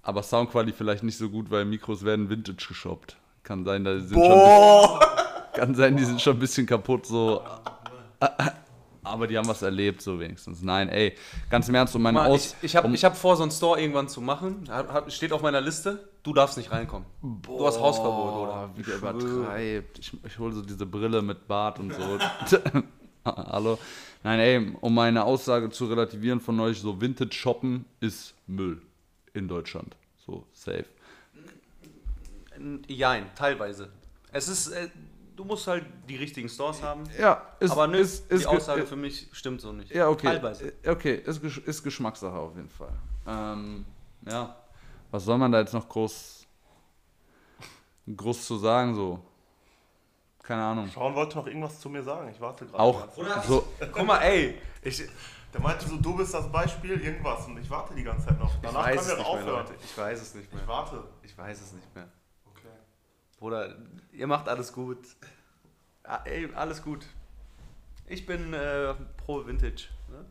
Aber 0.01 0.23
Soundqualität 0.23 0.77
vielleicht 0.77 1.03
nicht 1.03 1.17
so 1.17 1.29
gut, 1.29 1.51
weil 1.51 1.65
Mikros 1.65 2.05
werden 2.05 2.29
Vintage 2.29 2.65
geshoppt. 2.69 3.17
Kann 3.43 3.65
sein, 3.65 3.83
da 3.83 3.99
sind 3.99 4.09
schon 4.11 4.21
Boah! 4.21 4.99
kann 5.53 5.75
sein, 5.75 5.97
die 5.97 6.05
sind 6.05 6.21
schon 6.21 6.37
ein 6.37 6.39
bisschen 6.39 6.65
kaputt 6.65 7.05
so. 7.05 7.43
Aber 9.03 9.27
die 9.27 9.37
haben 9.37 9.47
was 9.47 9.61
erlebt, 9.61 10.01
so 10.01 10.19
wenigstens. 10.19 10.61
Nein, 10.61 10.89
ey, 10.89 11.15
ganz 11.49 11.69
im 11.69 11.75
Ernst, 11.75 11.95
um 11.95 12.01
meine 12.01 12.19
Mal, 12.19 12.27
Aus. 12.31 12.55
ich 12.61 12.65
ich 12.71 12.75
habe 12.75 12.87
um, 12.87 12.93
ich 12.93 13.03
hab 13.05 13.15
vor, 13.17 13.37
so 13.37 13.43
einen 13.43 13.51
Store 13.51 13.79
irgendwann 13.79 14.09
zu 14.09 14.19
machen. 14.21 14.67
Hat- 14.69 15.11
Steht 15.11 15.31
auf 15.31 15.41
meiner 15.41 15.61
Liste. 15.61 16.09
Du 16.23 16.33
darfst 16.33 16.57
nicht 16.57 16.71
reinkommen. 16.71 17.07
du 17.21 17.65
hast 17.65 17.79
Hausverbot, 17.79 18.33
oder? 18.49 18.69
Wie 18.75 18.83
der 18.83 18.95
übertreibt. 18.97 19.99
Ich, 19.99 20.11
ich 20.25 20.37
hole 20.39 20.53
so 20.53 20.61
diese 20.61 20.85
Brille 20.85 21.21
mit 21.21 21.47
Bart 21.47 21.79
und 21.79 21.93
so. 21.93 22.19
Hallo. 23.25 23.79
Nein, 24.23 24.39
ey, 24.39 24.73
um 24.81 24.93
meine 24.93 25.23
Aussage 25.23 25.69
zu 25.69 25.85
relativieren 25.85 26.41
von 26.41 26.59
euch, 26.59 26.79
so 26.81 26.99
Vintage 26.99 27.33
shoppen 27.33 27.85
ist 28.01 28.33
Müll 28.47 28.81
in 29.33 29.47
Deutschland. 29.47 29.95
So, 30.25 30.45
safe. 30.53 30.85
Jein, 32.87 33.27
teilweise. 33.35 33.89
Es 34.31 34.47
ist. 34.49 34.73
Äh, 35.39 35.41
du 35.41 35.45
musst 35.45 35.67
halt 35.67 35.85
die 36.07 36.15
richtigen 36.17 36.49
Stores 36.49 36.81
haben. 36.83 37.03
Ja, 37.17 37.41
ist, 37.59 37.71
aber 37.71 37.87
ne, 37.87 37.97
ist, 37.97 38.29
ist, 38.31 38.41
die 38.43 38.47
Aussage 38.47 38.81
ge- 38.81 38.89
für 38.89 38.95
mich 38.95 39.27
stimmt 39.31 39.61
so 39.61 39.71
nicht. 39.71 39.91
Ja, 39.93 40.09
okay. 40.09 40.27
Teilweise. 40.27 40.73
Äh, 40.83 40.89
Okay, 40.89 41.15
ist, 41.15 41.41
ist 41.43 41.83
Geschmackssache 41.83 42.35
auf 42.37 42.55
jeden 42.55 42.69
Fall. 42.69 42.91
Ähm, 43.27 43.85
ja, 44.27 44.55
was 45.11 45.23
soll 45.25 45.37
man 45.37 45.51
da 45.51 45.59
jetzt 45.59 45.73
noch 45.73 45.87
groß, 45.87 46.45
groß 48.15 48.45
zu 48.45 48.57
sagen 48.57 48.93
so? 48.95 49.19
Keine 50.43 50.63
Ahnung. 50.63 50.87
Sean 50.87 51.13
wollte 51.13 51.37
noch 51.37 51.45
irgendwas 51.47 51.79
zu 51.79 51.89
mir 51.89 52.01
sagen. 52.03 52.29
Ich 52.33 52.41
warte 52.41 52.65
gerade. 52.65 52.79
Auch 52.79 53.17
Oder? 53.17 53.41
so, 53.43 53.65
Guck 53.93 54.05
mal, 54.05 54.17
ey. 54.21 54.59
Ich, 54.81 55.03
Der 55.53 55.61
meinte 55.61 55.87
so, 55.87 55.95
du 55.97 56.15
bist 56.17 56.33
das 56.33 56.51
Beispiel, 56.51 56.99
irgendwas. 56.99 57.45
Und 57.45 57.57
ich 57.59 57.69
warte 57.69 57.93
die 57.93 58.03
ganze 58.03 58.27
Zeit 58.27 58.39
noch. 58.39 58.49
ich 58.55 58.61
Danach 58.61 58.85
weiß 58.85 58.95
können 58.95 58.99
es 59.01 59.07
wir 59.09 59.17
nicht 59.17 59.27
aufhören. 59.27 59.45
mehr, 59.45 59.53
Leute. 59.63 59.73
Ich 59.83 59.97
weiß 59.97 60.21
es 60.21 60.35
nicht 60.35 60.51
mehr. 60.51 60.61
Ich 60.63 60.67
warte. 60.67 61.03
Ich 61.21 61.37
weiß 61.37 61.61
es 61.61 61.73
nicht 61.73 61.95
mehr. 61.95 62.07
Bruder, 63.39 63.73
ihr 64.11 64.27
macht 64.27 64.49
alles 64.49 64.73
gut. 64.73 64.97
Ah, 66.03 66.19
Ey, 66.25 66.53
alles 66.53 66.83
gut. 66.83 67.05
Ich 68.05 68.25
bin 68.25 68.53
äh, 68.53 68.93
pro 69.17 69.45
Vintage. 69.45 69.87
Ne? 70.09 70.25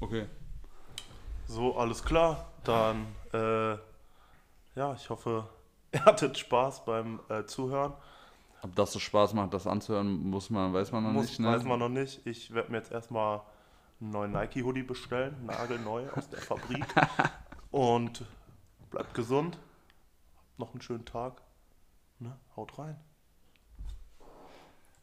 okay. 0.00 0.26
So, 1.46 1.76
alles 1.76 2.02
klar. 2.02 2.50
Dann, 2.64 3.06
äh, 3.34 3.72
ja, 4.74 4.94
ich 4.94 5.10
hoffe, 5.10 5.48
ihr 5.92 6.02
hattet 6.04 6.38
Spaß 6.38 6.86
beim 6.86 7.20
äh, 7.28 7.44
Zuhören. 7.44 7.92
Ob 8.62 8.74
das 8.74 8.92
so 8.92 8.98
Spaß 8.98 9.34
macht, 9.34 9.52
das 9.52 9.66
anzuhören, 9.66 10.30
muss 10.30 10.48
man, 10.48 10.72
weiß 10.72 10.92
man 10.92 11.04
noch 11.04 11.12
Muss, 11.12 11.26
nicht. 11.26 11.40
Ne? 11.40 11.48
Weiß 11.48 11.64
man 11.64 11.78
noch 11.78 11.90
nicht. 11.90 12.26
Ich 12.26 12.54
werde 12.54 12.72
mir 12.72 12.78
jetzt 12.78 12.90
erstmal 12.90 13.42
einen 14.00 14.10
neuen 14.10 14.32
Nike-Hoodie 14.32 14.82
bestellen, 14.82 15.36
nagelneu 15.44 16.08
aus 16.14 16.30
der 16.30 16.40
Fabrik. 16.40 16.86
Und 17.70 18.24
bleibt 18.90 19.12
gesund. 19.12 19.58
Habt 20.36 20.58
noch 20.58 20.72
einen 20.72 20.80
schönen 20.80 21.04
Tag. 21.04 21.42
Ne? 22.18 22.32
Haut 22.56 22.78
rein. 22.78 22.96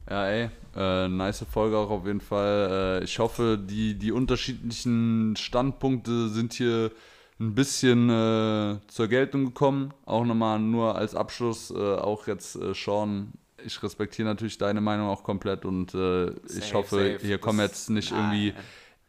Ja, 0.10 0.28
ey, 0.28 0.49
äh, 0.76 1.08
nice 1.08 1.45
Folge 1.49 1.78
auch 1.78 1.89
auf 1.89 2.06
jeden 2.06 2.19
Fall. 2.21 2.99
Äh, 3.02 3.04
ich 3.06 3.19
hoffe, 3.19 3.58
die, 3.58 3.95
die 3.97 4.12
unterschiedlichen 4.12 5.36
Standpunkte 5.38 6.28
sind 6.30 6.54
hier 6.54 6.91
ein 7.39 7.56
bisschen 7.56 8.10
äh, 8.10 8.80
zur 8.88 9.08
Geltung 9.08 9.45
gekommen. 9.45 9.93
Auch 10.06 10.26
nochmal 10.26 10.60
nur 10.60 10.95
als 10.95 11.15
Abschluss, 11.15 11.71
äh, 11.71 11.78
auch 11.78 12.28
jetzt 12.28 12.56
äh, 12.58 12.73
Sean, 12.73 13.32
ich 13.65 13.82
respektiere 13.82 14.28
natürlich 14.28 14.58
deine 14.58 14.82
Meinung 14.82 15.08
auch 15.08 15.23
komplett 15.23 15.63
und 15.63 15.93
äh, 15.93 16.32
ich 16.32 16.65
Safe, 16.65 16.73
hoffe, 16.73 16.95
safe. 17.13 17.26
hier 17.26 17.38
kommen 17.38 17.60
Das- 17.60 17.67
jetzt 17.71 17.89
nicht 17.91 18.12
Nein. 18.12 18.19
irgendwie 18.52 18.54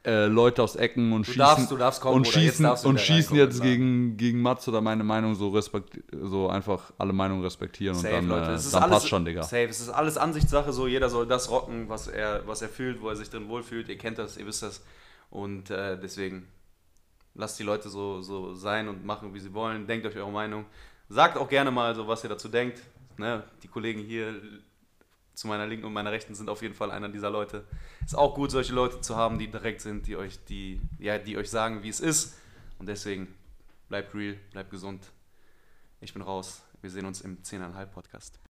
äh, 0.06 0.26
Leute 0.26 0.62
aus 0.62 0.76
Ecken 0.76 1.12
und 1.12 1.24
schießen, 1.24 1.38
darfst- 1.40 1.70
du 1.70 1.76
darfst 1.76 2.00
kommen, 2.02 2.16
und 2.16 2.26
jetzt 2.26 2.34
schießen, 2.34 2.66
du 2.82 2.88
und 2.88 3.00
schießen 3.00 3.36
jetzt 3.36 3.56
klar. 3.60 3.68
gegen, 3.68 4.16
gegen 4.18 4.42
Mats 4.42 4.68
oder 4.68 4.80
meine 4.82 5.02
Meinung 5.02 5.34
so, 5.34 5.48
respekt, 5.48 5.98
so 6.12 6.48
einfach 6.48 6.92
alle 6.98 7.12
Meinungen 7.14 7.42
respektieren 7.42 7.94
Safe, 7.94 8.16
und 8.18 8.28
dann, 8.28 8.40
Leute. 8.40 8.50
äh, 8.50 8.54
Es 8.54 8.66
ist 8.66 8.74
dann 8.74 8.82
alles, 8.82 8.94
passt 8.96 9.08
schon, 9.08 9.24
Digga. 9.24 9.42
Safe. 9.42 9.64
Es 9.64 9.80
ist 9.80 9.88
alles 9.88 10.18
Ansichtssache. 10.18 10.72
So, 10.72 10.86
jeder 10.86 11.08
soll 11.08 11.26
das 11.26 11.50
rocken, 11.50 11.88
was 11.88 12.06
er, 12.08 12.46
was 12.46 12.60
er 12.60 12.68
fühlt, 12.68 13.00
wo 13.00 13.08
er 13.08 13.16
sich 13.16 13.30
drin 13.30 13.48
wohlfühlt. 13.48 13.88
Ihr 13.88 13.96
kennt 13.98 14.18
das, 14.18 14.36
ihr 14.36 14.46
wisst 14.46 14.62
das. 14.62 14.82
Und 15.30 15.70
äh, 15.70 15.98
deswegen 15.98 16.48
lasst 17.34 17.58
die 17.58 17.62
Leute 17.64 17.88
so, 17.88 18.20
so 18.20 18.54
sein 18.54 18.88
und 18.88 19.04
machen, 19.04 19.32
wie 19.34 19.40
sie 19.40 19.54
wollen. 19.54 19.86
Denkt 19.86 20.06
euch 20.06 20.16
eure 20.16 20.30
Meinung. 20.30 20.66
Sagt 21.08 21.36
auch 21.38 21.48
gerne 21.48 21.70
mal 21.70 21.94
so, 21.94 22.06
was 22.06 22.22
ihr 22.24 22.28
dazu 22.30 22.48
denkt. 22.48 22.82
Ne? 23.16 23.42
Die 23.62 23.68
Kollegen 23.68 24.00
hier 24.00 24.34
zu 25.34 25.48
meiner 25.48 25.66
Linken 25.66 25.86
und 25.86 25.92
meiner 25.92 26.12
Rechten 26.12 26.34
sind 26.34 26.48
auf 26.48 26.62
jeden 26.62 26.74
Fall 26.74 26.90
einer 26.90 27.08
dieser 27.08 27.30
Leute. 27.30 27.64
Ist 28.04 28.16
auch 28.16 28.34
gut, 28.34 28.50
solche 28.50 28.72
Leute 28.72 29.00
zu 29.00 29.16
haben, 29.16 29.38
die 29.38 29.50
direkt 29.50 29.80
sind, 29.80 30.06
die 30.06 30.16
euch, 30.16 30.42
die, 30.44 30.80
ja, 30.98 31.18
die 31.18 31.36
euch 31.36 31.50
sagen, 31.50 31.82
wie 31.82 31.88
es 31.88 32.00
ist. 32.00 32.38
Und 32.78 32.86
deswegen 32.86 33.34
bleibt 33.88 34.14
real, 34.14 34.36
bleibt 34.52 34.70
gesund. 34.70 35.06
Ich 36.00 36.12
bin 36.12 36.22
raus. 36.22 36.62
Wir 36.82 36.90
sehen 36.90 37.06
uns 37.06 37.20
im 37.20 37.42
10,5 37.42 37.86
Podcast. 37.86 38.43